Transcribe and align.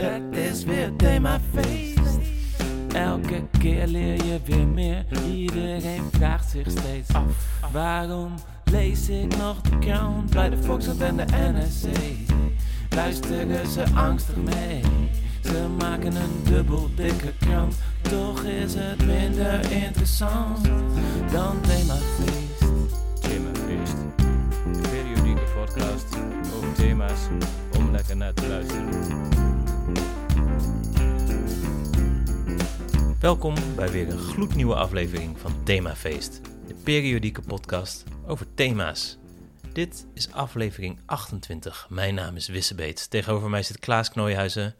Het 0.00 0.36
is 0.36 0.64
weer 0.64 0.96
themafeest. 0.96 2.18
Elke 2.94 3.42
keer 3.58 3.86
leer 3.86 4.24
je 4.24 4.40
weer 4.44 4.66
meer. 4.66 5.04
Iedereen 5.26 6.02
vraagt 6.12 6.50
zich 6.50 6.70
steeds 6.70 7.12
af: 7.12 7.24
waarom 7.72 8.34
lees 8.64 9.08
ik 9.08 9.36
nog 9.36 9.60
de 9.60 9.78
krant 9.78 10.30
bij 10.30 10.48
de 10.48 10.62
Volkskrant 10.62 11.00
en 11.00 11.16
de 11.16 11.24
NRC? 11.52 11.96
Luisteren 12.94 13.66
ze 13.66 13.84
angstig 13.94 14.36
mee? 14.36 14.80
Ze 15.42 15.66
maken 15.78 16.16
een 16.16 16.42
dubbel 16.44 16.88
dikke 16.94 17.32
krant, 17.38 17.74
toch 18.02 18.42
is 18.42 18.74
het 18.74 19.06
minder 19.06 19.72
interessant 19.72 20.64
dan 21.32 21.60
themafeest. 21.60 22.60
Themafeest. 23.20 23.96
De 24.72 24.88
periodieke 24.90 25.52
podcast 25.54 26.16
over 26.56 26.72
thema's 26.74 27.20
om 27.78 27.90
lekker 27.90 28.16
naar 28.16 28.34
te 28.34 28.48
luisteren. 28.48 29.59
Welkom 33.20 33.54
bij 33.76 33.90
weer 33.90 34.08
een 34.08 34.18
gloednieuwe 34.18 34.74
aflevering 34.74 35.38
van 35.38 35.64
Themafeest, 35.64 36.40
de 36.66 36.74
periodieke 36.74 37.40
podcast 37.40 38.04
over 38.26 38.54
thema's. 38.54 39.18
Dit 39.72 40.06
is 40.14 40.32
aflevering 40.32 40.98
28. 41.06 41.86
Mijn 41.90 42.14
naam 42.14 42.36
is 42.36 42.48
Wissebeets. 42.48 43.06
Tegenover 43.06 43.50
mij 43.50 43.62
zit 43.62 43.78
Klaas 43.78 44.10
Knooihuizen. 44.10 44.74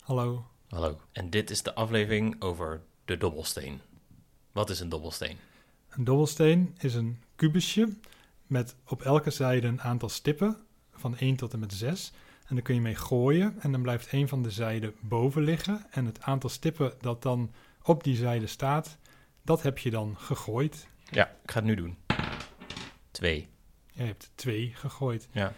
Hallo. 0.00 0.46
Hallo. 0.68 1.00
En 1.12 1.30
dit 1.30 1.50
is 1.50 1.62
de 1.62 1.74
aflevering 1.74 2.42
over 2.42 2.82
de 3.04 3.16
dobbelsteen. 3.16 3.80
Wat 4.52 4.70
is 4.70 4.80
een 4.80 4.88
dobbelsteen? 4.88 5.36
Een 5.88 6.04
dobbelsteen 6.04 6.74
is 6.78 6.94
een 6.94 7.22
kubusje 7.36 7.88
met 8.46 8.76
op 8.86 9.02
elke 9.02 9.30
zijde 9.30 9.66
een 9.66 9.80
aantal 9.80 10.08
stippen 10.08 10.56
van 10.92 11.16
1 11.16 11.36
tot 11.36 11.52
en 11.52 11.58
met 11.58 11.72
6. 11.72 12.12
En 12.54 12.60
daar 12.60 12.68
kun 12.68 12.82
je 12.82 12.86
mee 12.88 12.94
gooien 12.94 13.54
en 13.60 13.72
dan 13.72 13.82
blijft 13.82 14.12
een 14.12 14.28
van 14.28 14.42
de 14.42 14.50
zijden 14.50 14.94
boven 15.00 15.42
liggen. 15.42 15.86
En 15.90 16.04
het 16.06 16.22
aantal 16.22 16.50
stippen 16.50 16.92
dat 17.00 17.22
dan 17.22 17.50
op 17.82 18.04
die 18.04 18.16
zijde 18.16 18.46
staat, 18.46 18.98
dat 19.42 19.62
heb 19.62 19.78
je 19.78 19.90
dan 19.90 20.16
gegooid. 20.18 20.88
Ja, 21.10 21.26
ik 21.42 21.50
ga 21.50 21.58
het 21.58 21.64
nu 21.64 21.74
doen. 21.74 21.96
Twee. 23.10 23.48
Je 23.92 24.02
hebt 24.02 24.30
twee 24.34 24.72
gegooid. 24.74 25.28
Ja. 25.32 25.52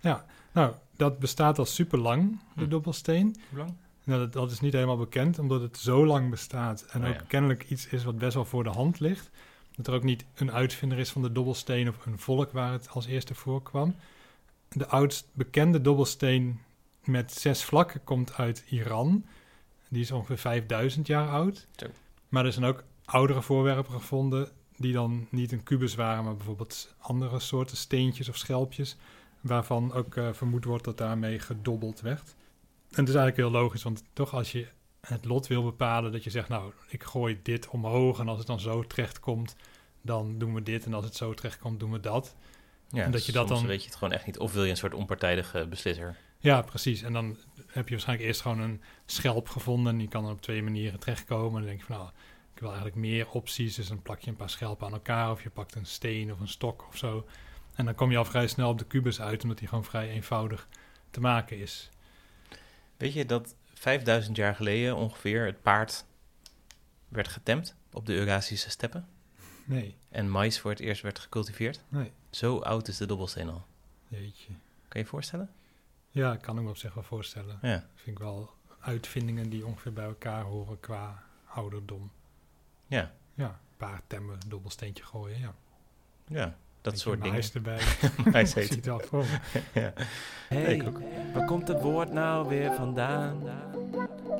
Ja, 0.00 0.26
nou, 0.52 0.74
dat 0.96 1.18
bestaat 1.18 1.58
al 1.58 1.64
super 1.64 1.98
lang, 1.98 2.40
de 2.54 2.64
Hm. 2.64 2.68
dobbelsteen. 2.70 3.36
Hoe 3.48 3.58
lang? 3.58 3.74
Nou, 4.04 4.20
dat, 4.20 4.32
dat 4.32 4.50
is 4.50 4.60
niet 4.60 4.72
helemaal 4.72 4.96
bekend, 4.96 5.38
omdat 5.38 5.60
het 5.60 5.78
zo 5.78 6.06
lang 6.06 6.30
bestaat. 6.30 6.82
En 6.90 7.02
Oh 7.02 7.08
ook 7.08 7.14
ja. 7.14 7.24
kennelijk 7.28 7.64
iets 7.68 7.86
is 7.86 8.04
wat 8.04 8.18
best 8.18 8.34
wel 8.34 8.44
voor 8.44 8.64
de 8.64 8.70
hand 8.70 9.00
ligt. 9.00 9.30
Dat 9.76 9.86
er 9.86 9.94
ook 9.94 10.02
niet 10.04 10.24
een 10.34 10.52
uitvinder 10.52 10.98
is 10.98 11.10
van 11.10 11.22
de 11.22 11.32
dobbelsteen 11.32 11.88
of 11.88 12.06
een 12.06 12.18
volk 12.18 12.52
waar 12.52 12.72
het 12.72 12.88
als 12.90 13.06
eerste 13.06 13.34
voorkwam. 13.34 13.94
De 14.72 14.86
oudst 14.86 15.28
bekende 15.32 15.80
dobbelsteen 15.80 16.60
met 17.04 17.32
zes 17.32 17.64
vlakken 17.64 18.04
komt 18.04 18.34
uit 18.34 18.64
Iran. 18.68 19.24
Die 19.88 20.00
is 20.00 20.10
ongeveer 20.10 20.38
5000 20.38 21.06
jaar 21.06 21.28
oud. 21.28 21.66
Zo. 21.76 21.86
Maar 22.28 22.44
er 22.44 22.52
zijn 22.52 22.64
ook 22.64 22.84
oudere 23.04 23.42
voorwerpen 23.42 23.92
gevonden 23.92 24.48
die 24.76 24.92
dan 24.92 25.26
niet 25.30 25.52
een 25.52 25.62
kubus 25.62 25.94
waren, 25.94 26.24
maar 26.24 26.36
bijvoorbeeld 26.36 26.94
andere 26.98 27.40
soorten 27.40 27.76
steentjes 27.76 28.28
of 28.28 28.36
schelpjes. 28.36 28.96
Waarvan 29.40 29.92
ook 29.92 30.16
eh, 30.16 30.32
vermoed 30.32 30.64
wordt 30.64 30.84
dat 30.84 30.98
daarmee 30.98 31.38
gedobbeld 31.38 32.00
werd. 32.00 32.34
En 32.90 32.98
het 32.98 33.08
is 33.08 33.14
eigenlijk 33.14 33.36
heel 33.36 33.60
logisch, 33.60 33.82
want 33.82 34.04
toch 34.12 34.34
als 34.34 34.52
je 34.52 34.66
het 35.00 35.24
lot 35.24 35.46
wil 35.46 35.62
bepalen, 35.62 36.12
dat 36.12 36.24
je 36.24 36.30
zegt, 36.30 36.48
nou, 36.48 36.72
ik 36.88 37.02
gooi 37.02 37.40
dit 37.42 37.68
omhoog 37.68 38.18
en 38.18 38.28
als 38.28 38.38
het 38.38 38.46
dan 38.46 38.60
zo 38.60 38.82
terecht 38.82 39.20
komt, 39.20 39.56
dan 40.02 40.38
doen 40.38 40.54
we 40.54 40.62
dit 40.62 40.84
en 40.84 40.94
als 40.94 41.04
het 41.04 41.16
zo 41.16 41.34
terecht 41.34 41.58
komt, 41.58 41.80
doen 41.80 41.92
we 41.92 42.00
dat. 42.00 42.36
Ja, 42.92 43.04
En 43.04 43.10
dat 43.10 43.26
je 43.26 43.32
dat 43.32 43.46
soms 43.48 43.60
dan- 43.60 43.68
weet 43.68 43.80
je 43.82 43.86
het 43.88 43.96
gewoon 43.98 44.14
echt 44.14 44.26
niet. 44.26 44.38
Of 44.38 44.52
wil 44.52 44.64
je 44.64 44.70
een 44.70 44.76
soort 44.76 44.94
onpartijdige 44.94 45.66
beslisser? 45.66 46.16
Ja, 46.38 46.62
precies. 46.62 47.02
En 47.02 47.12
dan 47.12 47.36
heb 47.66 47.84
je 47.88 47.90
waarschijnlijk 47.94 48.28
eerst 48.28 48.40
gewoon 48.40 48.60
een 48.60 48.82
schelp 49.06 49.48
gevonden 49.48 49.92
en 49.92 49.98
die 49.98 50.08
kan 50.08 50.22
dan 50.22 50.32
op 50.32 50.40
twee 50.42 50.62
manieren 50.62 50.98
terechtkomen. 51.00 51.46
En 51.48 51.58
dan 51.58 51.66
denk 51.66 51.78
je 51.80 51.86
van, 51.86 51.96
nou, 51.96 52.08
ik 52.54 52.60
wil 52.60 52.68
eigenlijk 52.68 52.98
meer 53.00 53.28
opties, 53.30 53.74
dus 53.74 53.88
dan 53.88 54.02
plak 54.02 54.20
je 54.20 54.30
een 54.30 54.36
paar 54.36 54.50
schelpen 54.50 54.86
aan 54.86 54.92
elkaar 54.92 55.30
of 55.30 55.42
je 55.42 55.50
pakt 55.50 55.74
een 55.74 55.86
steen 55.86 56.32
of 56.32 56.40
een 56.40 56.48
stok 56.48 56.86
of 56.88 56.96
zo. 56.96 57.26
En 57.74 57.84
dan 57.84 57.94
kom 57.94 58.10
je 58.10 58.16
al 58.16 58.24
vrij 58.24 58.46
snel 58.46 58.68
op 58.68 58.78
de 58.78 58.84
kubus 58.86 59.20
uit, 59.20 59.42
omdat 59.42 59.58
die 59.58 59.68
gewoon 59.68 59.84
vrij 59.84 60.08
eenvoudig 60.08 60.68
te 61.10 61.20
maken 61.20 61.58
is. 61.58 61.90
Weet 62.96 63.12
je 63.12 63.26
dat 63.26 63.54
5000 63.74 64.36
jaar 64.36 64.54
geleden 64.54 64.96
ongeveer 64.96 65.46
het 65.46 65.62
paard 65.62 66.04
werd 67.08 67.28
getemd 67.28 67.74
op 67.92 68.06
de 68.06 68.14
Eurasische 68.14 68.70
steppen? 68.70 69.08
Nee, 69.64 69.96
En 70.08 70.30
mais 70.30 70.60
voor 70.60 70.70
het 70.70 70.80
eerst 70.80 71.02
werd 71.02 71.18
gecultiveerd? 71.18 71.80
nee, 71.88 72.12
Zo 72.32 72.58
oud 72.58 72.88
is 72.88 72.96
de 72.96 73.06
dobbelsteen 73.06 73.48
al. 73.48 73.64
jeetje. 74.08 74.46
Kan 74.48 74.56
je 74.88 74.98
je 74.98 75.06
voorstellen? 75.06 75.50
Ja, 76.10 76.32
ik 76.32 76.40
kan 76.40 76.56
ik 76.58 76.62
me 76.64 76.68
op 76.70 76.76
zich 76.76 76.94
wel 76.94 77.02
voorstellen. 77.04 77.58
Ja. 77.62 77.86
Vind 77.94 78.18
ik 78.18 78.22
wel 78.24 78.50
uitvindingen 78.80 79.50
die 79.50 79.66
ongeveer 79.66 79.92
bij 79.92 80.04
elkaar 80.04 80.42
horen 80.42 80.80
qua 80.80 81.22
ouderdom. 81.46 82.10
Ja, 82.86 83.12
Ja, 83.34 83.60
paard 83.76 84.02
temmen, 84.06 84.38
dobbelsteentje 84.48 85.04
gooien, 85.04 85.38
ja. 85.38 85.54
ja. 86.26 86.44
dat 86.44 86.54
Beetje 86.92 86.98
soort 86.98 87.22
dingen. 87.22 87.32
mais 87.32 87.52
erbij. 87.54 87.78
Zie 88.46 88.62
heet 88.62 89.06
voor 89.06 89.24
ja. 89.82 89.92
Hey, 90.48 90.82
waar 91.34 91.46
komt 91.46 91.68
het 91.68 91.80
woord 91.82 92.12
nou 92.12 92.48
weer 92.48 92.74
vandaan? 92.74 93.42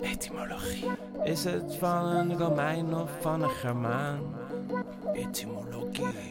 Etymologie. 0.02 0.90
Is 1.24 1.44
het 1.44 1.76
van 1.76 2.04
een 2.06 2.38
Romein 2.38 2.94
of 2.94 3.10
van 3.20 3.42
een 3.42 3.50
Germaan? 3.50 4.34
Etymologie. 5.12 5.81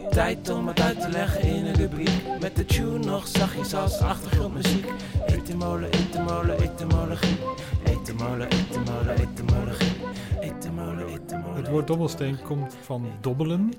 Tijd 0.10 0.50
om 0.50 0.68
het 0.68 0.80
uit 0.80 1.02
te 1.02 1.10
leggen 1.10 1.42
in 1.42 1.66
een 1.66 1.74
rubriek. 1.74 2.40
Met 2.40 2.56
de 2.56 2.66
tune 2.66 2.98
nog 3.00 3.28
zachtjes 3.28 3.74
als 3.74 4.00
achtergrondmuziek. 4.00 4.86
Etymole, 5.26 5.90
etymole, 5.90 6.56
etymologie. 6.56 7.38
Etymole, 7.84 8.46
etymole, 8.46 9.12
etymologie. 9.12 9.96
Etymole, 10.40 11.06
etymole. 11.06 11.56
Het 11.56 11.70
woord 11.70 11.88
dobbelsteen 11.88 12.42
komt 12.42 12.76
van 12.82 13.12
dobbelen. 13.22 13.74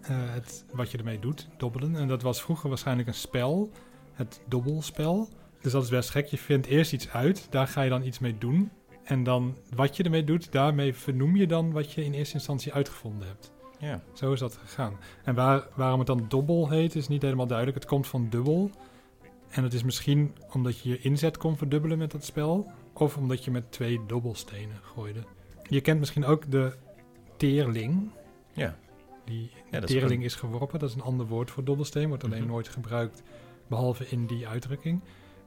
Eh, 0.00 0.16
het, 0.16 0.64
wat 0.72 0.90
je 0.90 0.98
ermee 0.98 1.18
doet, 1.18 1.48
dobbelen. 1.56 1.96
En 1.96 2.08
dat 2.08 2.22
was 2.22 2.42
vroeger 2.42 2.68
waarschijnlijk 2.68 3.08
een 3.08 3.14
spel, 3.14 3.70
het 4.12 4.40
dobbelspel. 4.48 5.28
Dus 5.60 5.72
dat 5.72 5.82
is 5.82 5.90
best 5.90 6.10
gek. 6.10 6.26
Je 6.26 6.38
vindt 6.38 6.66
eerst 6.66 6.92
iets 6.92 7.08
uit, 7.08 7.46
daar 7.50 7.68
ga 7.68 7.82
je 7.82 7.90
dan 7.90 8.04
iets 8.04 8.18
mee 8.18 8.38
doen. 8.38 8.70
En 9.04 9.22
dan 9.22 9.56
wat 9.74 9.96
je 9.96 10.02
ermee 10.02 10.24
doet, 10.24 10.52
daarmee 10.52 10.94
vernoem 10.94 11.36
je 11.36 11.46
dan 11.46 11.72
wat 11.72 11.92
je 11.92 12.04
in 12.04 12.12
eerste 12.12 12.34
instantie 12.34 12.72
uitgevonden 12.72 13.28
hebt. 13.28 13.52
Ja. 13.78 14.02
Zo 14.12 14.32
is 14.32 14.38
dat 14.38 14.56
gegaan. 14.56 14.96
En 15.24 15.34
waar, 15.34 15.66
waarom 15.74 15.98
het 15.98 16.06
dan 16.06 16.24
dobbel 16.28 16.68
heet, 16.70 16.94
is 16.94 17.08
niet 17.08 17.22
helemaal 17.22 17.46
duidelijk. 17.46 17.78
Het 17.78 17.86
komt 17.88 18.06
van 18.06 18.28
dubbel. 18.30 18.70
En 19.48 19.62
het 19.62 19.72
is 19.72 19.82
misschien 19.82 20.34
omdat 20.52 20.78
je 20.78 20.88
je 20.88 20.98
inzet 21.00 21.36
kon 21.36 21.56
verdubbelen 21.56 21.98
met 21.98 22.10
dat 22.10 22.24
spel. 22.24 22.72
Of 22.92 23.16
omdat 23.16 23.44
je 23.44 23.50
met 23.50 23.72
twee 23.72 24.00
dobbelstenen 24.06 24.76
gooide. 24.82 25.20
Je 25.68 25.80
kent 25.80 25.98
misschien 25.98 26.24
ook 26.24 26.50
de 26.50 26.72
teerling. 27.36 28.10
Ja. 28.52 28.76
Die 29.24 29.50
Ja, 29.70 29.80
is 29.82 29.90
teerling 29.90 30.24
is 30.24 30.34
geworpen. 30.34 30.78
Dat 30.78 30.88
is 30.88 30.94
een 30.94 31.02
ander 31.02 31.26
woord 31.26 31.50
voor 31.50 31.64
dobbelsteen. 31.64 32.08
Wordt 32.08 32.24
alleen 32.24 32.42
Mhm. 32.42 32.50
nooit 32.50 32.68
gebruikt, 32.68 33.22
behalve 33.66 34.08
in 34.08 34.26
die 34.26 34.48
uitdrukking. 34.48 35.00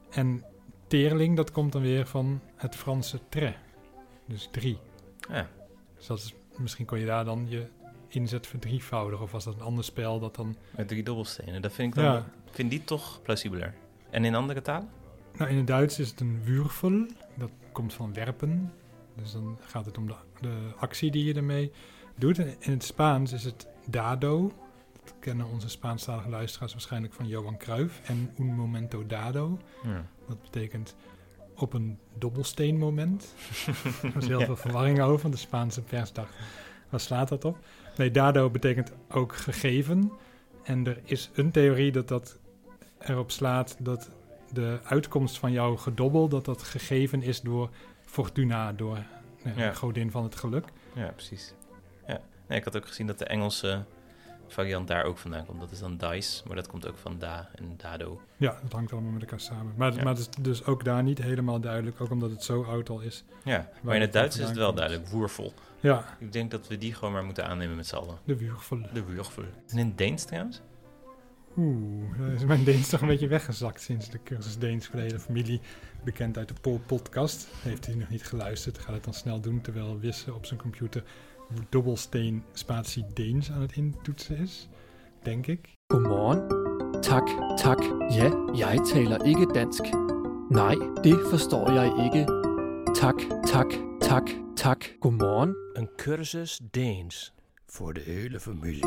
En 0.09 0.43
teerling, 0.87 1.35
dat 1.35 1.51
komt 1.51 1.71
dan 1.71 1.81
weer 1.81 2.07
van 2.07 2.41
het 2.55 2.75
Franse 2.75 3.19
tres. 3.29 3.53
Dus 4.25 4.47
drie. 4.51 4.77
Ja. 5.29 5.49
Dus 5.95 6.07
dat 6.07 6.17
is, 6.17 6.33
misschien 6.57 6.85
kon 6.85 6.99
je 6.99 7.05
daar 7.05 7.25
dan 7.25 7.45
je 7.49 7.67
inzet 8.09 8.47
verdrievoudigen. 8.47 9.23
Of 9.25 9.31
was 9.31 9.43
dat 9.43 9.53
een 9.55 9.61
ander 9.61 9.83
spel 9.83 10.19
dat 10.19 10.35
dan... 10.35 10.55
Met 10.75 10.87
drie 10.87 11.03
dobbelstenen. 11.03 11.61
Dat 11.61 11.73
vind 11.73 11.87
ik 11.95 12.03
dan... 12.03 12.13
Ja, 12.13 12.25
vind 12.51 12.69
die 12.69 12.83
toch 12.83 13.21
plausibeler. 13.21 13.73
En 14.09 14.25
in 14.25 14.35
andere 14.35 14.61
talen? 14.61 14.89
nou 15.33 15.49
in 15.51 15.57
het 15.57 15.67
Duits 15.67 15.99
is 15.99 16.09
het 16.09 16.19
een 16.19 16.41
würfel. 16.43 17.05
Dat 17.35 17.49
komt 17.71 17.93
van 17.93 18.13
werpen. 18.13 18.73
Dus 19.15 19.31
dan 19.31 19.57
gaat 19.61 19.85
het 19.85 19.97
om 19.97 20.07
de, 20.07 20.13
de 20.41 20.57
actie 20.77 21.11
die 21.11 21.23
je 21.25 21.33
ermee 21.33 21.71
doet. 22.15 22.39
En 22.39 22.55
in 22.59 22.71
het 22.71 22.83
Spaans 22.83 23.31
is 23.31 23.43
het 23.43 23.67
dado. 23.87 24.51
Dat 25.03 25.13
kennen 25.19 25.45
onze 25.45 25.69
Spaanstalige 25.69 26.29
luisteraars 26.29 26.71
waarschijnlijk 26.71 27.13
van 27.13 27.27
Johan 27.27 27.57
Cruijff. 27.57 27.99
En 28.03 28.31
un 28.39 28.45
momento 28.55 29.05
dado. 29.05 29.59
Ja. 29.83 30.05
Dat 30.27 30.41
betekent 30.41 30.95
op 31.55 31.73
een 31.73 31.99
dobbelsteenmoment. 32.17 33.33
er 34.03 34.11
was 34.13 34.27
heel 34.27 34.39
Ja. 34.39 34.45
veel 34.45 34.55
verwarring 34.55 35.01
over, 35.01 35.21
want 35.21 35.33
de 35.33 35.39
Spaanse 35.39 35.81
pers 35.81 36.13
dacht, 36.13 36.33
waar 36.89 36.99
slaat 36.99 37.27
dat 37.27 37.45
op? 37.45 37.57
Nee, 37.97 38.11
dado 38.11 38.49
betekent 38.49 38.91
ook 39.09 39.35
gegeven. 39.35 40.11
En 40.63 40.87
er 40.87 40.99
is 41.03 41.29
een 41.33 41.51
theorie 41.51 41.91
dat 41.91 42.07
dat 42.07 42.39
erop 42.99 43.31
slaat 43.31 43.75
dat 43.79 44.09
de 44.53 44.79
uitkomst 44.83 45.37
van 45.39 45.51
jouw 45.51 45.75
gedobbel, 45.75 46.27
dat 46.27 46.45
dat 46.45 46.63
gegeven 46.63 47.21
is 47.21 47.41
door 47.41 47.69
Fortuna, 48.05 48.73
door 48.73 48.97
nou 49.43 49.59
ja, 49.59 49.69
de 49.69 49.75
godin 49.75 50.11
van 50.11 50.23
het 50.23 50.35
geluk. 50.35 50.65
Ja, 50.93 51.07
precies. 51.07 51.53
Ja. 52.07 52.19
Nee, 52.47 52.57
ik 52.57 52.63
had 52.63 52.77
ook 52.77 52.87
gezien 52.87 53.07
dat 53.07 53.19
de 53.19 53.25
Engelse 53.25 53.83
variant 54.47 54.87
daar 54.87 55.03
ook 55.03 55.17
vandaan 55.17 55.45
komt. 55.45 55.59
Dat 55.59 55.71
is 55.71 55.79
dan 55.79 55.97
dice, 55.97 56.43
maar 56.47 56.55
dat 56.55 56.67
komt 56.67 56.87
ook 56.87 56.97
van 56.97 57.15
da 57.19 57.49
en 57.55 57.73
dado. 57.77 58.21
Ja, 58.37 58.59
dat 58.63 58.71
hangt 58.71 58.91
allemaal 58.91 59.11
met 59.11 59.21
elkaar 59.21 59.39
samen. 59.39 59.73
Maar, 59.77 59.93
Ja. 59.93 60.03
maar 60.03 60.13
het 60.13 60.19
is 60.19 60.29
dus 60.39 60.65
ook 60.65 60.83
daar 60.83 61.03
niet 61.03 61.21
helemaal 61.21 61.59
duidelijk, 61.59 62.01
ook 62.01 62.09
omdat 62.11 62.29
het 62.31 62.43
zo 62.43 62.63
oud 62.63 62.89
al 62.89 62.99
is. 62.99 63.23
Ja, 63.43 63.69
maar 63.81 63.95
in 63.95 64.01
het 64.01 64.13
Duits 64.13 64.37
is 64.37 64.47
het 64.47 64.55
wel 64.57 64.65
komt. 64.65 64.77
duidelijk. 64.77 65.07
Woerfel. 65.07 65.53
Ja, 65.79 66.17
Ik 66.19 66.31
denk 66.31 66.51
dat 66.51 66.67
we 66.67 66.77
die 66.77 66.93
gewoon 66.93 67.13
maar 67.13 67.23
moeten 67.25 67.47
aannemen 67.47 67.75
met 67.75 67.87
z'n 67.87 67.95
allen. 67.95 68.17
de 68.23 68.37
würfel. 68.37 68.79
De 68.93 69.03
Würfel. 69.03 69.43
En 69.67 69.77
in 69.77 69.87
het 69.87 69.97
Deens 69.97 70.23
trouwens? 70.25 70.61
Oeh, 71.57 72.17
dan 72.17 72.29
is 72.29 72.45
mijn 72.45 72.63
Deens 72.63 72.89
toch 72.89 73.01
een 73.01 73.07
beetje 73.07 73.27
weggezakt 73.27 73.81
sinds 73.81 74.09
de 74.09 74.19
cursus 74.23 74.57
Deens 74.57 74.87
voor 74.87 74.95
de 74.95 75.01
hele 75.01 75.19
familie. 75.19 75.61
Bekend 76.03 76.37
uit 76.37 76.47
de 76.47 76.53
Pol 76.61 76.79
podcast. 76.85 77.47
Heeft 77.61 77.85
hij 77.85 77.95
nog 77.95 78.09
niet 78.09 78.23
geluisterd, 78.23 78.77
gaat 78.77 78.93
het 78.93 79.03
dan 79.03 79.13
snel 79.13 79.39
doen 79.39 79.61
terwijl 79.61 79.99
Wisse 79.99 80.33
op 80.33 80.45
zijn 80.45 80.59
computer 80.59 81.03
dobbelsteen 81.69 82.43
spatie 82.53 83.05
Deens 83.13 83.51
aan 83.51 83.61
het 83.61 83.75
intoetsen 83.75 84.37
is. 84.37 84.67
Denk 85.23 85.47
ik. 85.47 85.73
Godmorgen. 85.93 86.47
Tak, 87.01 87.57
tak. 87.57 87.81
Ja, 88.09 88.49
jeg 88.53 88.85
taler 88.85 89.25
ikke 89.25 89.53
dansk. 89.53 89.83
Nej, 90.49 90.77
det 91.01 91.27
forstår 91.29 91.71
jeg 91.71 92.05
ikke. 92.05 92.25
Tak, 92.93 93.19
tak, 93.45 93.71
tak, 93.99 94.29
tak. 94.55 94.95
Godmorgen. 94.99 95.55
Een 95.73 95.89
cursus 95.95 96.59
Deens 96.71 97.33
voor 97.65 97.93
de 97.93 97.99
hele 97.99 98.39
familie. 98.39 98.85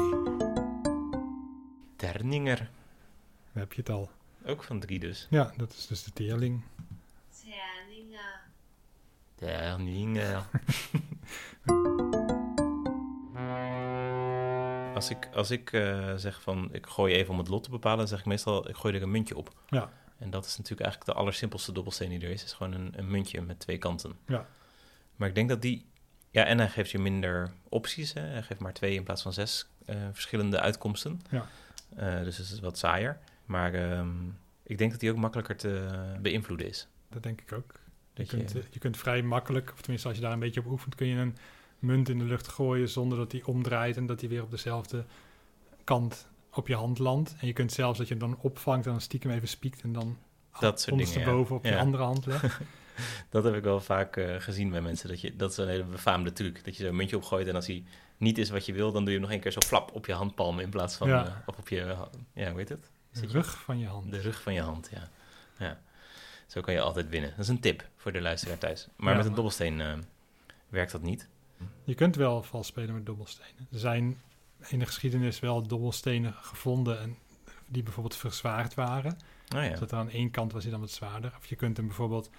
Terninger. 1.97 2.59
Daar 3.53 3.63
heb 3.63 3.73
je 3.73 3.81
het 3.81 3.91
al. 3.91 4.11
Ook 4.47 4.63
van 4.63 4.81
drie 4.81 4.99
dus. 4.99 5.27
Ja, 5.31 5.53
dat 5.57 5.73
is 5.73 5.87
dus 5.87 6.03
de 6.03 6.13
teerling. 6.13 6.63
Terninger. 7.43 8.41
Terninger. 9.35 10.47
Als 14.95 15.11
ik, 15.11 15.29
als 15.35 15.51
ik 15.51 15.73
eh, 15.73 16.15
zeg 16.17 16.43
van 16.43 16.69
ik 16.73 16.87
gooi 16.87 17.15
even 17.15 17.33
om 17.33 17.39
het 17.39 17.49
lot 17.49 17.63
te 17.63 17.71
bepalen, 17.71 17.99
dan 17.99 18.09
zeg 18.09 18.19
ik 18.19 18.25
meestal 18.25 18.69
ik 18.69 18.77
gooi 18.77 18.95
er 18.95 19.03
een 19.03 19.11
muntje 19.11 19.37
op. 19.37 19.55
Ja. 19.69 19.91
En 20.19 20.31
dat 20.31 20.45
is 20.45 20.57
natuurlijk 20.57 20.81
eigenlijk 20.81 21.13
de 21.13 21.19
allersimpelste 21.21 21.73
dobbelsteen 21.73 22.09
die 22.09 22.21
er 22.21 22.31
is. 22.31 22.41
Het 22.41 22.51
is 22.51 22.57
gewoon 22.57 22.73
een, 22.73 22.93
een 22.97 23.11
muntje 23.11 23.41
met 23.41 23.59
twee 23.59 23.79
kanten. 23.79 24.19
Ja. 24.27 24.47
Maar 25.21 25.29
ik 25.29 25.35
denk 25.35 25.49
dat 25.49 25.63
die... 25.63 25.87
Ja, 26.31 26.45
en 26.45 26.59
hij 26.59 26.69
geeft 26.69 26.91
je 26.91 26.99
minder 26.99 27.51
opties. 27.69 28.13
Hè? 28.13 28.21
Hij 28.21 28.43
geeft 28.43 28.61
maar 28.61 28.73
twee 28.73 28.95
in 28.95 29.03
plaats 29.03 29.23
van 29.23 29.33
zes 29.33 29.67
eh, 29.85 29.97
verschillende 30.13 30.61
uitkomsten. 30.61 31.21
Ja. 31.31 31.47
Eh, 31.97 32.23
dus 32.23 32.37
het 32.37 32.51
is 32.51 32.61
wat 32.61 32.79
saaier. 32.79 33.19
Maar 33.45 33.75
ehm, 33.75 34.09
ik 34.63 34.79
denk 34.79 34.91
dat 34.91 35.01
die 35.01 35.11
ook 35.11 35.17
makkelijker 35.17 35.57
te 35.57 35.89
beïnvloeden 36.21 36.69
is. 36.69 36.89
Dat 37.09 37.23
denk 37.23 37.41
ik 37.41 37.53
ook. 37.53 37.73
Je 37.73 37.81
Dat 38.15 38.31
je, 38.31 38.37
kunt, 38.37 38.55
je 38.71 38.79
kunt 38.79 38.97
vrij 38.97 39.23
makkelijk, 39.23 39.71
of 39.73 39.81
tenminste 39.81 40.09
als 40.09 40.17
je 40.17 40.23
daar 40.23 40.33
een 40.33 40.39
beetje 40.39 40.61
op 40.61 40.67
oefent, 40.67 40.95
kun 40.95 41.07
je 41.07 41.17
een 41.17 41.37
munt 41.79 42.09
in 42.09 42.19
de 42.19 42.25
lucht 42.25 42.49
gooien 42.49 42.89
zonder 42.89 43.19
dat 43.19 43.31
die 43.31 43.47
omdraait 43.47 43.97
en 43.97 44.07
dat 44.07 44.21
die 44.21 44.29
weer 44.29 44.43
op 44.43 44.51
dezelfde 44.51 45.05
kant 45.85 46.29
op 46.53 46.69
je 46.69 46.75
hand 46.75 46.99
landt. 46.99 47.35
En 47.41 47.47
je 47.47 47.53
kunt 47.53 47.73
zelfs 47.73 47.99
dat 47.99 48.09
je 48.09 48.15
hem 48.15 48.29
dan 48.29 48.39
opvangt 48.41 48.87
en 48.87 48.93
dan 48.93 49.01
stiekem 49.01 49.31
even 49.31 49.49
spiekt 49.49 49.83
en 49.83 49.93
dan 49.93 50.19
Dat 50.61 50.81
soort 50.81 50.85
dingen, 50.85 50.85
ja. 50.87 50.93
ondersteboven 50.93 51.57
op 51.57 51.65
je 51.65 51.71
Ja. 51.71 51.79
andere 51.79 52.03
hand 52.03 52.27
legt. 52.27 52.59
dat 53.31 53.45
heb 53.45 53.55
ik 53.55 53.63
wel 53.63 53.81
vaak 53.81 54.17
eh, 54.17 54.35
gezien 54.41 54.71
bij 54.71 54.81
mensen. 54.81 55.09
Dat, 55.09 55.21
je, 55.21 55.37
dat 55.37 55.51
is 55.51 55.57
een 55.57 55.69
hele 55.69 55.85
befaamde 55.85 56.33
truc. 56.33 56.65
Dat 56.65 56.77
je 56.77 56.85
zo'n 56.85 56.97
muntje 56.97 57.17
opgooit 57.17 57.49
en 57.49 57.55
als 57.55 57.67
hij 57.67 57.85
niet 58.17 58.39
is 58.39 58.51
wat 58.51 58.67
je 58.67 58.73
wil, 58.73 58.93
dan 58.93 59.05
doe 59.05 59.13
je 59.13 59.19
hem 59.19 59.27
nog 59.29 59.37
een 59.37 59.43
keer 59.43 59.53
zo 59.53 59.61
flap 59.67 59.95
op 59.95 60.07
je 60.07 60.13
handpalm 60.13 60.59
in 60.59 60.71
plaats 60.71 60.97
van 60.97 61.09
Ja. 61.09 61.27
eh, 61.27 61.33
of 61.47 61.59
op 61.59 61.69
je, 61.69 61.97
ja, 62.35 62.49
hoe 62.51 62.59
heet 62.59 62.69
het? 62.69 62.91
De 63.13 63.27
rug 63.27 63.61
van 63.61 63.79
je 63.79 63.87
hand. 63.87 64.11
De 64.11 64.21
rug 64.21 64.43
van 64.43 64.55
je 64.55 64.61
hand, 64.63 64.91
ja. 64.93 65.09
ja. 65.59 65.81
Zo 66.47 66.61
kan 66.61 66.75
je 66.75 66.81
altijd 66.81 67.09
winnen. 67.09 67.31
Dat 67.31 67.39
is 67.39 67.49
een 67.49 67.61
tip 67.61 67.89
voor 67.97 68.13
de 68.13 68.21
luisteraar 68.21 68.59
thuis. 68.59 68.89
Maar 68.97 69.11
Ja, 69.11 69.17
met 69.17 69.27
een 69.27 69.35
dobbelsteen 69.35 69.81
eh, 69.81 69.93
werkt 70.69 70.93
dat 70.93 71.03
niet. 71.03 71.29
Je 71.85 71.95
kunt 71.95 72.17
wel 72.17 72.43
vals 72.43 72.67
spelen 72.67 72.95
met 72.95 73.07
dobbelstenen. 73.07 73.69
Er 73.73 73.79
zijn 73.79 74.21
in 74.69 74.79
de 74.79 74.87
geschiedenis 74.87 75.41
wel 75.41 75.63
dobbelstenen 75.67 76.35
gevonden 76.41 77.01
en 77.01 77.17
die 77.67 77.83
bijvoorbeeld 77.83 78.17
verzwaard 78.17 78.75
waren. 78.75 79.19
Oh 79.57 79.63
ja. 79.63 79.71
Dus 79.71 79.79
dat 79.79 79.91
er 79.93 79.99
aan 79.99 80.11
één 80.11 80.31
kant 80.31 80.53
was 80.53 80.63
hij 80.63 80.71
dan 80.73 80.81
wat 80.81 80.91
zwaarder. 80.91 81.33
Of 81.39 81.47
je 81.47 81.57
kunt 81.57 81.77
hem 81.77 81.87
bijvoorbeeld 81.87 82.31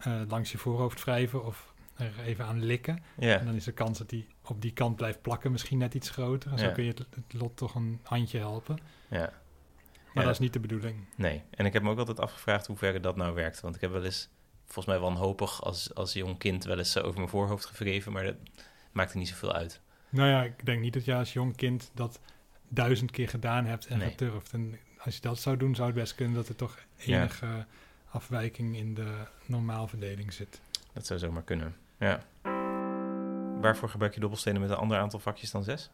eh, 0.00 0.20
langs 0.28 0.52
je 0.52 0.58
voorhoofd 0.58 1.04
wrijven 1.04 1.44
of 1.44 1.72
er 1.96 2.12
even 2.24 2.44
aan 2.44 2.64
likken. 2.64 3.02
En 3.18 3.44
dan 3.44 3.54
is 3.54 3.64
de 3.64 3.72
kans 3.72 3.98
dat 3.98 4.10
hij 4.10 4.26
op 4.44 4.62
die 4.62 4.72
kant 4.72 4.96
blijft 4.96 5.22
plakken 5.22 5.52
misschien 5.52 5.78
net 5.78 5.94
iets 5.94 6.10
groter. 6.10 6.50
En 6.52 6.58
zo 6.58 6.70
kun 6.72 6.84
je 6.84 6.90
het, 6.90 6.98
het 6.98 7.32
lot 7.32 7.56
toch 7.56 7.74
een 7.74 8.00
handje 8.02 8.38
helpen. 8.38 8.78
ja. 9.08 9.32
Maar 10.14 10.24
dat 10.24 10.32
is 10.32 10.38
niet 10.40 10.52
de 10.52 10.60
bedoeling. 10.60 11.04
Nee. 11.16 11.42
En 11.50 11.66
ik 11.66 11.72
heb 11.72 11.82
me 11.82 11.90
ook 11.90 11.98
altijd 11.98 12.20
afgevraagd 12.20 12.66
hoe 12.66 12.76
ver 12.76 13.00
dat 13.00 13.16
nou 13.16 13.34
werkt. 13.34 13.60
Want 13.60 13.74
ik 13.74 13.80
heb 13.80 13.90
wel 13.90 14.04
eens, 14.04 14.28
volgens 14.64 14.86
mij 14.86 14.98
wanhopig 14.98 15.62
als, 15.62 15.94
als 15.94 16.12
jong 16.12 16.38
kind, 16.38 16.64
wel 16.64 16.78
eens 16.78 16.98
over 16.98 17.16
mijn 17.18 17.28
voorhoofd 17.30 17.64
gewreven. 17.64 18.12
Maar 18.12 18.24
dat 18.24 18.34
maakte 18.92 19.18
niet 19.18 19.28
zoveel 19.28 19.52
uit. 19.52 19.80
Nou 20.08 20.28
ja, 20.28 20.42
ik 20.42 20.66
denk 20.66 20.80
niet 20.80 20.92
dat 20.92 21.04
je 21.04 21.14
als 21.14 21.32
jong 21.32 21.56
kind 21.56 21.90
dat 21.94 22.20
duizend 22.68 23.10
keer 23.10 23.28
gedaan 23.28 23.64
hebt 23.64 23.86
en 23.86 23.98
Nee. 23.98 24.08
geturfd. 24.10 24.52
En 24.52 24.78
als 24.98 25.14
je 25.14 25.20
dat 25.20 25.38
zou 25.38 25.56
doen, 25.56 25.74
zou 25.74 25.86
het 25.86 25.96
best 25.96 26.14
kunnen 26.14 26.34
dat 26.34 26.48
er 26.48 26.56
toch 26.56 26.78
enige 26.96 27.66
afwijking 28.10 28.76
in 28.76 28.94
de 28.94 29.12
normaalverdeling 29.46 30.32
zit. 30.32 30.60
Dat 30.92 31.06
zou 31.06 31.18
zomaar 31.18 31.42
kunnen. 31.42 31.76
Ja. 31.98 32.20
Waarvoor 33.60 33.88
gebruik 33.88 34.14
je 34.14 34.20
dobbelstenen 34.20 34.60
met 34.60 34.70
een 34.70 34.76
ander 34.76 34.98
aantal 34.98 35.18
vakjes 35.18 35.50
dan 35.50 35.64
zes? 35.64 35.90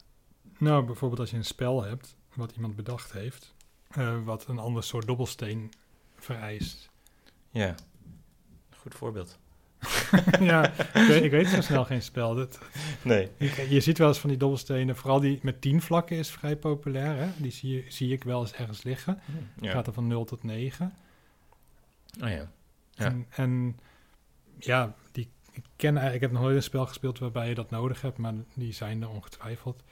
Nou, 0.59 0.85
bijvoorbeeld 0.85 1.21
als 1.21 1.31
je 1.31 1.37
een 1.37 1.45
spel 1.45 1.83
hebt, 1.85 2.17
wat 2.35 2.53
iemand 2.53 2.77
bedacht 2.77 3.13
heeft, 3.13 3.55
eh, 3.91 4.17
wat 4.25 4.47
een 4.49 4.59
ander 4.59 4.83
soort 4.83 5.07
dobbelsteen 5.07 5.73
vereist. 6.17 6.91
Ja. 7.51 7.75
Goed 8.77 8.95
voorbeeld. 8.95 9.39
ja, 10.41 10.71
ik 10.73 11.07
weet, 11.09 11.23
ik 11.23 11.31
weet 11.31 11.49
zo 11.49 11.61
snel 11.61 11.85
geen 11.85 12.03
spel. 12.03 12.35
Dat, 12.35 12.59
Nee. 13.03 13.31
ik- 13.37 13.67
je 13.69 13.81
ziet 13.81 13.99
wel 13.99 14.09
eens 14.09 14.19
van 14.19 14.29
die 14.31 14.39
dobbelstenen, 14.39 14.97
vooral 14.97 15.21
die 15.21 15.39
met 15.43 15.61
tien 15.61 15.83
vlakken 15.83 16.17
is 16.17 16.31
vrij 16.31 16.57
populair. 16.57 17.17
Hè? 17.17 17.29
Die 17.37 17.51
zie, 17.51 17.75
je- 17.75 17.85
zie 17.91 18.13
ik 18.13 18.25
wel 18.25 18.41
eens 18.41 18.53
ergens 18.53 18.83
liggen. 18.83 19.21
Ja. 19.61 19.71
Gaat 19.71 19.87
er 19.87 19.93
van 19.93 20.07
0 20.07 20.25
tot 20.25 20.43
9. 20.43 20.95
Oh 22.23 22.29
ja. 22.29 22.51
Ja. 22.91 23.05
En, 23.05 23.27
en 23.31 23.79
ja, 24.59 24.95
die, 25.13 25.31
ik, 25.53 25.65
ken, 25.77 25.89
eigenlijk- 25.97 26.15
ik 26.15 26.21
heb 26.21 26.31
nog 26.33 26.43
nooit 26.43 26.57
een 26.57 26.63
spel 26.63 26.87
gespeeld 26.87 27.19
waarbij 27.19 27.49
je 27.49 27.55
dat 27.55 27.71
nodig 27.71 28.01
hebt, 28.01 28.19
maar 28.19 28.35
die 28.55 28.73
zijn 28.73 29.03
er 29.03 29.09
ongetwijfeld. 29.09 29.83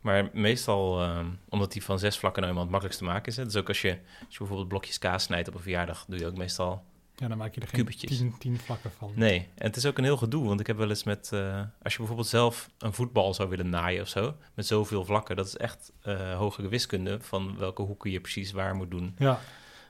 Maar 0.00 0.30
meestal, 0.32 1.00
ehm, 1.02 1.26
omdat 1.48 1.72
die 1.72 1.84
van 1.84 1.98
zes 1.98 2.18
vlakken 2.18 2.42
nou 2.42 2.52
eenmaal 2.54 2.68
het 2.70 2.72
makkelijkst 2.72 2.98
te 2.98 3.12
maken 3.14 3.32
is. 3.32 3.36
Hè? 3.36 3.44
Dus 3.44 3.56
ook 3.56 3.68
als 3.68 3.80
je, 3.80 3.90
als 4.18 4.32
je 4.32 4.38
bijvoorbeeld 4.38 4.68
blokjes 4.68 4.98
kaas 4.98 5.22
snijdt 5.22 5.48
op 5.48 5.54
een 5.54 5.60
verjaardag, 5.60 6.04
doe 6.08 6.18
je 6.18 6.26
ook 6.26 6.36
meestal... 6.36 6.84
Ja, 7.16 7.28
dan 7.28 7.38
maak 7.38 7.54
je 7.54 7.60
er 7.60 7.68
geen 7.68 7.86
tien, 7.86 8.34
tien 8.38 8.58
vlakken 8.58 8.90
van. 8.90 9.12
Nee, 9.14 9.38
en 9.54 9.66
het 9.66 9.76
is 9.76 9.86
ook 9.86 9.98
een 9.98 10.04
heel 10.04 10.16
gedoe. 10.16 10.46
Want 10.46 10.60
ik 10.60 10.66
heb 10.66 10.76
wel 10.76 10.88
eens 10.88 11.04
met... 11.04 11.32
eh, 11.32 11.60
als 11.82 11.92
je 11.92 11.98
bijvoorbeeld 11.98 12.28
zelf 12.28 12.70
een 12.78 12.92
voetbal 12.92 13.34
zou 13.34 13.48
willen 13.48 13.68
naaien 13.68 14.02
of 14.02 14.08
zo... 14.08 14.36
met 14.54 14.66
zoveel 14.66 15.04
vlakken, 15.04 15.36
dat 15.36 15.46
is 15.46 15.56
echt 15.56 15.92
eh, 16.02 16.36
hogere 16.36 16.68
wiskunde... 16.68 17.20
van 17.20 17.58
welke 17.58 17.82
hoeken 17.82 18.10
je 18.10 18.20
precies 18.20 18.52
waar 18.52 18.74
moet 18.74 18.90
doen. 18.90 19.14
Ja, 19.18 19.40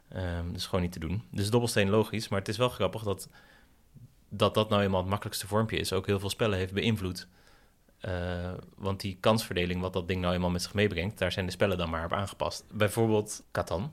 Ehm 0.08 0.46
dat 0.46 0.56
is 0.56 0.66
gewoon 0.66 0.80
niet 0.80 0.92
te 0.92 0.98
doen. 0.98 1.22
Dus 1.30 1.50
dobbelsteen 1.50 1.90
logisch, 1.90 2.28
maar 2.28 2.38
het 2.38 2.48
is 2.48 2.56
wel 2.56 2.68
grappig 2.68 3.02
dat... 3.02 3.28
dat 4.28 4.54
dat 4.54 4.68
nou 4.68 4.82
eenmaal 4.82 5.00
het 5.00 5.08
makkelijkste 5.10 5.46
vormpje 5.46 5.76
is. 5.76 5.92
Ook 5.92 6.06
heel 6.06 6.20
veel 6.20 6.30
spellen 6.30 6.58
heeft 6.58 6.72
beïnvloed. 6.72 7.28
Eh, 8.04 8.52
want 8.76 9.00
die 9.00 9.16
kansverdeling, 9.20 9.80
wat 9.80 9.92
dat 9.92 10.08
ding 10.08 10.20
nou 10.20 10.34
eenmaal 10.34 10.50
met 10.50 10.62
zich 10.62 10.74
meebrengt, 10.74 11.18
daar 11.18 11.32
zijn 11.32 11.46
de 11.46 11.52
spellen 11.52 11.78
dan 11.78 11.90
maar 11.90 12.04
op 12.04 12.12
aangepast. 12.12 12.64
Bijvoorbeeld 12.72 13.44
Catan. 13.52 13.92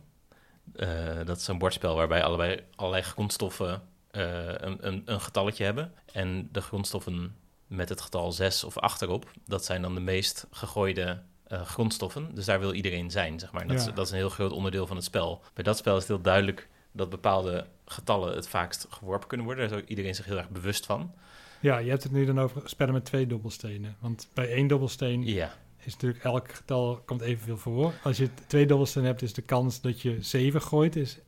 Eh, 0.73 1.25
dat 1.25 1.37
is 1.37 1.47
een 1.47 1.57
bordspel 1.57 1.95
waarbij 1.95 2.23
allebei, 2.23 2.59
allerlei 2.75 3.03
grondstoffen 3.03 3.81
eh, 4.11 4.45
een, 4.45 4.87
een, 4.87 5.01
een 5.05 5.21
getalletje 5.21 5.63
hebben. 5.63 5.93
En 6.11 6.49
de 6.51 6.61
grondstoffen 6.61 7.35
met 7.67 7.89
het 7.89 8.01
getal 8.01 8.31
6 8.31 8.63
of 8.63 8.77
achterop, 8.77 9.31
dat 9.45 9.65
zijn 9.65 9.81
dan 9.81 9.93
de 9.93 9.99
meest 9.99 10.47
gegooide 10.51 11.21
eh, 11.51 11.61
grondstoffen. 11.65 12.35
Dus 12.35 12.45
daar 12.45 12.59
wil 12.59 12.73
iedereen 12.73 13.11
zijn, 13.11 13.39
zeg 13.39 13.51
maar. 13.51 13.67
Dat, 13.67 13.81
Ja. 13.83 13.87
is, 13.89 13.93
dat 13.95 14.05
is 14.05 14.11
een 14.11 14.17
heel 14.17 14.29
groot 14.29 14.51
onderdeel 14.51 14.87
van 14.87 14.95
het 14.95 15.05
spel. 15.05 15.41
Bij 15.53 15.63
dat 15.63 15.77
spel 15.77 15.93
is 15.95 15.99
het 15.99 16.07
heel 16.11 16.21
duidelijk 16.21 16.69
dat 16.91 17.09
bepaalde 17.09 17.67
getallen 17.85 18.35
het 18.35 18.47
vaakst 18.47 18.87
geworpen 18.89 19.27
kunnen 19.27 19.45
worden. 19.45 19.67
Daar 19.69 19.77
is 19.77 19.83
ook 19.83 19.89
iedereen 19.89 20.15
zich 20.15 20.25
heel 20.25 20.37
erg 20.37 20.49
bewust 20.49 20.85
van. 20.85 21.13
ja, 21.59 21.77
je 21.77 21.89
hebt 21.89 22.03
het 22.03 22.11
nu 22.11 22.25
dan 22.25 22.39
over 22.39 22.61
spellen 22.65 22.93
met 22.93 23.05
twee 23.05 23.27
dobbelstenen. 23.27 23.95
Want 23.99 24.27
bij 24.33 24.49
één 24.51 24.67
dobbelsteen 24.67 25.23
Ja, 25.25 25.53
is 25.83 25.93
natuurlijk 25.93 26.23
elk 26.23 26.51
getal 26.53 27.01
komt 27.05 27.21
evenveel 27.21 27.57
voor. 27.57 27.93
Als 28.03 28.17
je 28.17 28.29
twee 28.47 28.65
dobbelstenen 28.65 29.07
hebt, 29.07 29.21
is 29.21 29.33
de 29.33 29.41
kans 29.41 29.81
dat 29.81 30.01
je 30.01 30.17
7 30.19 30.61
gooit 30.61 30.95
is 30.95 31.19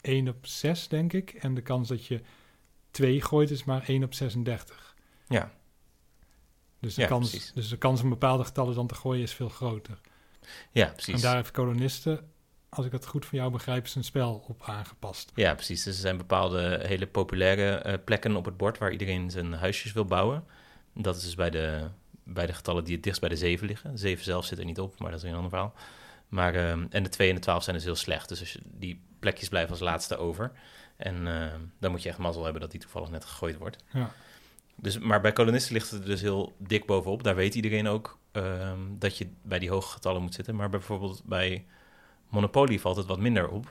1 0.00 0.28
op 0.28 0.46
6, 0.46 0.88
denk 0.88 1.12
ik. 1.12 1.30
En 1.30 1.54
de 1.54 1.62
kans 1.62 1.88
dat 1.88 2.06
je 2.06 2.20
2 2.90 3.20
gooit 3.22 3.50
is 3.50 3.64
maar 3.64 3.82
1 3.88 4.04
op 4.04 4.14
36. 4.14 4.94
ja, 5.28 5.52
Dus 6.82 6.94
de, 6.94 7.00
Ja, 7.02 7.06
kans, 7.08 7.30
precies. 7.30 7.52
dus 7.54 7.68
de 7.68 7.76
kans 7.76 8.02
om 8.02 8.08
bepaalde 8.08 8.44
getallen 8.44 8.74
dan 8.74 8.86
te 8.86 8.94
gooien 8.94 9.22
is 9.22 9.32
veel 9.32 9.48
groter. 9.48 9.98
ja, 10.72 10.86
precies. 10.86 11.14
En 11.14 11.20
daar 11.20 11.36
heeft 11.36 11.50
kolonisten, 11.50 12.30
als 12.68 12.86
ik 12.86 12.92
het 12.92 13.06
goed 13.06 13.26
van 13.26 13.38
jou 13.38 13.50
begrijp, 13.50 13.86
zijn 13.86 14.04
spel 14.04 14.44
op 14.48 14.62
aangepast. 14.66 15.32
Ja, 15.34 15.54
precies. 15.54 15.82
Dus 15.82 15.94
er 15.94 16.00
zijn 16.00 16.16
bepaalde 16.16 16.80
hele 16.86 17.06
populaire 17.06 17.74
eh, 17.74 17.94
plekken 18.04 18.36
op 18.36 18.44
het 18.44 18.56
bord 18.56 18.78
waar 18.78 18.92
iedereen 18.92 19.30
zijn 19.30 19.52
huisjes 19.52 19.92
wil 19.92 20.04
bouwen. 20.04 20.44
Dat 20.94 21.16
is 21.16 21.22
dus 21.22 21.34
bij 21.34 21.50
de, 21.50 21.88
bij 22.24 22.46
de 22.46 22.52
getallen 22.52 22.84
die 22.84 22.94
het 22.94 23.02
dichtst 23.02 23.20
bij 23.20 23.30
de 23.30 23.36
7 23.36 23.66
liggen. 23.66 23.98
7 23.98 24.24
zelf 24.24 24.44
zit 24.44 24.58
er 24.58 24.64
niet 24.64 24.80
op, 24.80 24.98
maar 24.98 25.10
dat 25.10 25.22
is 25.22 25.28
een 25.28 25.34
ander 25.34 25.50
verhaal. 25.50 25.74
Maar, 26.28 26.54
ehm, 26.54 26.86
en 26.90 27.02
de 27.02 27.08
2 27.08 27.28
en 27.28 27.34
de 27.34 27.40
12 27.40 27.62
zijn 27.62 27.76
dus 27.76 27.84
heel 27.84 27.94
slecht. 27.96 28.28
Dus 28.28 28.40
als 28.40 28.52
je, 28.52 28.60
die 28.64 29.00
plekjes 29.18 29.48
blijven 29.48 29.70
als 29.70 29.80
laatste 29.80 30.16
over. 30.16 30.52
En 30.96 31.26
ehm, 31.26 31.60
dan 31.80 31.90
moet 31.90 32.02
je 32.02 32.08
echt 32.08 32.18
mazzel 32.18 32.42
hebben 32.44 32.60
dat 32.60 32.70
die 32.70 32.80
toevallig 32.80 33.10
net 33.10 33.24
gegooid 33.24 33.56
wordt. 33.56 33.76
Ja. 33.92 34.12
Dus, 34.76 34.98
maar 34.98 35.20
bij 35.20 35.32
kolonisten 35.32 35.72
ligt 35.72 35.90
het 35.90 36.00
er 36.00 36.06
dus 36.06 36.20
heel 36.20 36.56
dik 36.58 36.86
bovenop. 36.86 37.22
Daar 37.22 37.34
weet 37.34 37.54
iedereen 37.54 37.86
ook 37.88 38.18
ehm, 38.32 38.78
dat 38.90 39.18
je 39.18 39.28
bij 39.42 39.58
die 39.58 39.70
hoge 39.70 39.92
getallen 39.92 40.22
moet 40.22 40.34
zitten. 40.34 40.56
Maar 40.56 40.68
bijvoorbeeld 40.68 41.22
bij 41.24 41.64
Monopoly 42.28 42.78
valt 42.78 42.96
het 42.96 43.06
wat 43.06 43.18
minder 43.18 43.48
op. 43.48 43.70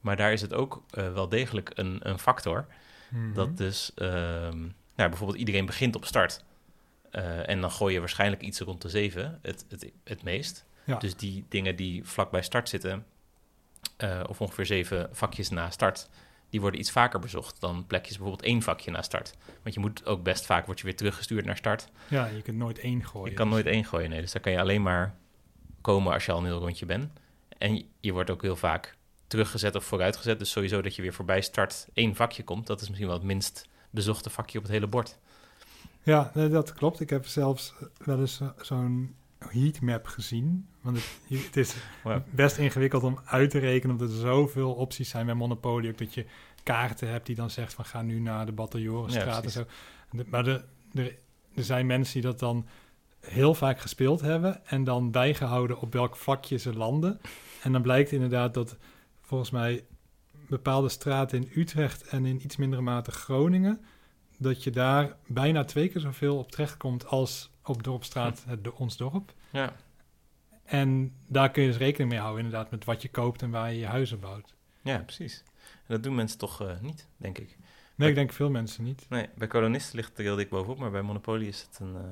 Maar 0.00 0.16
daar 0.16 0.32
is 0.32 0.40
het 0.40 0.54
ook 0.54 0.82
eh, 0.90 1.12
wel 1.12 1.28
degelijk 1.28 1.70
een, 1.74 1.98
een 2.02 2.18
factor. 2.18 2.66
Mhm. 3.08 3.32
Dat 3.32 3.56
dus, 3.56 3.92
ehm, 3.94 4.58
nou, 4.96 5.08
bijvoorbeeld 5.08 5.38
iedereen 5.38 5.66
begint 5.66 5.96
op 5.96 6.04
start. 6.04 6.44
Eh, 7.10 7.48
en 7.48 7.60
dan 7.60 7.70
gooi 7.70 7.94
je 7.94 8.00
waarschijnlijk 8.00 8.42
iets 8.42 8.60
rond 8.60 8.82
de 8.82 8.88
7 8.88 9.38
het, 9.42 9.64
het, 9.68 9.90
het 10.04 10.22
meest. 10.22 10.64
Ja. 10.84 10.98
Dus 10.98 11.16
die 11.16 11.44
dingen 11.48 11.76
die 11.76 12.04
vlak 12.04 12.30
bij 12.30 12.42
start 12.42 12.68
zitten, 12.68 13.06
eh, 13.96 14.20
of 14.28 14.40
ongeveer 14.40 14.66
zeven 14.66 15.08
vakjes 15.12 15.48
na 15.48 15.70
start, 15.70 16.08
die 16.52 16.60
worden 16.60 16.80
iets 16.80 16.90
vaker 16.90 17.20
bezocht 17.20 17.60
dan 17.60 17.86
plekjes 17.86 18.16
bijvoorbeeld 18.16 18.46
één 18.48 18.62
vakje 18.62 18.90
na 18.90 19.02
start. 19.02 19.34
Want 19.62 19.74
je 19.74 19.80
moet 19.80 20.06
ook 20.06 20.22
best 20.22 20.46
vaak, 20.46 20.66
word 20.66 20.78
je 20.78 20.84
weer 20.84 20.96
teruggestuurd 20.96 21.44
naar 21.44 21.56
start. 21.56 21.88
Ja, 22.08 22.26
je 22.26 22.42
kunt 22.42 22.56
nooit 22.58 22.78
één 22.78 23.04
gooien. 23.04 23.30
Je 23.30 23.36
kan 23.36 23.48
nooit 23.48 23.66
één 23.66 23.84
gooien, 23.84 24.10
nee. 24.10 24.20
Dus 24.20 24.32
daar 24.32 24.42
kan 24.42 24.52
je 24.52 24.60
alleen 24.60 24.82
maar 24.82 25.14
komen 25.80 26.12
als 26.12 26.24
je 26.26 26.32
al 26.32 26.38
een 26.38 26.44
heel 26.44 26.58
rondje 26.58 26.86
bent. 26.86 27.12
En 27.58 27.84
je- 28.00 28.12
wordt 28.12 28.30
ook 28.30 28.42
heel 28.42 28.56
vaak 28.56 28.96
teruggezet 29.26 29.74
of 29.74 29.84
vooruitgezet. 29.84 30.38
Dus 30.38 30.50
sowieso 30.50 30.82
dat 30.82 30.96
je 30.96 31.02
weer 31.02 31.12
voorbij 31.12 31.40
start 31.40 31.86
één 31.92 32.14
vakje 32.14 32.42
komt. 32.44 32.66
Dat 32.66 32.80
is 32.80 32.86
misschien 32.88 33.08
wel 33.08 33.16
het 33.18 33.26
minst 33.26 33.68
bezochte 33.90 34.30
vakje 34.30 34.58
op 34.58 34.64
het 34.64 34.72
hele 34.72 34.86
bord. 34.86 35.18
Ja, 36.02 36.30
nee, 36.34 36.48
dat 36.48 36.72
klopt. 36.72 37.00
Ik 37.00 37.10
heb 37.10 37.26
zelfs 37.26 37.74
wel 38.04 38.20
eens 38.20 38.36
zo- 38.36 38.52
zo'n 38.60 39.14
heatmap 39.50 40.06
gezien. 40.06 40.68
Want 40.80 40.96
het, 40.96 41.44
het 41.44 41.56
is 41.56 41.74
best 42.30 42.56
ingewikkeld 42.56 43.02
om 43.02 43.18
uit 43.24 43.50
te 43.50 43.58
rekenen, 43.58 43.96
omdat 43.96 44.10
er 44.10 44.20
zoveel 44.20 44.72
opties 44.72 45.08
zijn 45.08 45.26
bij 45.26 45.34
Monopoly. 45.34 45.88
Ook 45.88 45.98
dat 45.98 46.14
je 46.14 46.26
kaarten 46.62 47.08
hebt 47.08 47.26
die 47.26 47.36
dan 47.36 47.50
zegt 47.50 47.74
van 47.74 47.84
ga 47.84 48.02
nu 48.02 48.20
naar 48.20 48.46
de 48.46 48.52
Bataljorenstraat 48.52 49.36
Ja, 49.36 49.42
en 49.42 49.50
zo. 49.50 49.64
De- 50.10 50.26
maar 50.30 50.44
de, 50.44 50.62
de, 50.92 51.14
er 51.54 51.64
zijn 51.64 51.86
mensen 51.86 52.12
die 52.14 52.30
dat 52.30 52.38
dan 52.38 52.66
heel 53.20 53.54
vaak 53.54 53.80
gespeeld 53.80 54.20
hebben 54.20 54.66
en 54.66 54.84
dan 54.84 55.10
bijgehouden 55.10 55.78
op 55.80 55.92
welk 55.92 56.16
vakje 56.16 56.56
ze 56.56 56.72
landen. 56.72 57.20
En 57.62 57.72
dan 57.72 57.82
blijkt 57.82 58.12
inderdaad 58.12 58.54
dat 58.54 58.76
volgens 59.20 59.50
mij 59.50 59.84
bepaalde 60.48 60.88
straten 60.88 61.38
in 61.42 61.50
Utrecht 61.60 62.02
en 62.02 62.26
in 62.26 62.44
iets 62.44 62.56
mindere 62.56 62.82
mate 62.82 63.10
Groningen, 63.10 63.80
dat 64.38 64.64
je 64.64 64.70
daar 64.70 65.16
bijna 65.26 65.64
twee 65.64 65.88
keer 65.88 66.00
zoveel 66.00 66.38
op 66.38 66.50
terechtkomt 66.50 67.06
als 67.06 67.50
op 67.64 67.82
Dorpstraat, 67.82 68.44
het, 68.46 68.64
do- 68.64 68.74
ons 68.76 68.96
dorp. 68.96 69.32
Ja, 69.50 69.72
En 70.64 71.12
daar 71.26 71.50
kun 71.50 71.62
je 71.62 71.68
dus 71.68 71.78
rekening 71.78 72.10
mee 72.10 72.18
houden, 72.20 72.44
inderdaad, 72.44 72.70
met 72.70 72.84
wat 72.84 73.02
je 73.02 73.08
koopt 73.08 73.42
en 73.42 73.50
waar 73.50 73.72
je 73.72 73.78
je 73.78 73.86
huizen 73.86 74.20
bouwt. 74.20 74.54
ja 74.82 74.98
precies. 74.98 75.42
En 75.62 75.94
dat 75.94 76.02
doen 76.02 76.14
mensen 76.14 76.38
toch 76.38 76.60
eh, 76.62 76.80
niet, 76.80 77.06
denk 77.16 77.38
ik. 77.38 77.56
Nee, 77.94 78.08
ik 78.08 78.14
denk 78.14 78.32
veel 78.32 78.50
mensen 78.50 78.84
niet. 78.84 79.06
Nee, 79.08 79.28
bij 79.34 79.46
kolonisten 79.48 79.96
ligt 79.96 80.08
het 80.08 80.18
er 80.18 80.24
heel 80.24 80.36
dik 80.36 80.48
bovenop, 80.48 80.78
maar 80.78 80.90
bij 80.90 81.02
Monopoly 81.02 81.46
is 81.46 81.60
het 81.70 81.78
een, 81.80 81.96
eh, 81.96 82.02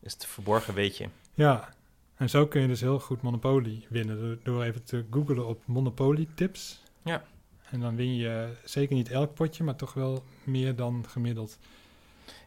is 0.00 0.12
het 0.12 0.26
verborgen 0.26 0.74
weetje. 0.74 1.08
Ja, 1.34 1.68
en 2.14 2.30
zo 2.30 2.46
kun 2.46 2.60
je 2.60 2.66
dus 2.66 2.80
heel 2.80 3.00
goed 3.00 3.22
Monopoly 3.22 3.86
winnen, 3.88 4.20
door, 4.20 4.38
door 4.42 4.62
even 4.62 4.84
te 4.84 5.04
googlen 5.10 5.46
op 5.46 5.62
Monopoly 5.66 6.28
tips. 6.34 6.82
Ja. 7.02 7.24
En 7.70 7.80
dan 7.80 7.96
win 7.96 8.14
je 8.16 8.52
zeker 8.64 8.94
niet 8.96 9.08
elk 9.10 9.34
potje, 9.34 9.64
maar 9.64 9.76
toch 9.76 9.94
wel 9.94 10.24
meer 10.44 10.76
dan 10.76 11.04
gemiddeld. 11.08 11.58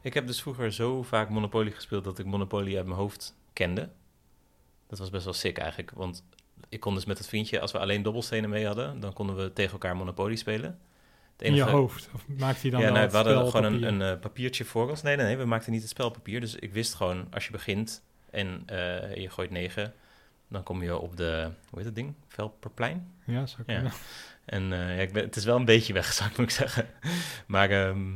Ik 0.06 0.14
heb 0.14 0.28
dus 0.28 0.42
vroeger 0.42 0.74
zo 0.74 1.04
vaak 1.04 1.30
Monopoly 1.30 1.72
gespeeld 1.72 2.04
dat 2.04 2.20
ik 2.20 2.26
Monopoly 2.26 2.78
uit 2.78 2.86
mijn 2.86 2.98
hoofd 2.98 3.36
kende. 3.54 3.90
Dat 4.88 5.00
was 5.00 5.10
best 5.10 5.24
wel 5.24 5.34
sick 5.34 5.58
eigenlijk, 5.58 5.92
want 5.92 6.24
ik 6.70 6.80
kon 6.80 6.94
dus 6.94 7.06
met 7.06 7.18
het 7.18 7.28
vriendje, 7.28 7.60
als 7.60 7.72
we 7.72 7.80
alleen 7.80 8.02
dobbelstenen 8.02 8.50
mee 8.50 8.66
hadden, 8.66 9.00
dan 9.00 9.14
konden 9.14 9.36
we 9.36 9.54
tegen 9.54 9.72
elkaar 9.72 9.96
Monopoly 9.96 10.36
spelen. 10.36 10.80
Het 11.38 11.48
In 11.48 11.56
je 11.56 11.64
hoofd. 11.64 12.10
Of 12.14 12.28
maakt 12.28 12.62
hij 12.62 12.72
dan 12.72 12.82
ja, 12.82 12.94
het 12.94 13.12
we 13.12 13.18
hadden 13.18 13.50
gewoon 13.50 13.74
een, 13.74 13.84
een 13.84 14.02
eh, 14.02 14.20
papiertje 14.20 14.66
voor 14.66 14.90
ons. 14.90 15.02
Nee, 15.02 15.16
nee, 15.16 15.26
nee, 15.26 15.38
we 15.38 15.46
maakten 15.46 15.72
niet 15.72 15.82
het 15.82 15.90
spelpapier. 15.90 16.42
Dus 16.42 16.56
ik 16.56 16.74
wist 16.74 16.94
gewoon, 16.94 17.28
als 17.32 17.46
je 17.46 17.52
begint 17.52 18.04
en 18.30 18.64
eh, 18.66 19.16
je 19.16 19.30
gooit 19.30 19.52
negen, 19.52 19.94
dan 20.48 20.64
kom 20.64 20.84
je 20.84 20.98
op 20.98 21.18
de, 21.18 21.50
hoe 21.70 21.78
heet 21.78 21.88
dat 21.88 21.96
ding? 21.96 22.14
Velperplein? 22.28 23.14
Ja, 23.26 23.46
zou 23.46 23.64
Ja. 23.66 23.92
En 24.46 24.74
eh, 24.74 24.96
ja, 24.96 25.02
ik 25.02 25.14
ben, 25.14 25.24
het 25.24 25.36
is 25.36 25.46
wel 25.46 25.56
een 25.56 25.66
beetje 25.66 25.94
weggezakt, 26.02 26.38
moet 26.38 26.48
ik 26.48 26.56
zeggen. 26.56 26.88
Maar, 27.48 27.70
ehm, 27.70 28.12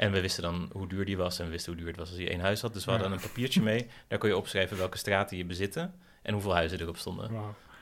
en 0.00 0.12
we 0.12 0.20
wisten 0.20 0.42
dan 0.42 0.68
hoe 0.72 0.88
duur 0.88 1.04
die 1.04 1.16
was 1.16 1.38
en 1.38 1.44
we 1.44 1.50
wisten 1.50 1.72
hoe 1.72 1.80
duur 1.80 1.90
het 1.90 2.00
was 2.00 2.08
als 2.08 2.18
je 2.18 2.28
één 2.30 2.40
huis 2.40 2.60
had. 2.60 2.72
Dus 2.72 2.84
we 2.84 2.90
hadden 2.90 3.08
Ja. 3.08 3.14
een 3.14 3.20
papiertje 3.22 3.62
mee. 3.62 3.86
Daar 4.08 4.18
kon 4.18 4.28
je 4.28 4.36
opschrijven 4.36 4.76
welke 4.76 4.98
straten 4.98 5.36
je 5.36 5.44
bezitten 5.44 5.94
en 6.22 6.32
hoeveel 6.32 6.54
huizen 6.54 6.80
erop 6.80 6.96
stonden. 6.96 7.30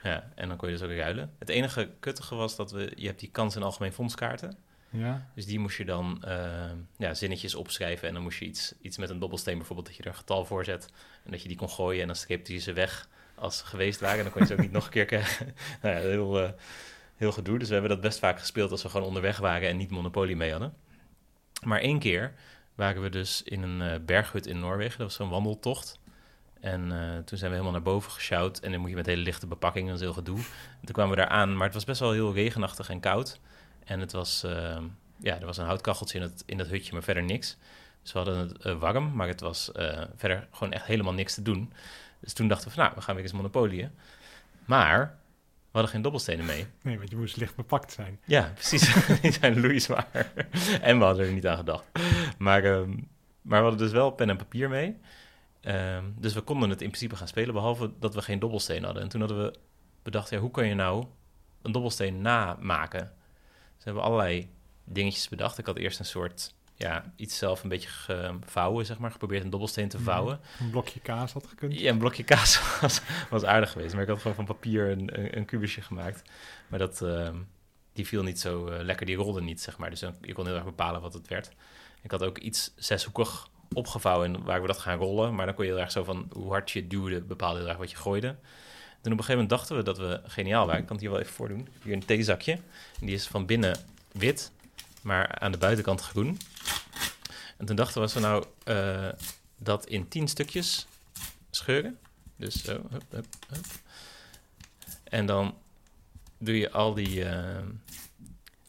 Ja, 0.02 0.30
en 0.34 0.48
dan 0.48 0.56
kon 0.56 0.68
je 0.70 0.76
dus 0.76 0.84
ook 0.88 0.96
ruilen. 0.96 1.32
Het 1.38 1.48
enige 1.48 1.90
kuttige 2.00 2.34
was 2.34 2.56
dat 2.56 2.70
we, 2.70 2.92
je 2.96 3.06
hebt 3.06 3.20
die 3.20 3.30
kans- 3.30 3.56
en 3.56 3.62
algemeen 3.62 3.92
fondskaarten. 3.92 4.56
Ja, 4.90 5.28
Dus 5.34 5.46
die 5.46 5.58
moest 5.58 5.76
je 5.76 5.84
dan 5.84 6.24
eh, 6.24 6.70
ja, 6.96 7.14
zinnetjes 7.14 7.54
opschrijven. 7.54 8.08
En 8.08 8.14
dan 8.14 8.22
moest 8.22 8.38
je 8.38 8.44
iets, 8.44 8.74
iets 8.82 8.96
met 8.98 9.10
een 9.10 9.18
dobbelsteen 9.18 9.56
bijvoorbeeld, 9.56 9.86
dat 9.86 9.96
je 9.96 10.02
er 10.02 10.08
een 10.08 10.14
getal 10.14 10.44
voor 10.44 10.64
zet. 10.64 10.88
En 11.24 11.30
dat 11.30 11.42
je 11.42 11.48
die 11.48 11.56
kon 11.56 11.68
gooien 11.70 12.00
en 12.00 12.06
dan 12.06 12.16
streepte 12.16 12.52
je 12.52 12.58
ze 12.58 12.72
weg 12.72 13.08
als 13.34 13.58
ze 13.58 13.66
geweest 13.66 14.00
waren. 14.00 14.16
En 14.18 14.22
dan 14.22 14.32
kon 14.32 14.40
je 14.40 14.46
ze 14.46 14.52
ook 14.54 14.60
niet 14.60 14.72
nog 14.78 14.84
een 14.84 14.90
keer 14.90 15.04
krijgen. 15.04 15.54
nou 15.82 15.94
ja, 15.94 16.00
heel, 16.00 16.42
eh, 16.42 16.50
heel 17.16 17.32
gedoe. 17.32 17.58
Dus 17.58 17.66
we 17.68 17.72
hebben 17.72 17.90
dat 17.92 18.00
best 18.00 18.18
vaak 18.18 18.38
gespeeld 18.38 18.70
als 18.70 18.82
we 18.82 18.88
gewoon 18.88 19.06
onderweg 19.06 19.38
waren 19.38 19.68
en 19.68 19.76
niet 19.76 19.90
Monopoly 19.90 20.32
mee 20.34 20.50
hadden. 20.50 20.74
Maar 21.64 21.80
één 21.80 21.98
keer 21.98 22.32
waren 22.74 23.02
we 23.02 23.08
dus 23.08 23.42
in 23.42 23.62
een 23.62 23.82
eh, 23.82 24.00
berghut 24.00 24.46
in 24.46 24.58
Noorwegen. 24.58 24.98
Dat 24.98 25.06
was 25.06 25.14
zo'n 25.14 25.28
wandeltocht. 25.28 25.98
En 26.60 26.92
eh, 26.92 27.18
toen 27.24 27.38
zijn 27.38 27.50
we 27.50 27.56
helemaal 27.56 27.72
naar 27.72 27.92
boven 27.92 28.12
gesjouwd. 28.12 28.58
En 28.58 28.70
dan 28.70 28.80
moet 28.80 28.90
je 28.90 28.96
met 28.96 29.06
hele 29.06 29.22
lichte 29.22 29.46
bepakking, 29.46 29.86
dat 29.86 29.96
is 29.96 30.02
heel 30.02 30.12
gedoe. 30.12 30.38
En 30.38 30.84
toen 30.84 30.94
kwamen 30.94 31.14
we 31.14 31.20
daar 31.20 31.30
aan, 31.30 31.56
maar 31.56 31.64
het 31.64 31.74
was 31.74 31.84
best 31.84 32.00
wel 32.00 32.12
heel 32.12 32.34
regenachtig 32.34 32.88
en 32.90 33.00
koud. 33.00 33.40
En 33.84 34.00
het 34.00 34.12
was, 34.12 34.42
eh, 34.42 34.78
ja, 35.16 35.38
er 35.40 35.46
was 35.46 35.56
een 35.56 35.66
houtkacheltje 35.66 36.18
in, 36.18 36.24
het, 36.24 36.42
in 36.46 36.58
dat 36.58 36.66
hutje, 36.66 36.92
maar 36.92 37.02
verder 37.02 37.22
niks. 37.22 37.56
Dus 38.02 38.12
we 38.12 38.18
hadden 38.18 38.38
het 38.38 38.58
eh, 38.58 38.78
warm, 38.78 39.14
maar 39.14 39.28
het 39.28 39.40
was 39.40 39.70
verder 40.16 40.48
gewoon 40.50 40.72
echt 40.72 40.86
helemaal 40.86 41.12
niks 41.12 41.34
te 41.34 41.42
doen. 41.42 41.72
Dus 42.20 42.32
toen 42.32 42.48
dachten 42.48 42.68
we 42.68 42.74
van, 42.74 42.82
nou, 42.82 42.94
we 42.96 43.02
gaan 43.02 43.14
weer 43.14 43.24
eens 43.24 43.32
Monopolieën. 43.32 43.90
Maar 44.64 45.18
hadden 45.78 45.92
geen 45.92 46.02
dobbelstenen 46.02 46.46
mee. 46.46 46.66
nee, 46.82 46.98
want 46.98 47.10
je 47.10 47.16
moest 47.16 47.36
licht 47.36 47.56
bepakt 47.56 47.92
zijn. 47.92 48.20
Ja, 48.24 48.52
precies. 48.54 48.94
Die 49.22 49.32
zijn 49.32 49.60
loeizwaar. 49.60 50.32
en 50.80 50.98
we 50.98 51.04
hadden 51.04 51.26
er 51.26 51.32
niet 51.32 51.46
aan 51.46 51.56
gedacht. 51.56 51.84
Maar, 52.38 52.64
ehm, 52.64 52.90
maar 53.42 53.58
we 53.58 53.68
hadden 53.68 53.78
dus 53.78 53.92
wel 53.92 54.10
pen 54.10 54.30
en 54.30 54.36
papier 54.36 54.68
mee. 54.68 54.96
Ehm, 55.60 56.04
dus 56.16 56.34
we 56.34 56.40
konden 56.40 56.70
het 56.70 56.80
in 56.80 56.88
principe 56.88 57.16
gaan 57.16 57.28
spelen, 57.28 57.54
behalve 57.54 57.90
dat 57.98 58.14
we 58.14 58.22
geen 58.22 58.38
dobbelsteen 58.38 58.84
hadden. 58.84 59.02
En 59.02 59.08
toen 59.08 59.20
hadden 59.20 59.42
we 59.42 59.54
bedacht, 60.02 60.30
ja, 60.30 60.38
hoe 60.38 60.50
kan 60.50 60.66
je 60.66 60.74
nou 60.74 61.04
een 61.62 61.72
dobbelsteen 61.72 62.20
namaken? 62.20 63.12
Dus 63.76 63.84
we 63.84 63.84
hebben 63.84 64.02
allerlei 64.02 64.50
dingetjes 64.84 65.28
bedacht. 65.28 65.58
Ik 65.58 65.66
had 65.66 65.76
eerst 65.76 65.98
een 65.98 66.04
soort, 66.04 66.54
ja, 66.78 67.12
iets 67.16 67.38
zelf 67.38 67.62
een 67.62 67.68
beetje 67.68 67.88
gevouwen, 67.88 68.86
zeg 68.86 68.98
maar. 68.98 69.10
Geprobeerd 69.10 69.44
een 69.44 69.50
dobbelsteen 69.50 69.88
te 69.88 69.96
Mhm. 69.96 70.04
vouwen. 70.06 70.40
Een 70.60 70.70
blokje 70.70 71.00
kaas 71.00 71.32
had 71.32 71.46
gekund. 71.46 71.80
Ja, 71.80 71.90
een 71.90 71.98
blokje 71.98 72.24
kaas 72.24 72.60
was, 72.80 73.00
was 73.30 73.44
aardig 73.44 73.70
geweest. 73.72 73.92
Maar 73.94 74.02
ik 74.02 74.08
had 74.08 74.18
gewoon 74.20 74.36
van 74.36 74.44
papier 74.44 74.90
een, 74.90 75.18
een, 75.20 75.36
een 75.36 75.44
kubusje 75.44 75.82
gemaakt. 75.82 76.22
Maar 76.68 76.78
dat, 76.78 77.02
ehm, 77.02 77.36
die 77.92 78.06
viel 78.06 78.22
niet 78.22 78.40
zo 78.40 78.66
eh, 78.66 78.84
lekker, 78.84 79.06
die 79.06 79.16
rolde 79.16 79.40
niet, 79.40 79.60
zeg 79.60 79.78
maar. 79.78 79.90
Dus 79.90 80.00
dan, 80.00 80.14
je 80.20 80.32
kon 80.32 80.46
heel 80.46 80.54
erg 80.54 80.64
bepalen 80.64 81.00
wat 81.00 81.12
het 81.14 81.28
werd. 81.28 81.50
Ik 82.02 82.10
had 82.10 82.22
ook 82.22 82.38
iets 82.38 82.72
zeshoekig 82.76 83.48
opgevouwen 83.72 84.34
en 84.34 84.42
waar 84.44 84.60
we 84.60 84.66
dat 84.66 84.78
gaan 84.78 84.98
rollen. 84.98 85.34
Maar 85.34 85.46
dan 85.46 85.54
kon 85.54 85.64
je 85.64 85.70
heel 85.70 85.80
erg 85.80 85.90
zo 85.90 86.04
van 86.04 86.28
hoe 86.32 86.50
hard 86.50 86.70
je 86.70 86.86
duwde, 86.86 87.20
bepaalde 87.20 87.58
heel 87.58 87.68
erg 87.68 87.76
wat 87.78 87.90
je 87.90 87.96
gooide. 87.96 88.28
Toen 89.00 89.12
op 89.12 89.18
een 89.18 89.24
gegeven 89.24 89.32
moment 89.32 89.50
dachten 89.50 89.76
we 89.76 89.82
dat 89.82 89.98
we 89.98 90.20
geniaal 90.26 90.64
waren. 90.66 90.80
Ik 90.80 90.86
kan 90.86 90.96
het 90.96 91.04
hier 91.04 91.14
wel 91.14 91.20
even 91.22 91.34
voordoen. 91.34 91.58
Ik 91.58 91.68
heb 91.72 91.82
hier 91.82 91.92
een 91.92 92.04
theezakje. 92.04 92.52
En 93.00 93.06
die 93.06 93.14
is 93.14 93.26
van 93.26 93.46
binnen 93.46 93.76
wit, 94.12 94.52
maar 95.02 95.38
aan 95.38 95.52
de 95.52 95.58
buitenkant 95.58 96.00
groen. 96.00 96.38
En 97.56 97.66
toen 97.66 97.76
dachten 97.76 97.94
we, 97.94 98.00
als 98.00 98.14
we 98.14 98.20
nou 98.20 98.44
eh, 98.64 99.08
dat 99.56 99.86
in 99.86 100.08
tien 100.08 100.28
stukjes 100.28 100.86
scheuren. 101.50 101.98
Dus 102.36 102.62
zo, 102.64 102.72
hup, 102.90 103.02
hup, 103.10 103.26
hup. 103.48 103.64
En 105.04 105.26
dan 105.26 105.56
doe 106.38 106.58
je 106.58 106.70
al 106.70 106.94
die... 106.94 107.24
eh, 107.24 107.64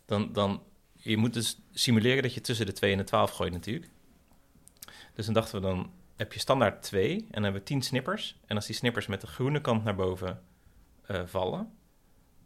dan, 0.05 0.33
dan, 0.33 0.63
je 0.95 1.17
moet 1.17 1.33
dus 1.33 1.59
simuleren 1.73 2.23
dat 2.23 2.33
je 2.33 2.41
tussen 2.41 2.65
de 2.65 2.71
2 2.71 2.91
en 2.91 2.97
de 2.97 3.03
12 3.03 3.31
gooit 3.31 3.51
natuurlijk. 3.53 3.89
Dus 5.13 5.25
dan 5.25 5.33
dachten 5.33 5.61
we, 5.61 5.67
dan 5.67 5.91
heb 6.15 6.33
je 6.33 6.39
standaard 6.39 6.83
2 6.83 7.11
en 7.15 7.25
dan 7.31 7.43
hebben 7.43 7.61
we 7.61 7.67
10 7.67 7.81
snippers. 7.81 8.35
En 8.45 8.55
als 8.55 8.65
die 8.65 8.75
snippers 8.75 9.07
met 9.07 9.21
de 9.21 9.27
groene 9.27 9.61
kant 9.61 9.83
naar 9.83 9.95
boven 9.95 10.43
eh, 11.05 11.21
vallen, 11.25 11.71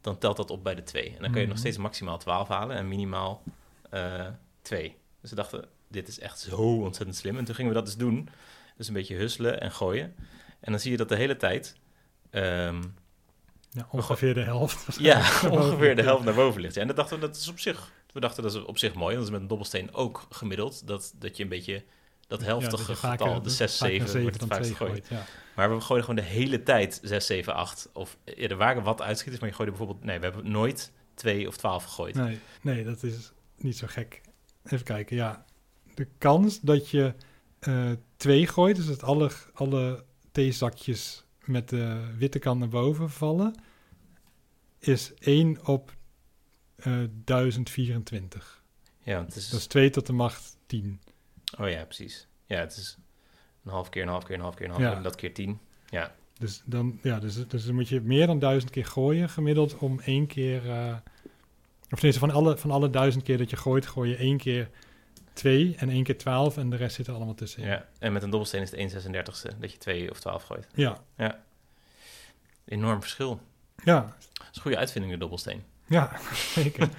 dan 0.01 0.17
telt 0.17 0.37
dat 0.37 0.49
op 0.49 0.63
bij 0.63 0.75
de 0.75 0.83
2. 0.83 1.09
En 1.15 1.21
dan 1.21 1.31
kun 1.31 1.41
je 1.41 1.47
nog 1.47 1.55
Mhm. 1.55 1.57
steeds 1.65 1.77
maximaal 1.77 2.17
12 2.17 2.47
halen 2.47 2.77
en 2.77 2.87
minimaal 2.87 3.43
eh 3.89 4.27
2. 4.61 4.95
Dus 5.23 5.31
we 5.31 5.37
dachten, 5.37 5.65
dit 5.87 6.07
is 6.07 6.19
echt 6.19 6.39
zo 6.39 6.55
ontzettend 6.81 7.17
slim. 7.17 7.37
En 7.37 7.45
toen 7.45 7.55
gingen 7.55 7.71
we 7.71 7.77
dat 7.77 7.85
dus 7.85 7.97
doen. 7.97 8.29
Dus 8.77 8.87
een 8.87 8.93
beetje 8.93 9.15
husselen 9.15 9.61
en 9.61 9.71
gooien. 9.71 10.15
En 10.59 10.71
dan 10.71 10.79
zie 10.79 10.91
je 10.91 10.97
dat 10.97 11.09
de 11.09 11.15
hele 11.15 11.37
tijd... 11.37 11.75
ehm, 12.29 12.83
Ja, 13.69 13.87
ongeveer 13.91 14.33
de 14.33 14.41
helft. 14.43 14.95
ja, 14.99 15.17
ongeveer 15.49 15.95
de 15.95 16.01
helft 16.01 16.23
naar 16.25 16.33
boven 16.33 16.61
ligt. 16.61 16.75
Ja, 16.75 16.81
en 16.81 16.87
dat 16.87 16.95
dachten 16.95 17.19
we, 17.19 17.25
dat 17.27 17.35
is 17.35 17.47
op 17.47 17.59
zich... 17.59 17.91
We 18.13 18.19
dachten, 18.19 18.43
dat 18.43 18.53
is 18.53 18.63
op 18.63 18.77
zich 18.77 18.93
mooi. 18.93 19.15
Dat 19.15 19.23
is 19.23 19.29
met 19.29 19.41
een 19.41 19.47
dobbelsteen 19.47 19.93
ook 19.93 20.25
gemiddeld. 20.29 20.87
Dat, 20.87 21.13
dat 21.19 21.37
je 21.37 21.43
een 21.43 21.49
beetje... 21.49 21.83
Dat 22.27 22.39
Ja, 22.39 22.45
helftige 22.45 22.95
vaker- 22.95 23.25
getal, 23.25 23.41
de 23.41 23.49
6, 23.49 23.77
vaker 23.77 24.07
7, 24.07 24.21
wordt 24.21 24.41
het 24.41 24.53
gegooid. 24.53 24.75
gooit, 24.75 25.07
ja. 25.07 25.25
Maar 25.55 25.75
we 25.75 25.81
gooiden 25.81 26.09
gewoon 26.09 26.25
de 26.25 26.31
hele 26.31 26.63
tijd 26.63 26.99
6, 27.03 27.25
7, 27.25 27.53
8. 27.53 27.89
Of 27.93 28.17
ja, 28.25 28.47
er 28.47 28.55
waren 28.57 28.83
wat 28.83 29.01
uitschieters, 29.01 29.39
maar 29.39 29.49
je 29.49 29.55
gooide 29.55 29.75
bijvoorbeeld... 29.77 30.05
Nee, 30.05 30.19
we 30.19 30.25
hebben 30.25 30.51
nooit 30.51 30.91
2 31.13 31.47
of 31.47 31.57
12 31.57 31.83
gegooid. 31.83 32.15
Nee, 32.15 32.39
nee, 32.61 32.83
dat 32.83 33.03
is 33.03 33.31
niet 33.57 33.77
zo 33.77 33.87
gek. 33.89 34.21
Even 34.65 34.83
kijken, 34.85 35.15
ja. 35.15 35.45
De 35.95 36.07
kans 36.17 36.59
dat 36.61 36.89
je 36.89 37.13
eh, 37.59 37.91
twee 38.17 38.47
gooit, 38.47 38.75
dus 38.75 38.85
dat 38.85 39.03
alle, 39.03 39.31
alle 39.53 40.03
theezakjes 40.31 41.23
met 41.45 41.69
de 41.69 42.13
witte 42.17 42.39
kant 42.39 42.59
naar 42.59 42.69
boven 42.69 43.09
vallen, 43.09 43.55
is 44.79 45.13
1 45.13 45.67
op 45.67 45.95
eh 46.75 47.03
1024. 47.23 48.63
Ja, 49.03 49.15
want 49.15 49.27
het 49.27 49.35
is... 49.35 49.49
Dat 49.49 49.59
is 49.59 49.67
2 49.67 49.89
tot 49.89 50.05
de 50.07 50.13
macht 50.13 50.57
10. 50.65 51.01
Oh 51.59 51.69
ja, 51.69 51.83
precies. 51.85 52.27
Ja, 52.45 52.59
het 52.59 52.75
is 52.77 52.97
een 53.65 53.71
half 53.71 53.89
keer, 53.89 54.01
een 54.01 54.07
half 54.07 54.23
keer, 54.23 54.35
een 54.35 54.41
half 54.41 54.55
keer, 54.55 54.65
een 54.65 54.71
half 54.71 54.81
Ja. 54.83 54.87
keer. 54.87 54.97
En 54.97 55.03
dat 55.03 55.15
keer 55.15 55.33
10. 55.33 55.59
Ja, 55.89 56.15
Dus 56.39 56.61
dan, 56.65 56.99
ja, 57.03 57.19
dus, 57.19 57.47
dus 57.47 57.65
dan 57.65 57.75
moet 57.75 57.89
je 57.89 58.01
meer 58.01 58.27
dan 58.27 58.39
duizend 58.39 58.71
keer 58.71 58.85
gooien 58.85 59.29
gemiddeld 59.29 59.77
om 59.77 59.99
één 59.99 60.27
keer... 60.27 60.69
eh, 60.69 60.95
of 61.93 61.99
tenminste, 61.99 62.19
van 62.19 62.31
alle, 62.31 62.57
van 62.57 62.71
alle 62.71 62.89
duizend 62.89 63.23
keer 63.23 63.37
dat 63.37 63.49
je 63.49 63.55
gooit, 63.57 63.85
gooi 63.85 64.09
je 64.09 64.15
één 64.15 64.37
keer 64.37 64.69
twee 65.33 65.75
en 65.77 65.89
één 65.89 66.03
keer 66.03 66.17
twaalf 66.17 66.57
en 66.57 66.69
de 66.69 66.75
rest 66.75 66.95
zit 66.95 67.07
er 67.07 67.13
allemaal 67.13 67.33
tussenin. 67.33 67.69
Ja. 67.69 67.87
En 67.99 68.13
met 68.13 68.23
een 68.23 68.29
dobbelsteen 68.29 68.61
is 68.61 68.69
het 68.71 68.79
1 68.79 68.89
36 68.89 69.41
dat 69.59 69.71
je 69.71 69.77
2 69.77 70.09
of 70.11 70.19
12 70.19 70.43
gooit. 70.43 70.67
Ja, 70.73 70.97
Enorm 72.65 73.01
verschil. 73.01 73.39
ja, 73.83 74.01
Dat 74.33 74.47
is 74.51 74.55
een 74.55 74.61
goede 74.61 74.77
uitvinding, 74.77 75.13
de 75.13 75.19
dobbelsteen. 75.19 75.63
ja 75.87 76.11
zeker. 76.55 76.89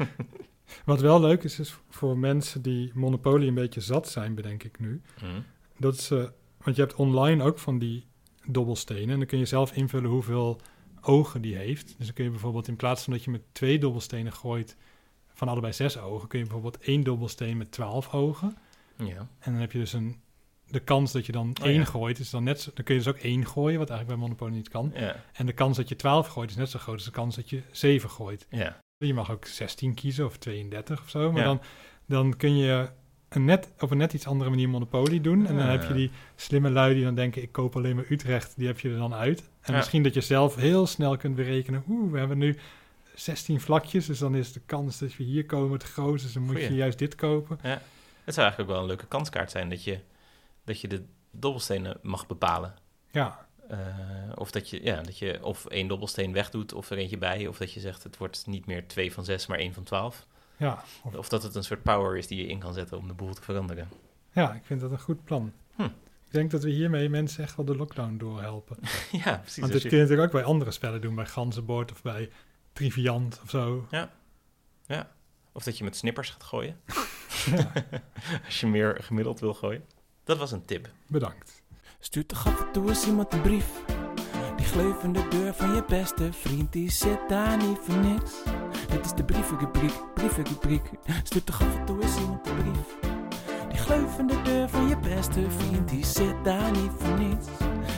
Wat 0.85 1.01
wel 1.01 1.21
leuk 1.21 1.45
is, 1.45 1.59
is 1.59 1.75
voor 1.91 2.19
mensen 2.19 2.63
die 2.63 2.91
Monopoly 2.95 3.47
een 3.49 3.55
beetje 3.55 3.81
zat 3.81 4.09
zijn, 4.09 4.35
bedenk 4.35 4.63
ik 4.63 4.79
nu. 4.79 5.03
Mhm. 5.23 5.41
Dat 5.79 5.95
is, 5.95 6.11
eh, 6.11 6.25
want 6.63 6.77
je 6.77 6.83
hebt 6.83 6.95
online 6.95 7.43
ook 7.45 7.59
van 7.59 7.79
die 7.79 8.07
dobbelstenen. 8.47 9.11
En 9.11 9.19
dan 9.19 9.27
kun 9.27 9.39
je 9.39 9.45
zelf 9.45 9.73
invullen 9.73 10.11
hoeveel 10.11 10.61
ogen 11.05 11.43
die 11.43 11.57
heeft. 11.57 11.95
Dus 11.97 12.07
dan 12.07 12.15
kun 12.15 12.25
je 12.25 12.31
bijvoorbeeld 12.31 12.69
in 12.69 12.77
plaats 12.77 13.03
van 13.03 13.13
dat 13.13 13.25
je 13.25 13.31
met 13.31 13.43
twee 13.53 13.79
dobbelstenen 13.79 14.33
gooit 14.33 14.77
van 15.35 15.49
allebei 15.49 15.73
zes 15.73 15.99
ogen, 15.99 16.29
kun 16.29 16.39
je 16.39 16.45
bijvoorbeeld 16.45 16.79
één 16.79 17.03
dobbelsteen 17.03 17.57
met 17.57 17.73
twaalf 17.73 18.13
ogen. 18.13 18.57
Ja. 18.97 19.29
En 19.39 19.53
dan 19.53 19.61
heb 19.61 19.73
je 19.73 19.79
dus 19.79 19.93
een, 19.93 20.21
de 20.67 20.81
kans 20.81 21.13
dat 21.13 21.27
je 21.27 21.33
dan 21.33 21.55
Oh, 21.61 21.67
één 21.67 21.79
ja. 21.79 21.85
gooit, 21.85 22.19
is 22.19 22.31
dan 22.31 22.45
net 22.45 22.61
zo, 22.61 22.71
dan 22.75 22.85
kun 22.85 22.95
je 22.95 23.03
dus 23.03 23.13
ook 23.13 23.21
één 23.21 23.47
gooien, 23.47 23.79
wat 23.79 23.91
eigenlijk 23.91 24.21
bij 24.21 24.29
Monopoly 24.29 24.53
niet 24.53 24.69
kan. 24.69 24.93
Ja. 24.95 25.25
En 25.33 25.47
de 25.47 25.53
kans 25.53 25.77
dat 25.77 25.89
je 25.89 25.97
twaalf 25.97 26.27
gooit 26.27 26.51
is 26.51 26.57
net 26.57 26.71
zo 26.71 26.79
groot 26.79 26.95
als 26.95 27.05
de 27.05 27.11
kans 27.11 27.37
dat 27.37 27.51
je 27.51 27.63
zeven 27.71 28.11
gooit. 28.11 28.47
Ja. 28.51 28.81
Je 28.97 29.15
mag 29.15 29.31
ook 29.31 29.47
16 29.47 29.95
kiezen 29.95 30.25
of 30.25 30.37
32 30.37 31.01
of 31.01 31.11
zo. 31.11 31.33
Maar 31.33 31.45
dan, 31.45 31.61
dan 32.07 32.37
kun 32.37 32.57
je 32.57 32.89
een 33.35 33.45
net, 33.45 33.71
op 33.79 33.91
een 33.91 33.97
net 33.97 34.13
iets 34.13 34.27
andere 34.27 34.51
manier 34.51 34.69
Monopoly 34.69 35.21
doen. 35.21 35.47
En 35.47 35.57
dan 35.57 35.65
Ah. 35.67 35.71
heb 35.71 35.85
je 35.89 35.95
die 35.95 36.11
slimme 36.37 36.71
lui 36.71 36.95
die 36.95 37.05
dan 37.05 37.15
denken... 37.15 37.43
ik 37.43 37.53
koop 37.53 37.77
alleen 37.77 37.97
maar 37.97 38.05
Utrecht, 38.09 38.53
die 38.57 38.67
heb 38.67 38.81
je 38.81 38.91
er 38.91 38.97
dan 38.99 39.15
uit. 39.15 39.41
En 39.41 39.73
Ja. 39.73 39.77
misschien 39.79 40.03
dat 40.03 40.15
je 40.15 40.21
zelf 40.21 40.55
heel 40.57 40.87
snel 40.87 41.17
kunt 41.17 41.35
berekenen... 41.35 41.85
oeh, 41.89 42.13
we 42.13 42.19
hebben 42.19 42.39
nu 42.39 42.57
16 43.15 43.61
vlakjes... 43.61 44.07
dus 44.07 44.19
dan 44.19 44.35
is 44.35 44.53
de 44.53 44.61
kans 44.67 44.99
dat 44.99 45.17
we 45.17 45.25
hier 45.25 45.47
komen 45.47 45.73
het 45.73 45.83
grootst... 45.83 46.25
dus 46.25 46.35
dan 46.35 46.43
moet 46.43 46.55
Goeie. 46.55 46.71
je 46.71 46.77
juist 46.77 46.99
dit 46.99 47.15
kopen. 47.15 47.59
Het 48.25 48.35
zou 48.35 48.47
eigenlijk 48.47 48.61
ook 48.61 48.69
wel 48.69 48.79
een 48.79 48.87
leuke 48.87 49.07
kanskaart 49.07 49.51
zijn 49.51 49.69
dat 49.69 49.85
je, 49.85 49.99
dat 50.65 50.81
je 50.81 50.89
de 50.89 51.03
dobbelstenen 51.31 51.99
mag 52.03 52.27
bepalen. 52.27 52.75
Ja, 53.11 53.47
Eh, 53.69 53.79
of 54.35 54.51
dat 54.51 54.71
je, 54.71 54.83
ja, 54.83 55.01
dat 55.03 55.19
je 55.19 55.39
of 55.45 55.67
één 55.67 55.87
dobbelsteen 55.89 56.33
wegdoet 56.33 56.73
of 56.73 56.91
er 56.91 56.99
eentje 56.99 57.19
bij. 57.19 57.47
Of 57.47 57.57
dat 57.59 57.73
je 57.73 57.81
zegt 57.81 58.03
het 58.03 58.17
wordt 58.17 58.47
niet 58.47 58.67
meer 58.67 58.87
twee 58.87 59.13
van 59.13 59.25
zes, 59.25 59.47
maar 59.47 59.59
één 59.59 59.73
van 59.75 59.83
twaalf. 59.83 60.27
Ja, 60.57 60.83
of- 61.03 61.15
Of 61.15 61.29
dat 61.29 61.43
het 61.43 61.55
een 61.55 61.65
soort 61.65 61.83
power 61.83 62.17
is 62.17 62.27
die 62.27 62.39
je 62.41 62.47
in 62.47 62.59
kan 62.59 62.75
zetten 62.75 62.99
om 62.99 63.07
de 63.09 63.15
boel 63.15 63.35
te 63.35 63.43
veranderen. 63.43 63.89
ja, 64.33 64.53
ik 64.53 64.65
vind 64.65 64.81
dat 64.81 64.91
een 64.91 65.01
goed 65.01 65.25
plan. 65.25 65.53
Hm. 65.75 65.83
Ik 66.27 66.41
denk 66.41 66.51
dat 66.51 66.63
we 66.63 66.71
hiermee 66.71 67.09
mensen 67.09 67.43
echt 67.45 67.57
wel 67.57 67.65
de 67.67 67.77
lockdown 67.77 68.17
doorhelpen. 68.17 68.77
ja, 69.25 69.37
precies. 69.39 69.59
Want 69.61 69.73
dit 69.73 69.83
je- 69.83 69.89
kun 69.89 69.97
je 69.97 70.03
natuurlijk 70.03 70.29
ook 70.35 70.41
bij 70.41 70.51
andere 70.51 70.71
spellen 70.71 71.01
doen. 71.01 71.15
Bij 71.15 71.27
Ganzenbord 71.27 71.93
of 71.93 72.03
bij 72.03 72.31
Triviant 72.73 73.41
of 73.43 73.51
zo. 73.51 73.87
Of 75.53 75.63
dat 75.65 75.79
je 75.79 75.85
met 75.85 75.97
snippers 75.97 76.31
gaat 76.31 76.43
gooien. 76.43 76.81
Ja, 77.47 77.73
Als 78.45 78.61
je 78.61 78.67
meer 78.67 78.99
gemiddeld 79.03 79.41
wil 79.41 79.55
gooien. 79.55 79.85
Dat 80.25 80.39
was 80.39 80.53
een 80.53 80.65
tip. 80.65 80.89
bedankt. 81.07 81.63
Stuurt 81.99 82.29
toch 82.29 82.47
af 82.47 82.61
en 82.61 82.73
toe 82.73 82.89
eens 82.89 83.07
iemand 83.07 83.33
een 83.33 83.41
brief. 83.41 83.94
Die 84.75 84.83
gleuvende 84.83 85.29
deur 85.29 85.55
van 85.55 85.75
je 85.75 85.85
beste 85.89 86.33
vriend, 86.33 86.73
die 86.73 86.91
zit 86.91 87.29
daar 87.29 87.57
niet 87.57 87.79
voor 87.83 87.97
niks. 87.97 88.33
Dit 88.91 89.05
is 89.05 89.13
de 89.13 89.25
brievenrubriek, 89.25 89.93
brievenrubriek. 90.15 90.83
Stuurt 91.23 91.47
toch 91.47 91.63
af 91.63 91.79
en 91.79 91.85
toe 91.85 92.03
eens 92.03 92.19
iemand 92.19 92.47
een 92.47 92.57
brief. 92.57 92.99
Die 93.69 93.79
gleuvende 93.79 94.43
deur 94.43 94.69
van 94.69 94.89
je 94.89 94.99
beste 94.99 95.51
vriend, 95.51 95.89
die 95.89 96.05
zit 96.07 96.45
daar 96.45 96.71
niet 96.71 96.91
voor 96.99 97.19
niets. 97.19 97.49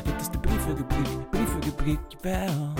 Dit 0.05 0.21
is 0.21 0.29
de 0.29 0.41
brievenrubriek, 0.41 1.31
brievenrubriek, 1.31 1.99
jawel. 2.09 2.73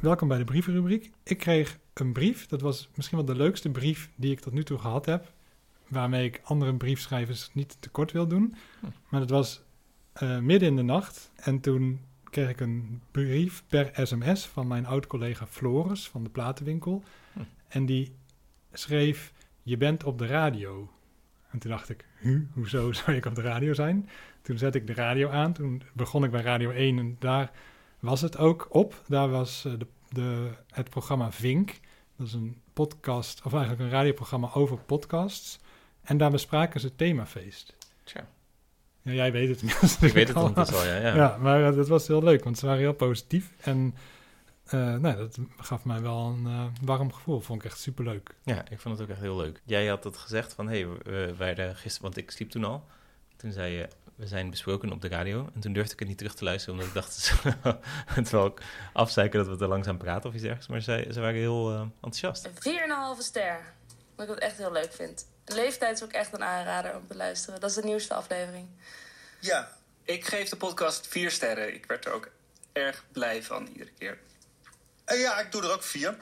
Welkom 0.00 0.28
bij 0.28 0.38
de 0.38 0.44
brievenrubriek. 0.44 1.10
Ik 1.22 1.38
kreeg 1.38 1.78
een 1.92 2.12
brief. 2.12 2.46
Dat 2.46 2.60
was 2.60 2.88
misschien 2.94 3.18
wel 3.18 3.26
de 3.26 3.36
leukste 3.36 3.70
brief 3.70 4.10
die 4.16 4.32
ik 4.32 4.40
tot 4.40 4.52
nu 4.52 4.64
toe 4.64 4.78
gehad 4.78 5.06
heb. 5.06 5.32
Waarmee 5.88 6.24
ik 6.24 6.40
andere 6.44 6.74
briefschrijvers 6.74 7.50
niet 7.52 7.76
tekort 7.80 8.12
wil 8.12 8.26
doen. 8.26 8.54
Hm. 8.80 8.86
Maar 9.08 9.20
het 9.20 9.30
was 9.30 9.63
eh, 10.14 10.38
midden 10.38 10.68
in 10.68 10.76
de 10.76 10.82
nacht. 10.82 11.30
En 11.34 11.60
toen 11.60 12.00
kreeg 12.30 12.48
ik 12.48 12.60
een 12.60 13.02
brief 13.10 13.64
per 13.68 13.90
sms 14.06 14.46
van 14.46 14.66
mijn 14.66 14.86
oud-collega 14.86 15.46
Floris 15.46 16.08
van 16.08 16.24
de 16.24 16.30
platenwinkel. 16.30 17.02
Hm. 17.32 17.40
En 17.68 17.86
die 17.86 18.16
schreef, 18.72 19.32
je 19.62 19.76
bent 19.76 20.04
op 20.04 20.18
de 20.18 20.26
radio. 20.26 20.90
En 21.50 21.58
toen 21.58 21.70
dacht 21.70 21.88
ik, 21.88 22.06
huh, 22.18 22.40
hoezo 22.52 22.92
zou 23.02 23.16
ik 23.16 23.24
op 23.24 23.34
de 23.34 23.42
radio 23.42 23.72
zijn? 23.72 24.08
Toen 24.42 24.58
zette 24.58 24.78
ik 24.78 24.86
de 24.86 24.94
radio 24.94 25.30
aan. 25.30 25.52
Toen 25.52 25.82
begon 25.92 26.24
ik 26.24 26.30
bij 26.30 26.42
Radio 26.42 26.70
1 26.70 26.98
en 26.98 27.16
daar 27.18 27.50
was 27.98 28.20
het 28.20 28.36
ook 28.36 28.66
op. 28.70 29.02
Daar 29.08 29.28
was 29.28 29.64
eh, 29.64 29.72
de, 29.78 29.86
de, 30.08 30.50
het 30.70 30.90
programma 30.90 31.32
Vink. 31.32 31.80
Dat 32.16 32.26
is 32.26 32.32
een 32.32 32.60
podcast, 32.72 33.42
of 33.44 33.52
eigenlijk 33.52 33.82
een 33.82 33.90
radioprogramma 33.90 34.50
over 34.52 34.78
podcasts. 34.78 35.60
En 36.02 36.16
daar 36.16 36.30
bespraken 36.30 36.80
ze 36.80 36.94
themafeest. 36.94 37.76
Tja. 38.04 38.28
Ja, 39.04 39.12
jij 39.12 39.32
weet 39.32 39.48
het. 39.48 39.62
Ik 40.02 40.12
weet 40.12 40.28
het 40.28 40.36
ondertussen 40.36 40.76
al, 40.76 40.84
ja. 40.84 40.96
ja. 40.96 41.14
Ja, 41.14 41.36
maar 41.40 41.68
eh, 41.68 41.76
dat 41.76 41.88
was 41.88 42.06
heel 42.06 42.22
leuk, 42.22 42.44
want 42.44 42.58
ze 42.58 42.66
waren 42.66 42.80
heel 42.80 42.94
positief. 42.94 43.52
En 43.60 43.94
eh, 44.64 44.94
nou, 44.94 45.16
dat 45.16 45.38
gaf 45.56 45.84
mij 45.84 46.00
wel 46.00 46.26
een 46.26 46.46
eh, 46.46 46.64
warm 46.82 47.12
gevoel. 47.12 47.40
Vond 47.40 47.64
ik 47.64 47.70
echt 47.70 47.80
superleuk. 47.80 48.34
Ja, 48.42 48.64
ik 48.70 48.80
vond 48.80 48.98
het 48.98 49.04
ook 49.04 49.12
echt 49.12 49.22
heel 49.22 49.36
leuk. 49.36 49.60
Jij 49.64 49.86
had 49.86 50.04
het 50.04 50.16
gezegd 50.16 50.54
van, 50.54 50.68
hé, 50.68 50.80
hey, 50.80 50.88
we 51.02 51.34
werden 51.36 51.76
gisteren, 51.76 52.02
want 52.02 52.16
ik 52.16 52.30
sliep 52.30 52.50
toen 52.50 52.64
al. 52.64 52.84
Toen 53.36 53.52
zei 53.52 53.74
je, 53.74 53.88
we 54.14 54.26
zijn 54.26 54.50
besproken 54.50 54.92
op 54.92 55.00
de 55.00 55.08
radio. 55.08 55.48
En 55.54 55.60
toen 55.60 55.72
durfde 55.72 55.92
ik 55.92 55.98
het 55.98 56.08
niet 56.08 56.18
terug 56.18 56.34
te 56.34 56.44
luisteren, 56.44 56.74
omdat 56.74 56.88
ik 56.88 56.94
dacht, 56.94 57.32
het 58.18 58.30
wel 58.30 58.42
ook 58.42 58.60
afzeiken 58.92 59.38
dat 59.38 59.48
we 59.48 59.56
te 59.56 59.66
langzaam 59.66 59.98
praten 59.98 60.28
of 60.28 60.34
iets 60.34 60.42
dergelijks. 60.42 60.68
Maar 60.68 60.82
zij, 60.82 61.12
ze 61.12 61.20
waren 61.20 61.40
heel 61.40 61.70
eh, 61.70 61.80
enthousiast. 61.80 62.44
Een 62.46 63.16
4,5 63.16 63.18
ster. 63.18 63.74
Wat 64.16 64.28
ik 64.28 64.34
dat 64.34 64.42
echt 64.42 64.58
heel 64.58 64.72
leuk 64.72 64.92
vind. 64.92 65.26
De 65.44 65.54
leeftijd 65.54 65.96
is 65.96 66.02
ook 66.04 66.12
echt 66.12 66.32
een 66.32 66.44
aanrader 66.44 66.96
om 66.96 67.06
te 67.06 67.16
luisteren. 67.16 67.60
Dat 67.60 67.70
is 67.70 67.76
de 67.76 67.84
nieuwste 67.84 68.14
aflevering. 68.14 68.68
Ja, 69.40 69.68
ik 70.04 70.26
geef 70.26 70.48
de 70.48 70.56
podcast 70.56 71.06
vier 71.08 71.30
sterren. 71.30 71.74
Ik 71.74 71.86
werd 71.86 72.04
er 72.04 72.12
ook 72.12 72.28
erg 72.72 73.04
blij 73.12 73.42
van 73.42 73.66
iedere 73.66 73.90
keer. 73.98 74.18
En 75.04 75.18
ja, 75.18 75.38
ik 75.38 75.52
doe 75.52 75.62
er 75.62 75.72
ook 75.72 75.82
vier. 75.82 76.16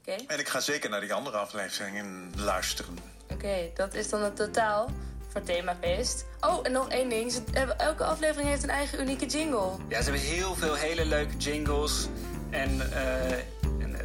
Oké, 0.00 0.16
En 0.26 0.38
ik 0.38 0.48
ga 0.48 0.60
zeker 0.60 0.90
naar 0.90 1.00
die 1.00 1.12
andere 1.14 1.36
afleveringen 1.36 2.32
luisteren. 2.36 2.98
oké, 3.30 3.70
dat 3.74 3.94
is 3.94 4.08
dan 4.08 4.22
het 4.22 4.36
totaal 4.36 4.90
voor 5.28 5.42
themafeest. 5.42 6.24
Oh, 6.40 6.66
en 6.66 6.72
nog 6.72 6.88
één 6.88 7.08
ding. 7.08 7.32
Ze 7.32 7.42
hebben, 7.52 7.78
elke 7.78 8.04
aflevering 8.04 8.48
heeft 8.48 8.62
een 8.62 8.70
eigen 8.70 9.00
unieke 9.00 9.26
jingle. 9.26 9.70
Ja, 9.88 10.02
ze 10.02 10.10
hebben 10.10 10.28
heel 10.28 10.54
veel 10.54 10.74
hele 10.74 11.04
leuke 11.04 11.36
jingles. 11.36 12.06
En, 12.50 12.92
eh, 12.92 13.30
en 13.30 13.30
eh, 13.30 13.61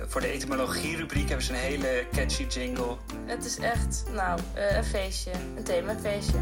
voor 0.07 0.21
de 0.21 0.27
etymologie-rubriek 0.27 1.27
hebben 1.27 1.45
ze 1.45 1.53
een 1.53 1.59
hele 1.59 2.05
catchy 2.11 2.43
jingle. 2.43 2.97
Het 3.25 3.45
is 3.45 3.57
echt, 3.57 4.03
nou, 4.13 4.39
eh, 4.53 4.77
een 4.77 4.83
feestje. 4.83 5.31
Een 5.55 5.63
themafeestje. 5.63 6.37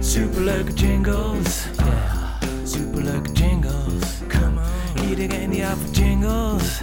Superleuke 0.00 0.72
jingles, 0.72 1.64
yeah. 1.76 2.42
Superleuke 2.64 3.32
jingles, 3.32 4.18
come 4.28 4.60
on. 4.96 5.08
Iedereen 5.08 5.50
die 5.50 5.64
houdt 5.64 5.80
van 5.80 5.90
jingles. 5.90 6.82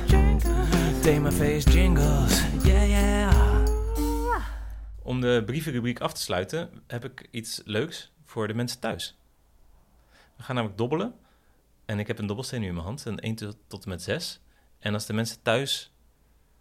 Themafeest 1.02 1.74
jingles, 1.74 2.42
yeah, 2.64 2.90
yeah. 2.90 3.66
Om 5.04 5.22
de 5.22 5.44
brievenrubriek 5.46 6.00
af 6.00 6.14
te 6.14 6.22
sluiten, 6.22 6.70
heb 6.88 7.06
ik 7.06 7.28
iets 7.32 7.62
leuks 7.66 8.12
voor 8.26 8.48
de 8.48 8.54
mensen 8.54 8.80
thuis. 8.80 9.18
We 10.38 10.44
gaan 10.44 10.56
namelijk 10.56 10.80
dobbelen. 10.80 11.14
En 11.86 12.00
ik 12.00 12.08
heb 12.08 12.20
een 12.20 12.28
dobbelsteen 12.28 12.62
nu 12.62 12.68
in 12.68 12.74
mijn 12.74 12.86
hand, 12.86 13.06
een 13.06 13.20
1 13.20 13.36
tot, 13.36 13.58
tot 13.68 13.84
en 13.84 13.90
met 13.90 14.02
6. 14.02 14.42
En 14.84 14.94
als 14.94 15.06
de 15.06 15.14
mensen 15.14 15.42
thuis 15.42 15.92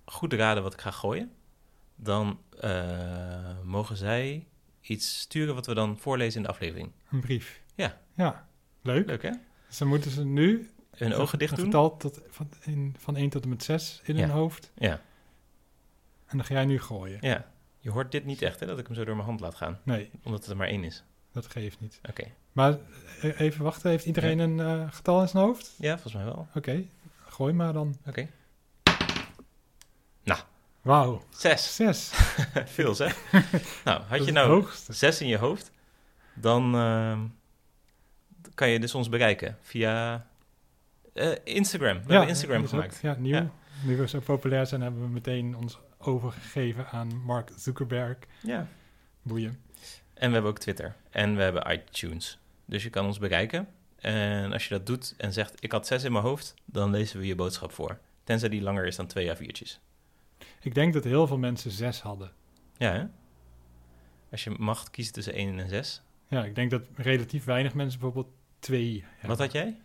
goed 0.04 0.32
raden 0.32 0.62
wat 0.62 0.72
ik 0.72 0.80
ga 0.80 0.90
gooien, 0.90 1.32
dan 1.96 2.40
eh, 2.60 3.58
mogen 3.64 3.96
zij 3.96 4.46
iets 4.80 5.20
sturen 5.20 5.54
wat 5.54 5.66
we 5.66 5.74
dan 5.74 5.98
voorlezen 5.98 6.36
in 6.36 6.42
de 6.42 6.48
aflevering. 6.52 6.90
Een 7.10 7.20
brief. 7.20 7.60
Ja. 7.74 8.00
Ja, 8.16 8.48
leuk. 8.82 9.06
Leuk 9.06 9.22
hè? 9.22 9.30
Dus 9.68 9.78
dan 9.78 9.88
moeten 9.88 10.10
ze 10.10 10.24
nu 10.24 10.70
Hun 10.90 11.14
ogen 11.14 11.38
dicht 11.38 11.50
een 11.52 11.56
doen. 11.56 11.66
getal 11.66 11.96
tot, 11.96 12.20
van, 12.28 12.48
in, 12.60 12.94
van 12.98 13.16
1 13.16 13.28
tot 13.30 13.42
en 13.42 13.48
met 13.48 13.62
6 13.62 14.00
in 14.04 14.16
Ja. 14.16 14.20
hun 14.20 14.30
hoofd. 14.30 14.72
Ja, 14.74 15.00
En 16.26 16.36
dan 16.36 16.44
ga 16.46 16.54
jij 16.54 16.64
nu 16.64 16.80
gooien. 16.80 17.18
ja. 17.20 17.50
Je 17.78 17.90
hoort 17.90 18.12
dit 18.12 18.24
niet 18.24 18.42
echt 18.42 18.60
hè, 18.60 18.66
dat 18.66 18.78
ik 18.78 18.86
hem 18.86 18.96
zo 18.96 19.04
door 19.04 19.14
mijn 19.14 19.26
hand 19.26 19.40
laat 19.40 19.54
gaan. 19.54 19.78
Nee, 19.82 20.10
Omdat 20.22 20.40
het 20.40 20.50
er 20.50 20.56
maar 20.56 20.66
één 20.68 20.84
is. 20.84 21.04
dat 21.32 21.46
geeft 21.46 21.80
niet. 21.80 22.00
Oké. 22.08 22.24
Maar 22.52 22.78
eh, 23.22 23.40
even 23.40 23.64
wachten, 23.64 23.90
heeft 23.90 24.04
iedereen 24.06 24.38
een 24.38 24.60
eh, 24.60 24.92
getal 24.92 25.20
in 25.20 25.28
zijn 25.28 25.44
hoofd? 25.44 25.74
Ja, 25.78 25.92
volgens 25.92 26.14
mij 26.14 26.24
wel. 26.24 26.46
Oké, 26.54 26.84
gooi 27.32 27.52
maar 27.52 27.72
dan. 27.72 27.96
Oké. 28.06 28.28
Wauw, 30.82 31.22
Zes. 31.30 31.74
zes. 31.76 32.10
Veel 32.76 32.94
zeg. 32.94 33.18
nou, 33.84 34.02
had 34.02 34.24
je 34.24 34.32
nou 34.32 34.64
zes 34.88 35.20
in 35.20 35.26
je 35.26 35.36
hoofd, 35.36 35.70
dan 36.34 36.74
ehm, 36.74 37.20
kan 38.54 38.68
je 38.68 38.80
dus 38.80 38.94
ons 38.94 39.08
bereiken 39.08 39.58
via 39.60 40.26
eh, 41.14 41.32
Instagram. 41.44 42.00
We 42.06 42.12
hebben 42.12 42.28
Instagram 42.28 42.62
ook- 42.62 42.68
gemaakt. 42.68 42.98
Ja, 43.02 43.14
nieuw. 43.18 43.34
Ja. 43.34 43.50
Nu 43.84 43.96
we 43.96 44.08
zo 44.08 44.20
populair 44.20 44.66
zijn, 44.66 44.80
hebben 44.80 45.00
we 45.02 45.08
meteen 45.08 45.56
ons 45.56 45.78
overgegeven 45.98 46.88
aan 46.88 47.22
Mark 47.24 47.50
Zuckerberg. 47.56 48.16
Ja. 48.40 48.66
Boeien. 49.22 49.60
En 50.14 50.26
we 50.28 50.32
hebben 50.32 50.50
ook 50.50 50.58
Twitter. 50.58 50.96
En 51.10 51.36
we 51.36 51.42
hebben 51.42 51.72
iTunes. 51.72 52.38
Dus 52.64 52.82
je 52.82 52.90
kan 52.90 53.06
ons 53.06 53.18
bereiken. 53.18 53.68
En 54.02 54.52
als 54.52 54.68
je 54.68 54.74
dat 54.74 54.86
doet 54.86 55.14
en 55.16 55.32
zegt, 55.32 55.64
ik 55.64 55.72
had 55.72 55.86
zes 55.86 56.04
in 56.04 56.12
mijn 56.12 56.24
hoofd, 56.24 56.54
dan 56.64 56.90
lezen 56.90 57.20
we 57.20 57.26
je 57.26 57.34
boodschap 57.34 57.72
voor. 57.72 57.98
Tenzij 58.24 58.48
die 58.48 58.62
langer 58.62 58.86
is 58.86 58.96
dan 58.96 59.06
twee 59.06 59.36
A4'tjes. 59.36 59.78
Ik 60.60 60.74
denk 60.74 60.92
dat 60.92 61.04
heel 61.04 61.26
veel 61.26 61.38
mensen 61.38 61.70
zes 61.70 62.00
hadden. 62.00 62.32
Ja, 62.76 62.92
hè? 62.92 63.04
Als 64.30 64.44
je 64.44 64.50
mag 64.50 64.90
kiezen 64.90 65.12
tussen 65.12 65.32
1 65.32 65.58
en 65.58 65.68
6. 65.68 66.02
Ja, 66.28 66.44
ik 66.44 66.54
denk 66.54 66.70
dat 66.70 66.82
relatief 66.94 67.44
weinig 67.44 67.74
mensen 67.74 68.00
bijvoorbeeld 68.00 68.34
twee 68.58 69.04
hebben. 69.04 69.28
Wat 69.28 69.38
had 69.38 69.52
jij? 69.52 69.76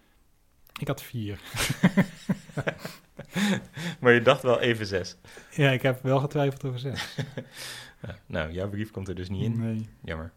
Ik 0.80 0.88
had 0.88 1.02
vier. 1.02 1.40
maar 4.00 4.14
je 4.14 4.22
dacht 4.22 4.44
wel 4.44 4.60
even 4.60 4.86
6. 4.86 5.16
Ja, 5.52 5.72
ik 5.72 5.82
heb 5.82 6.04
wel 6.04 6.20
getwijfeld 6.20 6.66
over 6.66 6.80
zes. 6.80 7.08
Nou, 8.26 8.52
jouw 8.52 8.70
brief 8.70 8.92
komt 8.92 9.08
er 9.08 9.16
dus 9.16 9.30
niet 9.30 9.44
in. 9.44 9.60
Nee. 9.60 9.90
Jammer. 10.04 10.32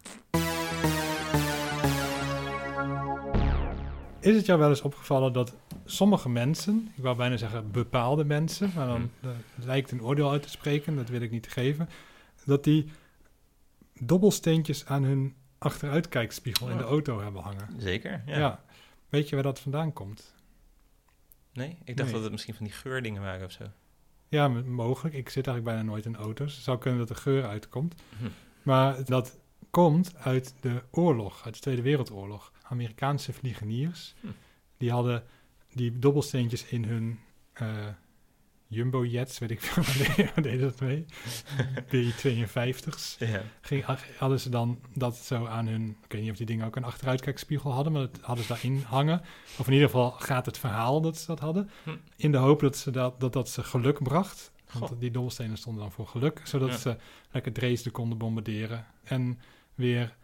Is 4.21 4.37
het 4.37 4.47
jou 4.47 4.59
wel 4.59 4.69
eens 4.69 4.83
opgevallen 4.83 5.33
dat 5.33 5.55
sommige 5.85 6.29
mensen, 6.29 6.93
ik 6.97 7.03
wou 7.03 7.17
bijna 7.17 7.37
zeggen 7.37 7.71
bepaalde 7.71 8.25
mensen, 8.25 8.71
maar 8.75 8.87
dan 8.87 9.11
Hmm. 9.21 9.31
eh, 9.31 9.65
lijkt 9.67 9.91
een 9.91 10.03
oordeel 10.03 10.31
uit 10.31 10.43
te 10.43 10.49
spreken, 10.51 10.97
dat 10.97 11.09
wil 11.09 11.21
ik 11.21 11.31
niet 11.31 11.49
geven, 11.49 11.89
dat 12.45 12.65
die 12.65 12.91
dobbelsteentjes 14.01 14.87
aan 14.87 15.03
hun 15.03 15.35
achteruitkijkspiegel 15.59 16.69
in 16.69 16.77
de 16.77 16.83
auto 16.83 17.21
hebben 17.21 17.43
hangen? 17.43 17.69
Zeker? 17.79 18.23
Ja. 18.27 18.39
Ja. 18.39 18.63
Weet 19.09 19.29
je 19.29 19.35
waar 19.35 19.45
dat 19.45 19.61
vandaan 19.61 19.93
komt? 19.93 20.35
Nee? 21.53 21.79
Ik 21.85 21.97
dacht 21.97 22.03
Nee. 22.09 22.13
dat 22.13 22.23
het 22.23 22.33
misschien 22.33 22.55
van 22.55 22.65
die 22.65 22.75
geurdingen 22.75 23.23
waren 23.23 23.47
of 23.47 23.53
zo. 23.53 23.65
Ja, 24.29 24.49
mogelijk. 24.49 25.15
Ik 25.15 25.29
zit 25.29 25.47
eigenlijk 25.47 25.77
bijna 25.77 25.91
nooit 25.93 26.05
in 26.07 26.17
auto's. 26.17 26.55
Het 26.55 26.65
zou 26.65 26.79
kunnen 26.79 26.99
dat 26.99 27.11
er 27.11 27.17
geur 27.17 27.45
uitkomt. 27.47 27.95
Hm. 28.19 28.25
Maar 28.63 29.05
dat 29.05 29.39
komt 29.71 30.17
uit 30.17 30.55
de 30.61 30.83
oorlog, 30.91 31.45
uit 31.45 31.55
de 31.55 31.61
Tweede 31.61 31.83
Wereldoorlog. 31.83 32.53
Amerikaanse 32.71 33.33
vliegeniers, 33.33 34.15
Hm. 34.21 34.27
die 34.77 34.91
hadden 34.91 35.25
die 35.73 35.99
dobbelsteentjes 35.99 36.65
in 36.65 36.85
hun 36.85 37.19
eh, 37.53 37.87
jumbo-jets, 38.67 39.39
weet 39.39 39.51
ik 39.51 39.61
veel, 39.65 39.83
waar 39.83 40.07
deden- 40.09 40.27
waar 40.35 40.43
deden 40.43 40.61
dat 40.61 40.81
mee? 40.81 41.05
B-52's. 41.89 43.17
Ja. 43.19 43.43
Ging, 43.61 43.85
hadden 44.19 44.41
ze 44.41 44.49
dan 44.51 44.81
dat 44.95 45.17
zo 45.17 45.47
aan 45.47 45.67
hun, 45.67 45.97
ik 46.05 46.13
weet 46.13 46.21
niet 46.23 46.31
of 46.31 46.37
die 46.37 46.47
dingen 46.47 46.67
ook 46.67 46.77
een 46.77 46.85
achteruitkijkspiegel 46.85 47.73
hadden, 47.73 47.93
maar 47.93 48.03
dat 48.03 48.19
hadden 48.23 48.45
ze 48.45 48.53
daarin 48.53 48.83
hangen. 48.87 49.21
Of 49.59 49.67
in 49.67 49.73
ieder 49.73 49.89
geval 49.89 50.11
gaat 50.11 50.47
het 50.47 50.59
verhaal 50.59 51.01
dat 51.01 51.17
ze 51.17 51.27
dat 51.27 51.39
hadden. 51.41 51.71
Hm. 51.85 51.91
In 52.17 52.33
de 52.33 52.39
hoop 52.39 52.61
dat 52.61 52.77
ze 52.77 52.91
dat, 52.91 53.21
dat, 53.21 53.33
dat 53.33 53.49
ze 53.49 53.63
geluk 53.65 54.03
bracht. 54.03 54.53
Want 54.73 54.91
Goh. 54.91 55.01
die 55.01 55.11
dobbelstenen 55.11 55.57
stonden 55.59 55.83
dan 55.83 55.93
voor 55.93 56.07
geluk, 56.07 56.41
zodat 56.45 56.69
Ja. 56.71 56.77
ze 56.77 56.97
lekker 57.31 57.53
Dresden 57.53 57.93
konden 57.93 58.19
bombarderen. 58.19 58.87
En 59.05 59.39
weer 59.75 60.17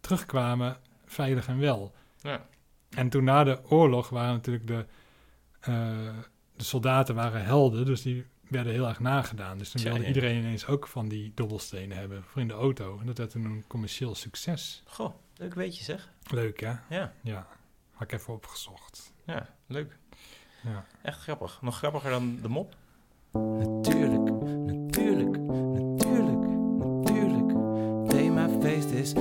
terugkwamen 0.00 0.76
veilig 1.06 1.48
en 1.48 1.58
wel. 1.58 1.94
Ja. 2.20 2.46
En 2.90 3.08
toen 3.08 3.24
na 3.24 3.44
de 3.44 3.60
oorlog 3.68 4.08
waren 4.08 4.32
natuurlijk 4.32 4.66
de, 4.66 4.86
eh, 5.60 6.08
de 6.56 6.64
soldaten 6.64 7.14
waren 7.14 7.44
helden, 7.44 7.84
dus 7.84 8.02
die 8.02 8.26
werden 8.48 8.72
heel 8.72 8.88
erg 8.88 9.00
nagedaan. 9.00 9.58
Dus 9.58 9.70
toen 9.70 9.82
wilde 9.82 10.00
ja. 10.00 10.06
iedereen 10.06 10.38
ineens 10.38 10.66
ook 10.66 10.86
van 10.86 11.08
die 11.08 11.32
dobbelstenen 11.34 11.96
hebben 11.96 12.24
voor 12.24 12.40
in 12.40 12.48
de 12.48 12.54
auto. 12.54 12.98
En 13.00 13.06
dat 13.06 13.18
werd 13.18 13.30
toen 13.30 13.44
een 13.44 13.64
commercieel 13.66 14.14
succes. 14.14 14.82
Goh, 14.86 15.14
leuk 15.36 15.54
weetje 15.54 15.84
zeg. 15.84 16.10
Leuk 16.30 16.60
hè? 16.60 16.74
Ja, 16.88 17.12
Ja, 17.22 17.46
had 17.92 18.02
ik 18.02 18.12
even 18.12 18.34
opgezocht. 18.34 19.12
ja, 19.24 19.54
leuk. 19.66 19.98
Ja. 20.62 20.86
Echt 21.02 21.20
grappig. 21.20 21.58
Nog 21.62 21.76
grappiger 21.76 22.10
dan 22.10 22.38
de 22.42 22.48
mop. 22.48 22.76
Natuurlijk, 23.32 24.30
natuurlijk, 24.64 25.38
natuurlijk, 25.38 26.46
natuurlijk. 26.78 27.48
Themafeest 28.08 28.90
is 28.90 29.12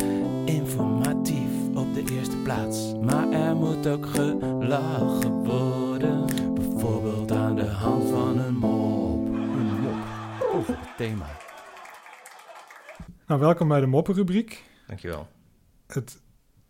plaats. 2.45 2.93
Maar 3.01 3.29
er 3.31 3.55
moet 3.55 3.87
ook 3.87 4.05
gelachen 4.05 5.31
worden. 5.43 6.25
Bijvoorbeeld 6.53 7.31
aan 7.31 7.55
de 7.55 7.65
hand 7.65 8.09
van 8.09 8.37
een 8.37 8.55
mop. 8.55 9.25
Een 9.27 9.81
mop 9.81 9.95
over 10.53 10.77
het 10.79 10.97
thema. 10.97 11.25
Nou, 13.27 13.39
welkom 13.39 13.67
bij 13.67 13.79
de 13.79 13.85
moppenrubriek. 13.85 14.63
Dankjewel. 14.87 15.27
Het, 15.87 16.21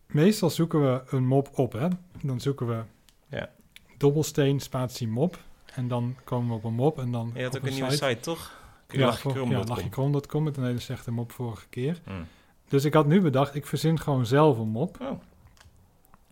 meestal 0.06 0.50
zoeken 0.50 0.80
we 0.92 1.02
een 1.16 1.26
mop 1.26 1.48
op, 1.58 1.72
hè? 1.72 1.88
Dan 2.22 2.40
zoeken 2.40 2.66
we 2.66 2.82
Ja. 3.28 3.50
dobbelsteen, 3.98 4.60
spatie 4.60 5.08
mop. 5.08 5.38
En 5.74 5.88
dan 5.88 6.16
komen 6.24 6.48
we 6.48 6.54
op 6.54 6.64
een 6.64 6.74
mop 6.74 6.98
en 6.98 7.10
dan 7.12 7.30
Je 7.34 7.42
had 7.42 7.56
ook 7.56 7.66
een 7.66 7.72
nieuwe 7.74 7.90
site, 7.90 8.18
toch? 8.20 8.60
Kun 8.86 8.98
je 8.98 9.04
Ja, 9.04 9.10
lachje 9.10 9.22
voor- 9.22 9.32
krom 9.32 9.50
ja, 9.50 9.64
lachjekrom.com 9.64 10.42
met 10.42 10.56
een 10.56 10.64
hele 10.64 10.78
slechte 10.80 11.10
mop 11.10 11.32
vorige 11.32 11.66
keer. 11.68 12.00
Hmm. 12.04 12.26
Dus 12.68 12.84
ik 12.84 12.94
had 12.94 13.06
nu 13.06 13.20
bedacht, 13.20 13.54
ik 13.54 13.66
verzin 13.66 14.00
gewoon 14.00 14.26
zelf 14.26 14.58
een 14.58 14.68
mop. 14.68 14.98
Oh, 15.00 15.20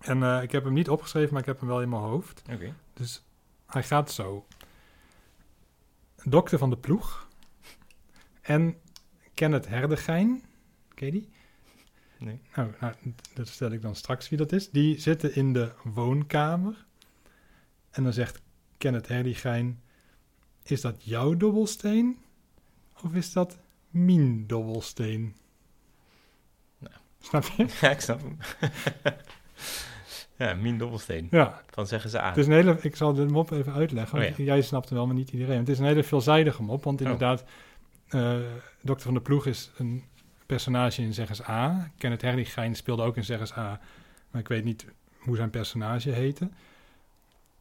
En 0.04 0.22
eh, 0.22 0.42
ik 0.42 0.52
heb 0.52 0.64
hem 0.64 0.72
niet 0.72 0.88
opgeschreven, 0.88 1.32
maar 1.32 1.40
ik 1.40 1.46
heb 1.46 1.58
hem 1.58 1.68
wel 1.68 1.82
in 1.82 1.88
mijn 1.88 2.02
hoofd. 2.02 2.42
oké. 2.52 2.74
Dus 2.92 3.22
hij 3.66 3.82
gaat 3.82 4.12
zo. 4.12 4.46
Dokter 6.24 6.58
van 6.58 6.70
de 6.70 6.76
ploeg. 6.76 7.28
En 8.40 8.76
Kenneth 9.34 9.68
Herdegijn. 9.68 10.42
Ken 10.94 11.06
je 11.06 11.12
die? 11.12 11.28
Nee. 12.18 12.40
Nou, 12.54 12.70
nou, 12.80 12.94
dat 13.34 13.48
stel 13.48 13.70
ik 13.70 13.82
dan 13.82 13.94
straks 13.94 14.28
wie 14.28 14.38
dat 14.38 14.52
is. 14.52 14.70
Die 14.70 15.00
zitten 15.00 15.34
in 15.34 15.52
de 15.52 15.72
woonkamer. 15.82 16.84
En 17.90 18.02
dan 18.02 18.12
zegt 18.12 18.42
Kenneth 18.78 19.08
Herdegijn... 19.08 19.82
Is 20.62 20.80
dat 20.80 21.04
jouw 21.04 21.36
dobbelsteen? 21.36 22.18
Of 23.02 23.14
is 23.14 23.32
dat 23.32 23.58
mijn 23.90 24.46
dobbelsteen? 24.46 25.36
Nou. 26.78 26.94
Snap 27.20 27.44
je? 27.44 27.66
Ja, 27.80 27.90
ik 27.90 28.00
snap 28.00 28.20
hem. 28.20 28.38
ja, 30.48 30.54
Mien 30.54 30.78
Dobbelsteen. 30.78 31.26
Ja. 31.30 31.62
Van 31.70 31.86
zeggen 31.86 32.10
ze 32.10 32.20
aan. 32.20 32.28
Het 32.28 32.36
is 32.36 32.46
een 32.46 32.52
hele, 32.52 32.78
ik 32.80 32.96
zal 32.96 33.14
de 33.14 33.26
mop 33.26 33.50
even 33.50 33.72
uitleggen. 33.72 34.18
Oh 34.18 34.24
want 34.24 34.36
ja. 34.36 34.44
Jij 34.44 34.62
snapt 34.62 34.88
hem 34.88 34.98
wel, 34.98 35.06
maar 35.06 35.16
niet 35.16 35.30
iedereen. 35.30 35.58
Het 35.58 35.68
is 35.68 35.78
een 35.78 35.84
hele 35.84 36.02
veelzijdige 36.02 36.62
mop. 36.62 36.84
Want 36.84 37.00
Oh. 37.00 37.06
inderdaad, 37.06 37.44
eh 38.08 38.36
Dokter 38.82 39.04
van 39.04 39.14
de 39.14 39.20
Ploeg 39.20 39.46
is 39.46 39.70
een 39.76 40.02
personage 40.46 41.02
in 41.02 41.14
Zeggers 41.14 41.48
A. 41.48 41.90
Kenneth 41.98 42.22
Herligijn 42.22 42.74
speelde 42.74 43.02
ook 43.02 43.16
in 43.16 43.24
Zeggers 43.24 43.56
A. 43.56 43.80
Maar 44.30 44.40
ik 44.40 44.48
weet 44.48 44.64
niet 44.64 44.86
hoe 45.18 45.36
zijn 45.36 45.50
personage 45.50 46.10
heette. 46.10 46.48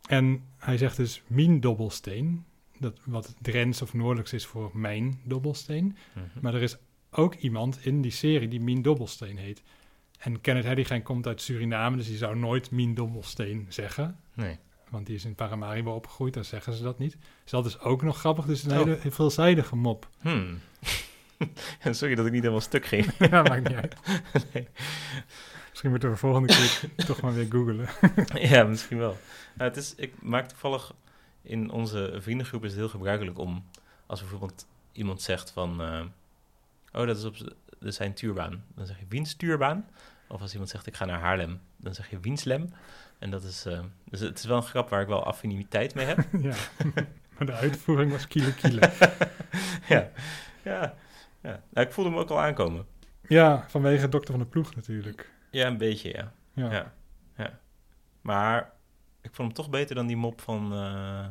En 0.08 0.43
hij 0.58 0.78
zegt 0.78 0.98
dus 0.98 1.22
mijn 1.28 1.60
dobbelsteen. 1.60 2.46
Dat 2.80 3.00
wat 3.06 3.36
Drents 3.41 3.82
of 3.82 3.93
Noordelijks 3.93 4.34
is 4.34 4.46
voor 4.46 4.72
mijn 4.74 5.19
dobbelsteen. 5.24 5.98
Mhm. 6.13 6.26
Maar 6.41 6.54
er 6.54 6.62
is 6.62 6.78
ook 7.12 7.36
iemand 7.36 7.86
in 7.86 8.02
die 8.02 8.12
serie 8.12 8.48
die 8.48 8.62
Mien 8.62 8.82
Dobbelsteen 8.82 9.38
heet. 9.38 9.62
En 10.24 10.42
Kenneth 10.42 10.64
Herdigijn 10.66 11.04
komt 11.04 11.28
uit 11.28 11.42
Suriname, 11.42 11.98
dus 11.98 12.08
die 12.08 12.18
zou 12.18 12.36
nooit 12.38 12.72
Mien 12.72 12.94
Dobbelsteen 12.94 13.66
zeggen. 13.70 14.20
Nee. 14.34 14.58
Want 14.90 15.06
die 15.06 15.16
is 15.16 15.26
in 15.26 15.36
Paramaribo 15.36 15.92
opgegroeid, 15.96 16.34
daar 16.34 16.46
zeggen 16.46 16.74
ze 16.74 16.84
dat 16.84 17.00
niet. 17.00 17.18
Dus 17.42 17.52
dat 17.52 17.66
is 17.66 17.80
ook 17.80 18.02
nog 18.02 18.18
grappig, 18.20 18.46
dus 18.46 18.64
een 18.64 18.72
Oh. 18.72 18.78
hele 18.78 19.00
veelzijdige 19.12 19.76
mop. 19.76 20.10
Hmm. 20.22 20.60
Sorry 21.92 22.16
dat 22.16 22.26
ik 22.26 22.32
niet 22.32 22.42
helemaal 22.42 22.62
stuk 22.62 22.86
ging. 22.86 23.06
ja, 23.30 23.42
maakt 23.42 23.68
niet 23.68 23.78
uit. 23.78 23.96
Nee. 24.54 24.68
Misschien 25.70 25.90
moeten 25.90 26.10
we 26.10 26.16
volgende 26.18 26.48
keer 26.48 27.06
toch 27.06 27.22
maar 27.22 27.34
weer 27.34 27.48
googlen. 27.50 27.88
ja, 28.50 28.64
misschien 28.64 28.98
wel. 28.98 29.18
Nou, 29.56 29.70
het 29.70 29.78
is, 29.78 29.96
ik 29.96 30.22
maak 30.22 30.48
toevallig 30.48 30.94
in 31.42 31.72
onze 31.72 32.18
vriendengroep 32.20 32.64
is 32.64 32.70
het 32.70 32.80
heel 32.80 32.90
gebruikelijk 32.90 33.38
om 33.40 33.66
als 34.06 34.20
bijvoorbeeld 34.20 34.68
iemand 34.92 35.22
zegt 35.22 35.52
van 35.52 35.82
eh, 35.82 36.02
oh 37.02 37.08
dat 37.08 37.18
is 37.18 37.24
op 37.24 37.36
is 37.82 37.96
zijn 37.96 38.14
tuurbaan, 38.14 38.64
dan 38.76 38.86
zeg 38.86 39.00
je 39.00 39.06
wiens 39.10 39.34
tuurbaan. 39.34 39.88
Of 40.34 40.41
als 40.41 40.52
iemand 40.52 40.69
zegt 40.69 40.88
ik 40.88 40.96
ga 40.96 41.06
naar 41.06 41.19
Haarlem, 41.19 41.62
dan 41.78 41.93
zeg 41.93 42.10
je 42.10 42.19
wienslem. 42.19 42.69
En 43.19 43.30
dat 43.30 43.43
is 43.43 43.65
eh, 43.65 43.80
dus 44.10 44.19
het 44.19 44.38
is 44.39 44.46
wel 44.46 44.58
een 44.58 44.63
grap 44.63 44.89
waar 44.89 45.02
ik 45.02 45.08
wel 45.08 45.24
affiniteit 45.26 45.96
mee 45.96 46.06
heb. 46.06 46.17
ja, 46.50 46.56
maar 47.38 47.46
de 47.46 47.52
uitvoering 47.54 48.12
was 48.12 48.28
kiele 48.28 48.54
kiele. 48.54 48.80
ja, 49.88 50.10
ja, 50.63 50.93
ja. 51.41 51.62
Nou, 51.69 51.88
ik 51.88 51.93
voelde 51.93 52.10
hem 52.10 52.19
ook 52.19 52.30
al 52.30 52.39
aankomen. 52.41 52.86
Ja, 53.28 53.65
vanwege 53.67 54.10
Dokter 54.10 54.32
van 54.34 54.43
de 54.43 54.50
Ploeg 54.50 54.76
natuurlijk. 54.76 55.32
Ja, 55.52 55.67
een 55.67 55.78
beetje, 55.78 56.10
ja. 56.10 56.32
Ja, 56.54 56.72
Ja, 56.72 56.93
ja. 57.38 57.60
Maar 58.22 58.72
ik 59.22 59.34
vond 59.34 59.48
hem 59.48 59.54
toch 59.54 59.69
beter 59.69 59.96
dan 59.96 60.08
die 60.08 60.17
mop 60.17 60.41
van... 60.41 60.74
eh, 60.74 61.26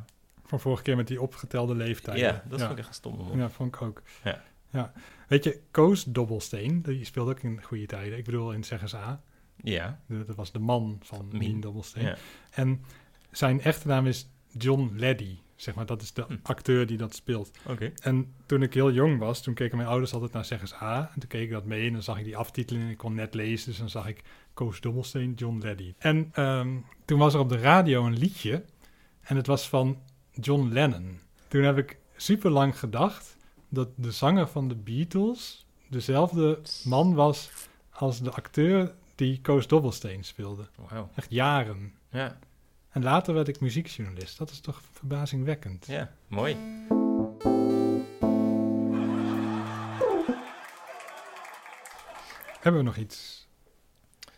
van 0.44 0.60
vorige 0.60 0.82
keer 0.82 0.96
met 0.96 1.06
die 1.06 1.20
opgetelde 1.22 1.74
leeftijden. 1.74 2.22
ja, 2.22 2.42
dat 2.48 2.60
vond 2.60 2.72
ik 2.72 2.78
echt 2.78 2.88
een 2.88 2.94
stomme 2.94 3.22
mop. 3.22 3.34
Ja, 3.36 3.48
vond 3.50 3.74
ik 3.74 3.82
ook. 3.82 4.02
Ja. 4.24 4.42
Ja. 4.72 4.92
Weet 5.28 5.44
je, 5.44 5.60
Koos 5.70 6.04
Dobbelsteen, 6.04 6.82
die 6.82 7.04
speelde 7.04 7.30
ook 7.30 7.40
in 7.42 7.62
goede 7.62 7.86
tijden. 7.86 8.18
Ik 8.18 8.24
bedoel 8.24 8.52
in 8.52 8.64
Zeggers 8.64 8.94
A. 8.94 9.22
Ja, 9.56 10.00
Dat 10.08 10.36
was 10.36 10.52
de 10.52 10.58
man 10.58 10.98
van 11.02 11.28
Mien. 11.32 11.60
Dobbelsteen. 11.60 12.04
ja. 12.04 12.16
En 12.50 12.84
zijn 13.30 13.60
echte 13.60 13.86
naam 13.88 14.06
is 14.06 14.28
John 14.58 14.92
Leddy. 14.96 15.38
Zeg 15.56 15.74
maar, 15.74 15.86
dat 15.86 16.02
is 16.02 16.12
de 16.12 16.24
Hm. 16.28 16.36
acteur 16.42 16.86
die 16.86 16.96
dat 16.96 17.14
speelt. 17.14 17.50
oké. 17.66 17.92
En 18.02 18.34
toen 18.46 18.62
ik 18.62 18.74
heel 18.74 18.92
jong 18.92 19.18
was, 19.18 19.42
toen 19.42 19.54
keken 19.54 19.76
mijn 19.76 19.88
ouders 19.88 20.12
altijd 20.12 20.32
naar 20.32 20.44
Zeggers 20.44 20.74
A. 20.74 21.10
En 21.14 21.20
toen 21.20 21.28
keek 21.28 21.42
ik 21.42 21.50
dat 21.50 21.64
mee 21.64 21.86
en 21.86 21.92
dan 21.92 22.02
zag 22.02 22.18
ik 22.18 22.24
die 22.24 22.36
aftiteling 22.36 22.84
en 22.84 22.90
ik 22.90 22.96
kon 22.98 23.14
net 23.14 23.34
lezen. 23.34 23.68
Dus 23.68 23.78
dan 23.78 23.88
zag 23.90 24.06
ik 24.08 24.22
Koos 24.54 24.80
Dobbelsteen, 24.80 25.32
John 25.34 25.58
Leddy. 25.58 25.94
En 25.98 26.28
ehm, 26.32 26.76
toen 27.04 27.18
was 27.18 27.34
er 27.34 27.40
op 27.40 27.48
de 27.48 27.58
radio 27.58 28.06
een 28.06 28.18
liedje 28.18 28.64
en 29.20 29.36
het 29.36 29.46
was 29.46 29.68
van 29.68 29.98
John 30.30 30.68
Lennon. 30.72 31.18
Toen 31.48 31.62
heb 31.62 31.78
ik 31.78 31.98
super 32.16 32.50
lang 32.50 32.78
gedacht 32.78 33.36
dat 33.72 33.88
de 33.94 34.12
zanger 34.12 34.48
van 34.48 34.68
de 34.68 34.74
Beatles 34.74 35.66
dezelfde 35.88 36.60
man 36.84 37.14
was 37.14 37.50
als 37.90 38.20
de 38.20 38.30
acteur 38.30 38.94
die 39.14 39.40
Koos 39.40 39.66
Dobbelsteen 39.66 40.24
speelde. 40.24 40.68
Echt 41.14 41.30
jaren. 41.30 41.92
Ja, 42.10 42.38
En 42.90 43.02
later 43.02 43.34
werd 43.34 43.48
ik 43.48 43.60
muziekjournalist. 43.60 44.38
Dat 44.38 44.50
is 44.50 44.60
toch 44.60 44.82
verbazingwekkend. 44.92 45.86
ja, 45.86 46.12
mooi. 46.26 46.56
Hebben 52.60 52.80
we 52.80 52.86
nog 52.86 52.96
iets? 52.96 53.46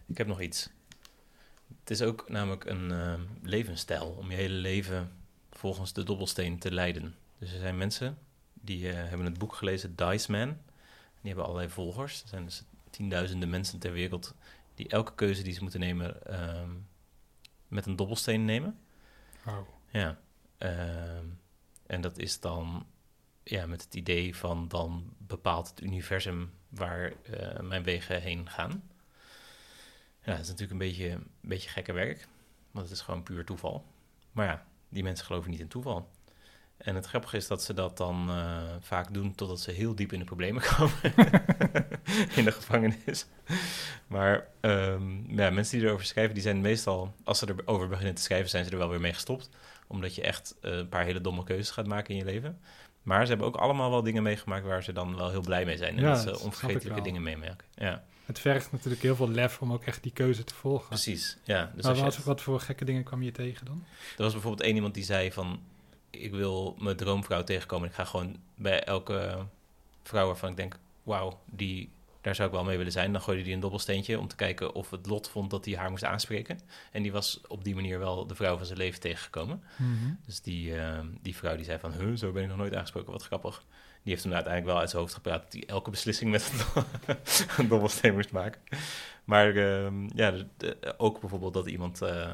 Ik 0.07 0.19
heb 0.19 0.27
nog 0.27 0.41
iets. 0.41 0.71
Het 1.81 1.91
is 1.91 2.03
ook 2.03 2.29
namelijk 2.29 2.65
een 2.65 2.91
eh, 2.93 3.15
levensstijl 3.43 4.07
om 4.19 4.31
je 4.31 4.37
hele 4.37 4.55
leven 4.55 5.13
volgens 5.51 5.93
de 5.93 6.03
dobbelsteen 6.03 6.59
te 6.59 6.73
leiden. 6.73 7.15
Dus 7.39 7.53
er 7.53 7.59
zijn 7.59 7.77
mensen 7.77 8.19
die 8.65 8.89
eh, 8.89 8.95
hebben 8.95 9.27
het 9.27 9.39
boek 9.39 9.55
gelezen 9.55 9.97
Dice 9.97 10.31
Man. 10.31 10.49
Die 11.21 11.33
hebben 11.33 11.45
allerlei 11.45 11.69
volgers. 11.69 12.23
Er 12.23 12.29
zijn 12.29 12.45
dus 12.45 12.65
tienduizenden 12.91 13.51
mensen 13.51 13.79
ter 13.79 13.93
wereld 13.93 14.35
die 14.75 14.89
elke 14.89 15.15
keuze 15.15 15.43
die 15.43 15.53
ze 15.53 15.63
moeten 15.63 15.81
nemen 15.81 16.27
ehm, 16.27 16.71
met 17.69 17.87
een 17.87 17.97
dobbelsteen 17.97 18.45
nemen. 18.45 18.79
Ja. 19.91 20.19
ehm, 20.59 21.27
en 21.87 22.01
dat 22.01 22.19
is 22.19 22.41
dan 22.41 22.87
ja, 23.43 23.67
met 23.67 23.85
het 23.85 23.95
idee 23.95 24.37
van 24.37 24.69
dan 24.69 25.13
bepaalt 25.19 25.69
het 25.69 25.81
universum 25.81 26.53
waar 26.69 27.13
eh, 27.23 27.61
mijn 27.61 27.83
wegen 27.83 28.21
heen 28.21 28.49
gaan. 28.49 28.91
Ja, 30.23 30.31
dat 30.31 30.41
is 30.41 30.49
natuurlijk 30.49 30.73
een 30.73 30.89
beetje, 30.89 31.11
een 31.11 31.31
beetje 31.41 31.69
gekke 31.69 31.93
werk, 31.93 32.29
want 32.71 32.89
het 32.89 32.97
is 32.97 33.03
gewoon 33.03 33.23
puur 33.23 33.45
toeval. 33.45 33.85
Maar 34.33 34.47
ja, 34.47 34.67
die 34.89 35.03
mensen 35.03 35.27
geloven 35.27 35.51
niet 35.51 35.61
in 35.61 35.69
toeval. 35.69 36.11
En 36.77 36.95
het 36.95 37.07
grappige 37.07 37.37
is 37.37 37.47
dat 37.47 37.63
ze 37.63 37.75
dat 37.75 37.97
dan 37.97 38.31
eh, 38.31 38.63
vaak 38.81 39.15
doen 39.15 39.35
totdat 39.35 39.61
ze 39.61 39.71
heel 39.71 39.95
diep 39.95 40.13
in 40.13 40.19
de 40.19 40.25
problemen 40.25 40.63
komen 40.77 40.97
in 42.37 42.45
de 42.45 42.53
gevangenis. 42.53 43.27
Maar 44.07 44.47
ehm, 44.61 45.37
ja, 45.41 45.51
mensen 45.51 45.79
die 45.79 45.87
erover 45.87 46.07
schrijven, 46.07 46.35
die 46.35 46.43
zijn 46.43 46.61
meestal, 46.61 47.15
als 47.25 47.39
ze 47.39 47.55
erover 47.57 47.89
beginnen 47.89 48.15
te 48.15 48.23
schrijven, 48.23 48.51
zijn 48.51 48.65
ze 48.65 48.71
er 48.71 48.79
wel 48.79 48.89
weer 48.89 49.01
mee 49.01 49.13
gestopt. 49.13 49.49
Omdat 49.87 50.15
je 50.15 50.23
echt 50.23 50.55
eh, 50.61 50.77
een 50.77 50.89
paar 50.89 51.05
hele 51.05 51.21
domme 51.21 51.45
keuzes 51.45 51.71
gaat 51.71 51.87
maken 51.87 52.11
in 52.11 52.17
je 52.17 52.25
leven. 52.25 52.59
Maar 53.03 53.23
ze 53.23 53.29
hebben 53.29 53.47
ook 53.47 53.57
allemaal 53.57 53.91
wel 53.91 54.03
dingen 54.03 54.23
meegemaakt 54.23 54.65
waar 54.65 54.83
ze 54.83 54.93
dan 54.93 55.17
wel 55.17 55.31
heel 55.31 55.41
blij 55.43 55.65
mee 55.65 55.77
zijn. 55.77 55.97
En 55.97 56.03
Ja, 56.03 56.09
dat 56.15 56.23
ze 56.23 56.39
onvergetelijke 56.45 57.03
dingen 57.03 57.23
meemaken. 57.23 57.67
Ja, 57.75 58.05
Het 58.25 58.39
vergt 58.39 58.73
natuurlijk 58.73 59.03
heel 59.03 59.17
veel 59.17 59.31
lef 59.31 59.61
om 59.61 59.73
ook 59.73 59.85
echt 59.85 60.03
die 60.03 60.13
keuze 60.13 60.45
te 60.45 60.55
volgen. 60.55 60.89
precies. 60.89 61.37
Ja, 61.45 61.71
dus 61.75 61.85
maar 61.85 61.95
wat, 61.95 62.17
het- 62.17 62.25
wat 62.25 62.41
voor 62.43 62.61
gekke 62.61 62.85
dingen 62.85 63.03
kwam 63.05 63.23
je 63.23 63.31
tegen 63.33 63.67
dan? 63.67 63.85
Er 64.17 64.23
was 64.23 64.33
bijvoorbeeld 64.33 64.63
één 64.67 64.75
iemand 64.75 64.95
die 64.95 65.05
zei 65.05 65.33
van... 65.33 65.61
ik 66.17 66.31
wil 66.31 66.77
mijn 66.79 66.97
droomvrouw 66.97 67.45
tegenkomen. 67.45 67.89
Ik 67.89 67.95
ga 67.95 68.05
gewoon 68.05 68.37
bij 68.55 68.85
elke 68.85 69.47
vrouw 70.03 70.27
waarvan 70.27 70.51
ik 70.51 70.57
denk... 70.57 70.79
wauw, 71.03 71.41
die, 71.45 71.91
daar 72.21 72.35
zou 72.35 72.49
ik 72.49 72.55
wel 72.55 72.65
mee 72.65 72.77
willen 72.77 72.93
zijn. 72.93 73.13
Dan 73.13 73.21
gooide 73.21 73.45
hij 73.45 73.53
een 73.53 73.61
dobbelsteentje 73.61 74.19
om 74.19 74.29
te 74.29 74.37
kijken 74.37 74.75
of 74.75 74.91
het 74.91 75.07
lot 75.07 75.29
vond 75.29 75.51
dat 75.51 75.65
hij 75.65 75.77
haar 75.77 75.91
moest 75.91 76.05
aanspreken. 76.05 76.61
En 76.93 77.03
die 77.03 77.13
was 77.13 77.41
op 77.49 77.65
die 77.65 77.75
manier 77.75 77.99
wel 77.99 78.27
de 78.27 78.35
vrouw 78.35 78.57
van 78.57 78.67
zijn 78.67 78.79
leven 78.79 79.01
tegengekomen. 79.01 79.63
Dus 80.27 80.41
die, 80.41 80.79
eh, 80.79 81.01
die 81.23 81.37
vrouw 81.37 81.57
die 81.57 81.65
zei 81.65 81.79
van... 81.79 81.93
huh, 81.93 82.17
zo 82.17 82.33
ben 82.33 82.43
ik 82.43 82.49
nog 82.49 82.59
nooit 82.59 82.75
aangesproken, 82.75 83.13
wat 83.13 83.25
grappig. 83.25 83.65
Die 84.03 84.13
heeft 84.13 84.25
hem 84.25 84.33
uiteindelijk 84.33 84.73
wel 84.73 84.81
uit 84.81 84.91
zijn 84.91 85.03
hoofd 85.03 85.15
gepraat... 85.15 85.43
dat 85.43 85.53
hij 85.53 85.65
elke 85.67 85.91
beslissing 85.91 86.31
met 86.31 86.53
een, 86.75 86.85
een 87.59 87.69
dobbelsteen 87.69 88.15
moest 88.15 88.33
maken. 88.33 88.61
Maar 89.25 89.57
ehm, 89.57 90.09
ja, 90.15 90.35
ook 90.97 91.21
bijvoorbeeld 91.21 91.55
dat 91.55 91.67
iemand... 91.67 92.03
eh, 92.03 92.33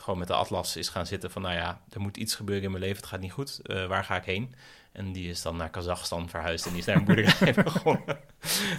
gewoon 0.00 0.18
met 0.18 0.28
de 0.28 0.34
atlas 0.34 0.76
is 0.76 0.88
gaan 0.88 1.06
zitten 1.06 1.30
van... 1.30 1.42
nou 1.42 1.54
ja, 1.54 1.82
er 1.90 2.00
moet 2.00 2.16
iets 2.16 2.34
gebeuren 2.34 2.64
in 2.64 2.70
mijn 2.70 2.82
leven, 2.82 2.96
het 2.96 3.06
gaat 3.06 3.20
niet 3.20 3.32
goed. 3.32 3.60
Eh, 3.62 3.86
waar 3.86 4.04
ga 4.04 4.16
ik 4.16 4.24
heen? 4.24 4.54
En 4.92 5.12
die 5.12 5.28
is 5.28 5.42
dan 5.42 5.56
naar 5.56 5.70
Kazachstan 5.70 6.28
verhuisd 6.28 6.64
en 6.64 6.70
die 6.70 6.80
is 6.80 6.86
naar 6.86 6.96
een 6.96 7.04
boerderij 7.04 7.54
begonnen. 7.64 8.18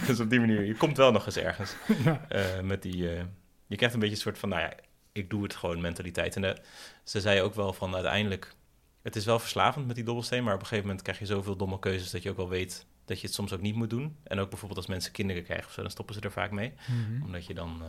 dus 0.06 0.20
op 0.20 0.30
die 0.30 0.40
manier, 0.40 0.64
je 0.64 0.74
komt 0.74 0.96
wel 0.96 1.12
nog 1.12 1.26
eens 1.26 1.36
ergens. 1.36 1.74
Ja. 2.04 2.26
Eh, 2.28 2.60
met 2.60 2.82
die, 2.82 3.14
eh, 3.14 3.24
je 3.66 3.76
krijgt 3.76 3.94
een 3.94 4.00
beetje 4.00 4.14
een 4.14 4.20
soort 4.20 4.38
van, 4.38 4.48
nou 4.48 4.60
ja, 4.60 4.72
ik 5.12 5.30
doe 5.30 5.42
het 5.42 5.54
gewoon 5.54 5.80
mentaliteit. 5.80 6.36
En 6.36 6.58
ze 7.04 7.20
zei 7.20 7.40
ook 7.40 7.54
wel 7.54 7.72
van 7.72 7.94
uiteindelijk, 7.94 8.54
het 9.02 9.16
is 9.16 9.24
wel 9.24 9.38
verslavend 9.38 9.86
met 9.86 9.96
die 9.96 10.04
dobbelsteen, 10.04 10.44
maar 10.44 10.54
op 10.54 10.60
een 10.60 10.66
gegeven 10.66 10.86
moment 10.86 11.04
krijg 11.04 11.18
je 11.18 11.26
zoveel 11.26 11.56
domme 11.56 11.78
keuzes 11.78 12.10
dat 12.10 12.22
je 12.22 12.30
ook 12.30 12.36
wel 12.36 12.48
weet 12.48 12.86
dat 13.04 13.20
je 13.20 13.26
het 13.26 13.34
soms 13.34 13.52
ook 13.52 13.60
niet 13.60 13.74
moet 13.74 13.90
doen. 13.90 14.16
En 14.22 14.38
ook 14.38 14.48
bijvoorbeeld 14.48 14.80
als 14.80 14.88
mensen 14.88 15.12
kinderen 15.12 15.44
krijgen 15.44 15.66
of 15.66 15.72
zo, 15.72 15.82
dan 15.82 15.90
stoppen 15.90 16.14
ze 16.14 16.20
er 16.20 16.32
vaak 16.32 16.50
mee. 16.50 16.72
Mhm. 16.86 17.24
Omdat 17.24 17.46
je 17.46 17.54
dan 17.54 17.82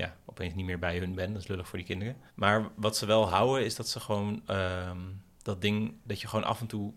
ja, 0.00 0.16
opeens 0.24 0.54
niet 0.54 0.64
meer 0.64 0.78
bij 0.78 0.98
hun 0.98 1.14
bent. 1.14 1.32
Dat 1.32 1.42
is 1.42 1.48
lullig 1.48 1.68
voor 1.68 1.78
die 1.78 1.86
kinderen. 1.86 2.16
Maar 2.34 2.68
wat 2.74 2.96
ze 2.96 3.06
wel 3.06 3.28
houden 3.28 3.64
is 3.64 3.76
dat 3.76 3.88
ze 3.88 4.00
gewoon 4.00 4.42
ehm, 4.46 4.98
dat 5.42 5.60
ding, 5.60 5.94
dat 6.02 6.20
je 6.20 6.28
gewoon 6.28 6.44
af 6.44 6.60
en 6.60 6.66
toe 6.66 6.92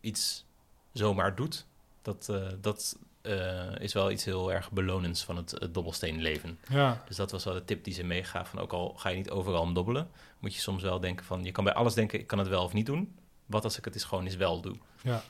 iets 0.00 0.46
zomaar 0.92 1.34
doet. 1.34 1.66
Dat, 2.02 2.28
eh, 2.28 2.46
dat 2.60 2.98
eh, 3.22 3.78
is 3.78 3.92
wel 3.92 4.10
iets 4.10 4.24
heel 4.24 4.52
erg 4.52 4.70
belonends 4.70 5.24
van 5.24 5.36
het, 5.36 5.50
het 5.50 5.74
dobbelsteenleven. 5.74 6.58
Ja, 6.68 7.02
Dus 7.06 7.16
dat 7.16 7.30
was 7.30 7.44
wel 7.44 7.54
de 7.54 7.64
tip 7.64 7.84
die 7.84 7.94
ze 7.94 8.04
meegaf. 8.04 8.48
Van 8.48 8.58
ook 8.58 8.72
al 8.72 8.94
ga 8.96 9.08
je 9.08 9.16
niet 9.16 9.30
overal 9.30 9.62
om 9.62 9.74
dobbelen, 9.74 10.08
moet 10.38 10.54
je 10.54 10.60
soms 10.60 10.82
wel 10.82 11.00
denken 11.00 11.24
van... 11.24 11.44
Je 11.44 11.52
kan 11.52 11.64
bij 11.64 11.74
alles 11.74 11.94
denken, 11.94 12.18
ik 12.18 12.26
kan 12.26 12.38
het 12.38 12.48
wel 12.48 12.64
of 12.64 12.72
niet 12.72 12.86
doen. 12.86 13.14
Wat 13.46 13.64
als 13.64 13.78
ik 13.78 13.84
het 13.84 13.94
eens 13.94 14.04
gewoon 14.04 14.24
eens 14.24 14.36
wel 14.36 14.60
doe? 14.60 14.76
ja. 15.02 15.22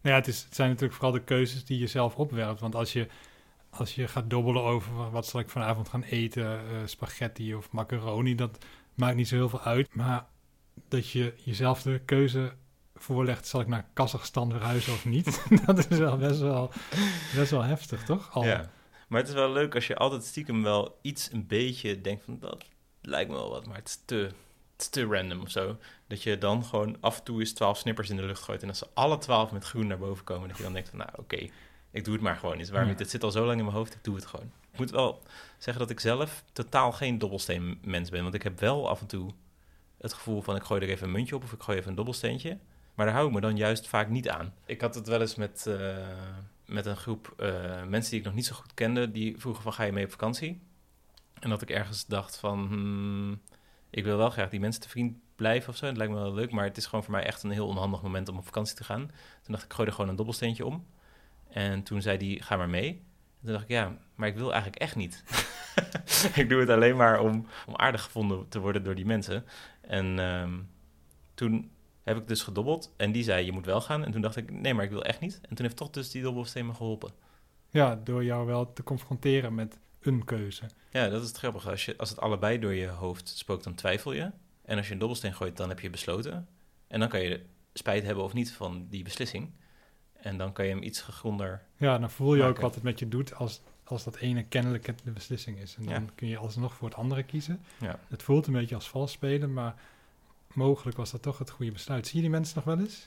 Nou 0.00 0.16
ja, 0.16 0.22
het, 0.22 0.28
is, 0.28 0.42
het 0.42 0.54
zijn 0.54 0.68
natuurlijk 0.68 0.94
vooral 0.94 1.12
de 1.12 1.24
keuzes 1.24 1.64
die 1.64 1.78
je 1.78 1.86
zelf 1.86 2.16
opwerpt. 2.16 2.60
Want 2.60 2.74
als 2.74 2.92
je, 2.92 3.08
als 3.78 3.94
je 3.94 4.08
gaat 4.08 4.30
dobbelen 4.30 4.62
over 4.62 5.10
wat 5.10 5.26
zal 5.26 5.40
ik 5.40 5.48
vanavond 5.48 5.88
gaan 5.88 6.02
eten, 6.02 6.58
eh, 6.58 6.76
spaghetti 6.84 7.54
of 7.54 7.70
macaroni, 7.70 8.34
dat 8.34 8.64
maakt 8.94 9.16
niet 9.16 9.28
zo 9.28 9.34
heel 9.34 9.48
veel 9.48 9.62
uit. 9.62 9.94
Maar 9.94 10.26
dat 10.88 11.10
je 11.10 11.34
jezelf 11.36 11.82
de 11.82 12.00
keuze 12.04 12.52
voorlegt, 12.94 13.46
zal 13.46 13.60
ik 13.60 13.66
naar 13.66 13.86
Kazachstan 13.92 14.50
verhuizen 14.50 14.92
of 14.92 15.04
niet? 15.04 15.44
dat 15.66 15.90
is 15.90 15.98
wel 15.98 16.16
best 16.16 16.40
wel, 16.40 16.70
best 17.34 17.50
wel 17.50 17.62
heftig, 17.62 18.04
toch? 18.04 18.32
Al. 18.32 18.44
Ja. 18.44 18.70
Maar 19.08 19.20
het 19.20 19.28
is 19.28 19.34
wel 19.34 19.52
leuk 19.52 19.74
als 19.74 19.86
je 19.86 19.96
altijd 19.96 20.24
stiekem 20.24 20.62
wel 20.62 20.98
iets 21.02 21.32
een 21.32 21.46
beetje 21.46 22.00
denkt 22.00 22.24
van... 22.24 22.38
Dat 22.40 22.64
lijkt 23.00 23.30
me 23.30 23.36
wel 23.36 23.50
wat, 23.50 23.66
maar 23.66 23.76
het 23.76 23.88
is 23.88 24.02
te, 24.04 24.30
te 24.90 25.04
random 25.04 25.40
of 25.40 25.50
zo. 25.50 25.76
Dat 26.06 26.22
je 26.22 26.38
dan 26.38 26.64
gewoon 26.64 26.96
af 27.00 27.18
en 27.18 27.24
toe 27.24 27.40
eens 27.40 27.52
twaalf 27.52 27.78
snippers 27.78 28.10
in 28.10 28.16
de 28.16 28.22
lucht 28.22 28.42
gooit... 28.42 28.62
en 28.62 28.68
als 28.68 28.78
ze 28.78 28.88
alle 28.94 29.18
twaalf 29.18 29.52
met 29.52 29.64
groen 29.64 29.86
naar 29.86 29.98
boven 29.98 30.24
komen... 30.24 30.48
dat 30.48 30.56
je 30.56 30.62
dan 30.62 30.72
denkt 30.72 30.88
van, 30.88 30.98
nou 30.98 31.10
oké, 31.16 31.48
ik 31.94 32.04
doe 32.04 32.14
het 32.14 32.22
maar 32.22 32.36
gewoon 32.36 32.58
eens. 32.58 32.70
Waarom 32.70 32.90
Ja. 32.90 32.96
Het 32.96 33.10
zit 33.10 33.22
al 33.22 33.30
zo 33.30 33.46
lang 33.46 33.58
in 33.58 33.64
mijn 33.64 33.76
hoofd, 33.76 33.94
ik 33.94 34.04
doe 34.04 34.14
het 34.14 34.26
gewoon. 34.26 34.50
Ik 34.70 34.78
moet 34.78 34.90
wel 34.90 35.22
zeggen 35.58 35.82
dat 35.82 35.90
ik 35.90 36.00
zelf 36.00 36.44
totaal 36.52 36.92
geen 36.92 37.18
dobbelsteenmens 37.18 38.10
ben. 38.10 38.22
Want 38.22 38.34
ik 38.34 38.42
heb 38.42 38.60
wel 38.60 38.88
af 38.88 39.00
en 39.00 39.06
toe 39.06 39.30
het 39.98 40.12
gevoel 40.12 40.42
van... 40.42 40.56
ik 40.56 40.62
gooi 40.62 40.82
er 40.82 40.88
even 40.88 41.06
een 41.06 41.12
muntje 41.12 41.34
op 41.34 41.42
of 41.42 41.52
ik 41.52 41.62
gooi 41.62 41.78
even 41.78 41.90
een 41.90 41.96
dobbelsteentje... 41.96 42.58
Maar 42.94 43.06
daar 43.06 43.14
hou 43.14 43.28
ik 43.28 43.34
me 43.34 43.40
dan 43.40 43.56
juist 43.56 43.86
vaak 43.86 44.08
niet 44.08 44.28
aan. 44.28 44.54
Ik 44.66 44.80
had 44.80 44.94
het 44.94 45.06
wel 45.06 45.20
eens 45.20 45.34
met, 45.34 45.66
eh, 45.66 46.08
met 46.66 46.86
een 46.86 46.96
groep 46.96 47.34
eh, 47.36 47.84
mensen 47.84 48.10
die 48.10 48.18
ik 48.18 48.24
nog 48.24 48.34
niet 48.34 48.46
zo 48.46 48.54
goed 48.54 48.74
kende. 48.74 49.10
Die 49.10 49.40
vroegen 49.40 49.62
van, 49.62 49.72
ga 49.72 49.84
je 49.84 49.92
mee 49.92 50.04
op 50.04 50.10
vakantie? 50.10 50.60
En 51.40 51.50
dat 51.50 51.62
ik 51.62 51.70
ergens 51.70 52.06
dacht 52.06 52.36
van, 52.36 52.66
hmm, 52.66 53.40
ik 53.90 54.04
wil 54.04 54.16
wel 54.16 54.30
graag 54.30 54.50
die 54.50 54.60
mensen 54.60 54.82
te 54.82 54.88
vriend 54.88 55.16
blijven 55.36 55.68
of 55.68 55.76
zo. 55.76 55.86
Het 55.86 55.96
lijkt 55.96 56.12
me 56.12 56.18
wel 56.18 56.34
leuk, 56.34 56.50
maar 56.50 56.64
het 56.64 56.76
is 56.76 56.86
gewoon 56.86 57.04
voor 57.04 57.12
mij 57.12 57.24
echt 57.24 57.42
een 57.42 57.50
heel 57.50 57.66
onhandig 57.66 58.02
moment 58.02 58.28
om 58.28 58.36
op 58.36 58.44
vakantie 58.44 58.76
te 58.76 58.84
gaan. 58.84 59.06
Toen 59.42 59.52
dacht 59.52 59.62
ik, 59.62 59.68
ik 59.68 59.74
gooi 59.74 59.88
er 59.88 59.94
gewoon 59.94 60.10
een 60.10 60.16
dobbelsteentje 60.16 60.66
om. 60.66 60.86
En 61.54 61.82
toen 61.82 62.02
zei 62.02 62.18
die, 62.18 62.42
ga 62.42 62.56
maar 62.56 62.68
mee. 62.68 62.88
En 62.88 63.44
toen 63.44 63.52
dacht 63.52 63.64
ik, 63.64 63.70
ja, 63.70 63.96
maar 64.14 64.28
ik 64.28 64.36
wil 64.36 64.52
eigenlijk 64.52 64.82
echt 64.82 64.96
niet. 64.96 65.24
ik 66.40 66.48
doe 66.48 66.60
het 66.60 66.68
alleen 66.68 66.96
maar 66.96 67.20
om, 67.20 67.46
om 67.66 67.76
aardig 67.76 68.02
gevonden 68.02 68.48
te 68.48 68.58
worden 68.58 68.84
door 68.84 68.94
die 68.94 69.06
mensen. 69.06 69.44
En 69.80 70.18
ehm, 70.18 70.52
toen 71.34 71.70
heb 72.02 72.16
ik 72.16 72.28
dus 72.28 72.42
gedobbeld. 72.42 72.94
En 72.96 73.12
die 73.12 73.22
zei, 73.22 73.44
je 73.44 73.52
moet 73.52 73.66
wel 73.66 73.80
gaan. 73.80 74.04
En 74.04 74.12
toen 74.12 74.20
dacht 74.20 74.36
ik, 74.36 74.50
nee, 74.50 74.74
maar 74.74 74.84
ik 74.84 74.90
wil 74.90 75.04
echt 75.04 75.20
niet. 75.20 75.40
En 75.42 75.54
toen 75.54 75.64
heeft 75.64 75.76
toch 75.76 75.90
dus 75.90 76.10
die 76.10 76.22
dobbelsteen 76.22 76.66
me 76.66 76.74
geholpen. 76.74 77.10
Ja, 77.70 78.00
door 78.04 78.24
jou 78.24 78.46
wel 78.46 78.72
te 78.72 78.82
confronteren 78.82 79.54
met 79.54 79.78
een 80.00 80.24
keuze. 80.24 80.64
Ja, 80.90 81.08
dat 81.08 81.22
is 81.22 81.28
het 81.28 81.36
grappige. 81.36 81.70
Als, 81.70 81.84
je, 81.84 81.96
als 81.96 82.08
het 82.08 82.20
allebei 82.20 82.58
door 82.58 82.74
je 82.74 82.88
hoofd 82.88 83.28
spookt, 83.28 83.64
dan 83.64 83.74
twijfel 83.74 84.12
je. 84.12 84.30
En 84.64 84.76
als 84.76 84.86
je 84.86 84.92
een 84.92 84.98
dobbelsteen 84.98 85.34
gooit, 85.34 85.56
dan 85.56 85.68
heb 85.68 85.80
je 85.80 85.90
besloten. 85.90 86.48
En 86.88 87.00
dan 87.00 87.08
kan 87.08 87.20
je 87.20 87.44
spijt 87.72 88.04
hebben 88.04 88.24
of 88.24 88.32
niet 88.32 88.52
van 88.52 88.86
die 88.88 89.02
beslissing. 89.02 89.52
En 90.24 90.36
dan 90.38 90.52
kan 90.52 90.64
je 90.64 90.70
hem 90.70 90.82
iets 90.82 91.00
gegronder... 91.00 91.62
Ja, 91.76 91.98
dan 91.98 92.10
voel 92.10 92.34
je 92.34 92.42
ook 92.42 92.60
wat 92.60 92.74
het 92.74 92.84
met 92.84 92.98
je 92.98 93.08
doet 93.08 93.34
als, 93.34 93.60
als 93.84 94.04
dat 94.04 94.16
ene 94.16 94.42
kennelijk 94.44 94.84
de 95.04 95.10
beslissing 95.10 95.58
is. 95.58 95.76
En 95.76 95.84
dan 95.84 95.94
Ja. 95.94 96.02
kun 96.14 96.28
je 96.28 96.36
alsnog 96.36 96.74
voor 96.74 96.88
het 96.88 96.96
andere 96.96 97.22
kiezen. 97.22 97.60
Ja. 97.80 97.98
Het 98.08 98.22
voelt 98.22 98.46
een 98.46 98.52
beetje 98.52 98.74
als 98.74 98.88
vals 98.88 99.12
spelen, 99.12 99.52
maar 99.52 99.74
mogelijk 100.52 100.96
was 100.96 101.10
dat 101.10 101.22
toch 101.22 101.38
het 101.38 101.50
goede 101.50 101.72
besluit. 101.72 102.06
Zie 102.06 102.16
je 102.16 102.20
die 102.22 102.30
mensen 102.30 102.54
nog 102.56 102.64
wel 102.64 102.78
eens? 102.78 103.04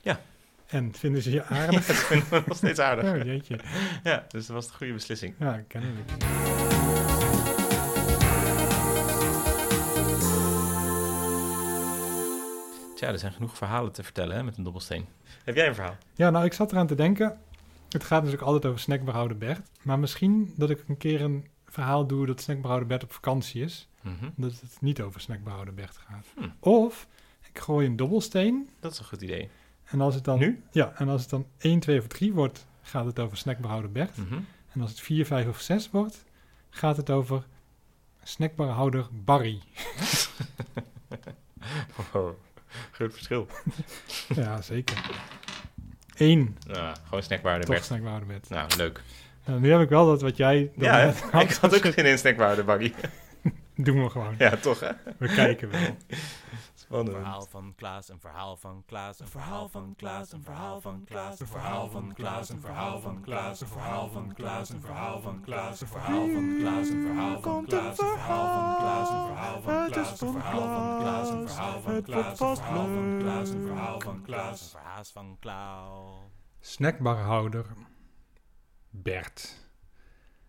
Ja. 0.00 0.20
En 0.66 0.94
vinden 0.94 1.22
ze 1.22 1.30
je 1.30 1.44
aardig? 1.44 1.86
dat 1.86 1.96
vind 1.96 2.32
ik 2.32 2.46
nog 2.46 2.56
steeds 2.56 2.78
aardig. 2.78 3.12
Oh, 3.14 3.24
jeetje. 3.24 3.60
Ja, 4.02 4.24
dus 4.28 4.46
dat 4.46 4.56
was 4.56 4.66
de 4.66 4.72
goede 4.74 4.92
beslissing. 4.92 5.34
Ja, 5.38 5.64
kennelijk. 5.68 6.10
Tja, 13.02 13.10
er 13.10 13.18
zijn 13.18 13.32
genoeg 13.32 13.56
verhalen 13.56 13.92
te 13.92 14.02
vertellen 14.02 14.36
hè, 14.36 14.42
met 14.42 14.56
een 14.56 14.62
dobbelsteen. 14.62 15.06
Heb 15.44 15.54
jij 15.54 15.68
een 15.68 15.74
verhaal? 15.74 15.96
Ja, 16.14 16.30
nou, 16.30 16.44
ik 16.44 16.52
zat 16.52 16.72
eraan 16.72 16.86
te 16.86 16.94
denken. 16.94 17.38
Het 17.88 18.04
gaat 18.04 18.18
natuurlijk 18.18 18.42
altijd 18.42 18.66
over 18.66 18.80
snackbehouder 18.80 19.38
Bert. 19.38 19.60
Maar 19.82 19.98
misschien 19.98 20.54
dat 20.56 20.70
ik 20.70 20.84
een 20.88 20.96
keer 20.96 21.20
een 21.20 21.46
verhaal 21.66 22.06
doe 22.06 22.26
dat 22.26 22.40
snackbehouder 22.40 22.88
Bert 22.88 23.02
op 23.02 23.12
vakantie 23.12 23.62
is. 23.62 23.88
Mhm. 24.00 24.30
Dat 24.34 24.50
het 24.50 24.76
niet 24.80 25.00
over 25.00 25.20
snackbehouder 25.20 25.74
Bert 25.74 25.96
gaat. 25.96 26.26
Hm. 26.36 26.48
Of 26.60 27.06
ik 27.52 27.58
gooi 27.58 27.86
een 27.86 27.96
dobbelsteen. 27.96 28.68
Dat 28.80 28.92
is 28.92 28.98
een 28.98 29.04
goed 29.04 29.22
idee. 29.22 29.48
En 29.84 30.00
als 30.00 30.14
het 30.14 30.24
dan, 30.24 30.38
Nu? 30.38 30.62
Ja, 30.70 30.92
en 30.96 31.08
als 31.08 31.20
het 31.20 31.30
dan 31.30 31.46
1, 31.58 31.80
2 31.80 31.98
of 31.98 32.06
3 32.06 32.32
wordt, 32.32 32.66
gaat 32.82 33.04
het 33.06 33.18
over 33.18 33.36
snackbehouder 33.36 33.92
Bert. 33.92 34.16
Mhm. 34.16 34.40
En 34.72 34.80
als 34.80 34.90
het 34.90 35.00
4, 35.00 35.26
5 35.26 35.48
of 35.48 35.60
6 35.60 35.90
wordt, 35.90 36.24
gaat 36.70 36.96
het 36.96 37.10
over 37.10 37.46
snackbarhouder 38.22 39.08
Barry. 39.12 39.60
Oh, 42.14 42.30
groot 42.92 43.12
verschil. 43.12 43.46
ja, 44.34 44.62
zeker. 44.62 45.10
Eén, 46.16 46.56
Nou, 46.66 46.96
gewoon 47.04 47.22
snackwaarde 47.22 47.64
toch 47.64 47.84
snackbarhouder 47.84 48.28
Bert. 48.28 48.48
Nou, 48.48 48.68
leuk. 48.76 49.00
Nou, 49.44 49.60
nu 49.60 49.70
heb 49.70 49.80
ik 49.80 49.88
wel 49.88 50.06
dat 50.06 50.22
wat 50.22 50.36
jij... 50.36 50.70
dan 50.76 50.84
Ja, 50.84 51.04
net 51.04 51.24
ik 51.42 51.52
had. 51.52 51.74
ook 51.74 51.92
geen 51.92 52.06
in 52.06 52.18
snackwaarde, 52.18 52.64
Barry. 52.64 52.94
Doen 53.76 54.02
we 54.02 54.10
gewoon. 54.10 54.34
Ja, 54.38 54.56
toch 54.56 54.80
hè? 54.80 54.90
We 55.18 55.34
kijken 55.34 55.70
wel. 55.70 55.96
Spannend. 56.74 57.16
verhaal 57.16 57.46
van 57.50 57.72
Klaas, 57.76 58.08
een 58.08 58.20
verhaal 58.20 58.56
van 58.56 58.82
Klaas, 58.86 59.20
een 59.20 59.28
verhaal 59.28 59.68
van 59.68 59.94
Klaas, 59.96 60.32
een 60.32 60.42
verhaal 60.42 60.80
van 60.80 61.04
Klaas, 61.04 61.40
een 61.40 61.46
verhaal 61.48 61.90
van 61.90 62.12
Klaas, 62.14 62.50
een 62.50 62.58
verhaal 62.60 63.00
van 63.00 63.22
Klaas, 63.22 63.60
een 63.60 63.68
verhaal 63.70 64.10
van 64.10 64.30
Klaas, 64.30 64.70
een 64.70 64.78
verhaal 64.78 65.20
van 65.20 65.40
Klaas, 65.40 65.80
een 65.80 65.88
verhaal 65.88 66.20
van 66.20 66.50
Klaas, 66.54 66.90
een 66.90 66.90
verhaal 66.90 66.90
van 66.90 66.90
Klaas, 66.90 66.90
een 66.90 66.98
verhaal 66.98 67.52
van 67.52 67.64
Klaas, 67.66 68.00
een 68.00 68.08
verhaal 68.08 68.52
van 68.52 68.76
Klaas, 68.78 69.10
een 69.10 69.26
verhaal 69.26 69.62
van 69.62 69.88
Klaas, 69.90 70.20
een 70.20 70.28
verhaal 70.28 70.68
van 70.68 70.98
Klaas, 71.00 71.30
een 71.30 71.48
verhaal 71.48 71.71
van 71.92 72.02
Klaas, 73.18 73.50
een 73.50 73.62
verhaal 73.62 74.00
van 74.00 74.22
Klaas, 74.22 74.60
een 74.60 74.68
verhaal 74.68 75.04
van 75.04 75.36
Klaas. 75.38 76.26
Snackbarhouder 76.60 77.66
Bert 78.90 79.56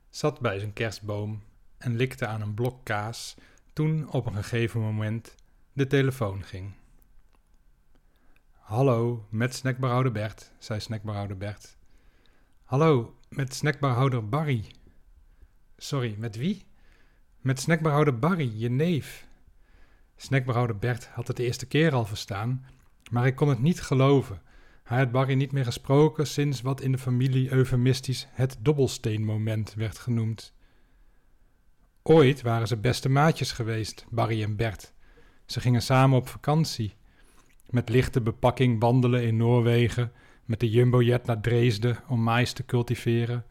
zat 0.09 0.39
bij 0.39 0.59
zijn 0.59 0.73
kerstboom 0.73 1.43
en 1.77 1.95
likte 1.95 2.27
aan 2.27 2.41
een 2.41 2.53
blok 2.53 2.85
kaas 2.85 3.35
toen 3.73 4.09
op 4.11 4.25
een 4.25 4.33
gegeven 4.33 4.81
moment 4.81 5.35
de 5.73 5.87
telefoon 5.87 6.43
ging. 6.43 6.73
Hallo, 8.51 9.25
met 9.29 9.55
snackbarhouder 9.55 10.11
Bert, 10.11 10.51
zei 10.57 10.79
snackbarhouder 10.79 11.37
Bert. 11.37 11.77
Hallo, 12.63 13.15
met 13.29 13.53
snackbarhouder 13.53 14.29
Barry. 14.29 14.65
Sorry, 15.77 16.15
met 16.17 16.35
wie? 16.35 16.65
Met 17.41 17.59
snackbarhouder 17.59 18.19
Barry, 18.19 18.51
je 18.55 18.69
neef. 18.69 19.27
Snackbarhouder 20.15 20.77
Bert 20.77 21.07
had 21.07 21.27
het 21.27 21.37
de 21.37 21.43
eerste 21.43 21.65
keer 21.65 21.93
al 21.93 22.05
verstaan, 22.05 22.65
maar 23.11 23.27
ik 23.27 23.35
kon 23.35 23.49
het 23.49 23.61
niet 23.61 23.81
geloven. 23.81 24.41
Hij 24.83 24.97
had 24.97 25.11
Barry 25.11 25.33
niet 25.33 25.51
meer 25.51 25.65
gesproken 25.65 26.27
sinds 26.27 26.61
wat 26.61 26.81
in 26.81 26.91
de 26.91 26.97
familie 26.97 27.51
eufemistisch 27.51 28.27
het 28.31 28.57
dobbelsteenmoment 28.59 29.73
werd 29.73 29.97
genoemd. 29.97 30.53
Ooit 32.03 32.41
waren 32.41 32.67
ze 32.67 32.77
beste 32.77 33.09
maatjes 33.09 33.51
geweest, 33.51 34.05
Barry 34.09 34.43
en 34.43 34.55
Bert. 34.55 34.93
Ze 35.45 35.59
gingen 35.59 35.81
samen 35.81 36.17
op 36.17 36.27
vakantie. 36.27 36.95
Met 37.69 37.89
lichte 37.89 38.21
bepakking 38.21 38.79
wandelen 38.79 39.23
in 39.23 39.37
Noorwegen, 39.37 40.11
met 40.45 40.59
de 40.59 40.69
jumbojet 40.69 41.25
naar 41.25 41.41
Dresden 41.41 41.97
om 42.07 42.23
mais 42.23 42.53
te 42.53 42.65
cultiveren. 42.65 43.45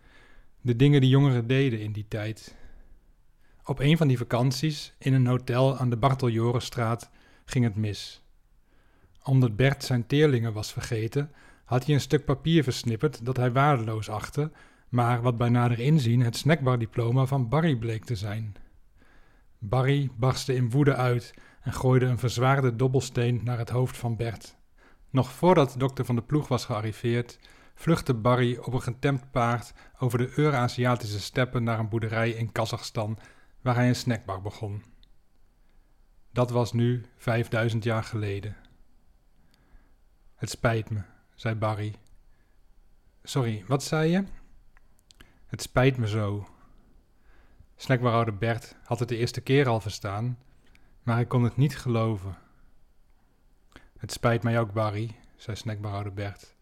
De 0.61 0.77
dingen 0.77 1.01
die 1.01 1.11
jongeren 1.11 1.47
deden 1.47 1.81
in 1.81 1.93
die 1.93 2.07
tijd. 2.09 2.57
Op 3.65 3.79
een 3.79 3.97
van 3.97 4.09
die 4.09 4.19
vakanties, 4.19 4.95
in 4.99 5.15
een 5.15 5.27
hotel 5.27 5.77
aan 5.77 5.91
de 5.91 5.97
Barteljorenstraat, 5.97 7.11
ging 7.45 7.65
het 7.65 7.77
mis 7.77 8.23
omdat 9.23 9.57
Bert 9.57 9.85
zijn 9.85 10.07
teerlingen 10.07 10.53
was 10.53 10.73
vergeten, 10.73 11.31
had 11.65 11.85
hij 11.85 11.95
een 11.95 12.01
stuk 12.01 12.25
papier 12.25 12.63
versnipperd 12.63 13.25
dat 13.25 13.37
hij 13.37 13.53
waardeloos 13.53 14.09
achtte, 14.09 14.51
maar 14.89 15.23
wat 15.23 15.37
bij 15.37 15.49
nader 15.49 15.79
inzien 15.79 16.21
het 16.21 16.37
snackbardiploma 16.37 17.27
van 17.27 17.49
Barry 17.49 17.77
bleek 17.77 18.05
te 18.05 18.17
zijn. 18.17 18.55
Barry 19.59 20.11
barstte 20.17 20.55
in 20.55 20.71
woede 20.71 20.95
uit 20.95 21.35
en 21.63 21.73
gooide 21.73 22.07
een 22.07 22.19
verzwaarde 22.19 22.77
dobbelsteen 22.77 23.41
naar 23.45 23.59
het 23.59 23.71
hoofd 23.71 23.97
van 23.97 24.17
Bert. 24.17 24.57
Nog 25.11 25.33
voordat 25.33 25.75
dokter 25.79 26.05
van 26.05 26.15
de 26.15 26.23
ploeg 26.23 26.49
was 26.49 26.65
gearriveerd, 26.65 27.39
vluchtte 27.75 28.15
Barry 28.15 28.57
op 28.57 28.73
een 28.73 28.83
getemd 28.83 29.31
paard 29.31 29.73
over 29.99 30.19
de 30.19 30.33
Eurasiatische 30.37 31.21
steppen 31.21 31.63
naar 31.63 31.79
een 31.79 31.89
boerderij 31.89 32.31
in 32.31 32.53
Kazachstan, 32.53 33.19
waar 33.63 33.75
hij 33.75 33.89
een 33.89 33.97
snackbar 33.97 34.43
begon. 34.43 34.83
Dat 36.31 36.51
was 36.51 36.73
nu 36.73 37.05
5000 37.17 37.85
jaar 37.85 38.05
geleden. 38.05 38.57
Het 40.35 40.51
spijt 40.51 40.91
me, 40.91 41.03
zei 41.35 41.55
Barry. 41.55 41.95
Sorry, 43.23 43.65
wat 43.67 43.83
zei 43.83 44.11
je? 44.11 44.25
Het 45.47 45.63
spijt 45.63 45.97
me 45.97 46.09
zo. 46.09 46.49
Snackbarhouder 47.77 48.37
Bert 48.37 48.77
had 48.85 48.99
het 48.99 49.09
de 49.09 49.17
eerste 49.17 49.41
keer 49.41 49.69
al 49.69 49.81
verstaan, 49.81 50.39
maar 51.03 51.15
hij 51.15 51.27
kon 51.27 51.43
het 51.43 51.57
niet 51.57 51.79
geloven. 51.79 52.37
Het 53.99 54.13
spijt 54.13 54.43
mij 54.43 54.61
ook, 54.61 54.73
Barry, 54.73 55.17
zei 55.37 55.57
snackbarhouder 55.57 56.15
Bert. 56.15 56.55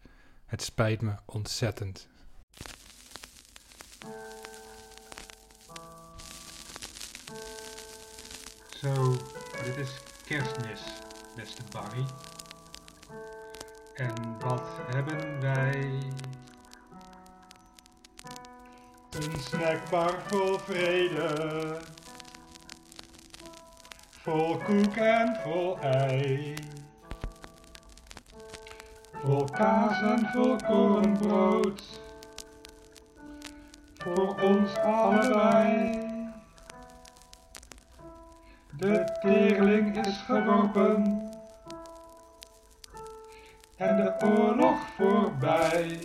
Het 0.45 0.61
spijt 0.61 1.01
me 1.01 1.15
ontzettend. 1.25 2.09
Zo, 8.81 9.11
dit 9.63 9.77
is 9.77 9.99
kerstmis, 10.25 10.81
beste 11.35 11.61
Barry. 11.71 12.05
En 13.93 14.39
wat 14.39 14.63
hebben 14.87 15.41
wij? 15.41 16.11
Een 19.09 19.39
snackbar 19.39 20.21
vol 20.27 20.57
vrede. 20.59 21.77
Vol 24.09 24.57
koek 24.57 24.95
en 24.95 25.39
vol 25.43 25.79
ei. 25.79 26.55
Vol 29.23 29.43
kaas 29.43 30.01
en 30.01 30.29
vol 30.33 30.55
korenbrood. 30.55 32.01
Voor 33.97 34.41
ons 34.41 34.75
allebei. 34.75 36.10
De 38.81 39.17
teerling 39.19 40.05
is 40.05 40.17
geworpen 40.17 41.29
en 43.77 43.95
de 43.95 44.15
oorlog 44.25 44.79
voorbij. 44.87 45.99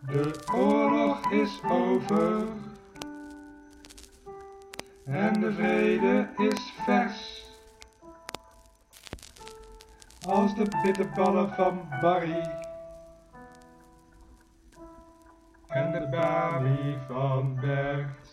De 0.00 0.44
oorlog 0.54 1.32
is 1.32 1.60
over 1.70 2.46
en 5.04 5.40
de 5.40 5.52
vrede 5.52 6.28
is 6.36 6.72
vers. 6.84 7.44
Als 10.26 10.54
de 10.54 10.80
bitterballen 10.82 11.54
van 11.54 11.88
Barry 12.00 12.50
en 15.66 15.92
de 15.92 16.08
baby 16.10 16.96
van 17.08 17.54
Bert. 17.60 18.23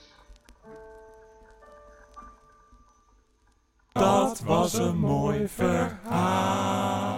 Dat 3.93 4.41
was 4.45 4.73
een 4.73 4.97
mooi 4.97 5.47
verhaal. 5.47 7.10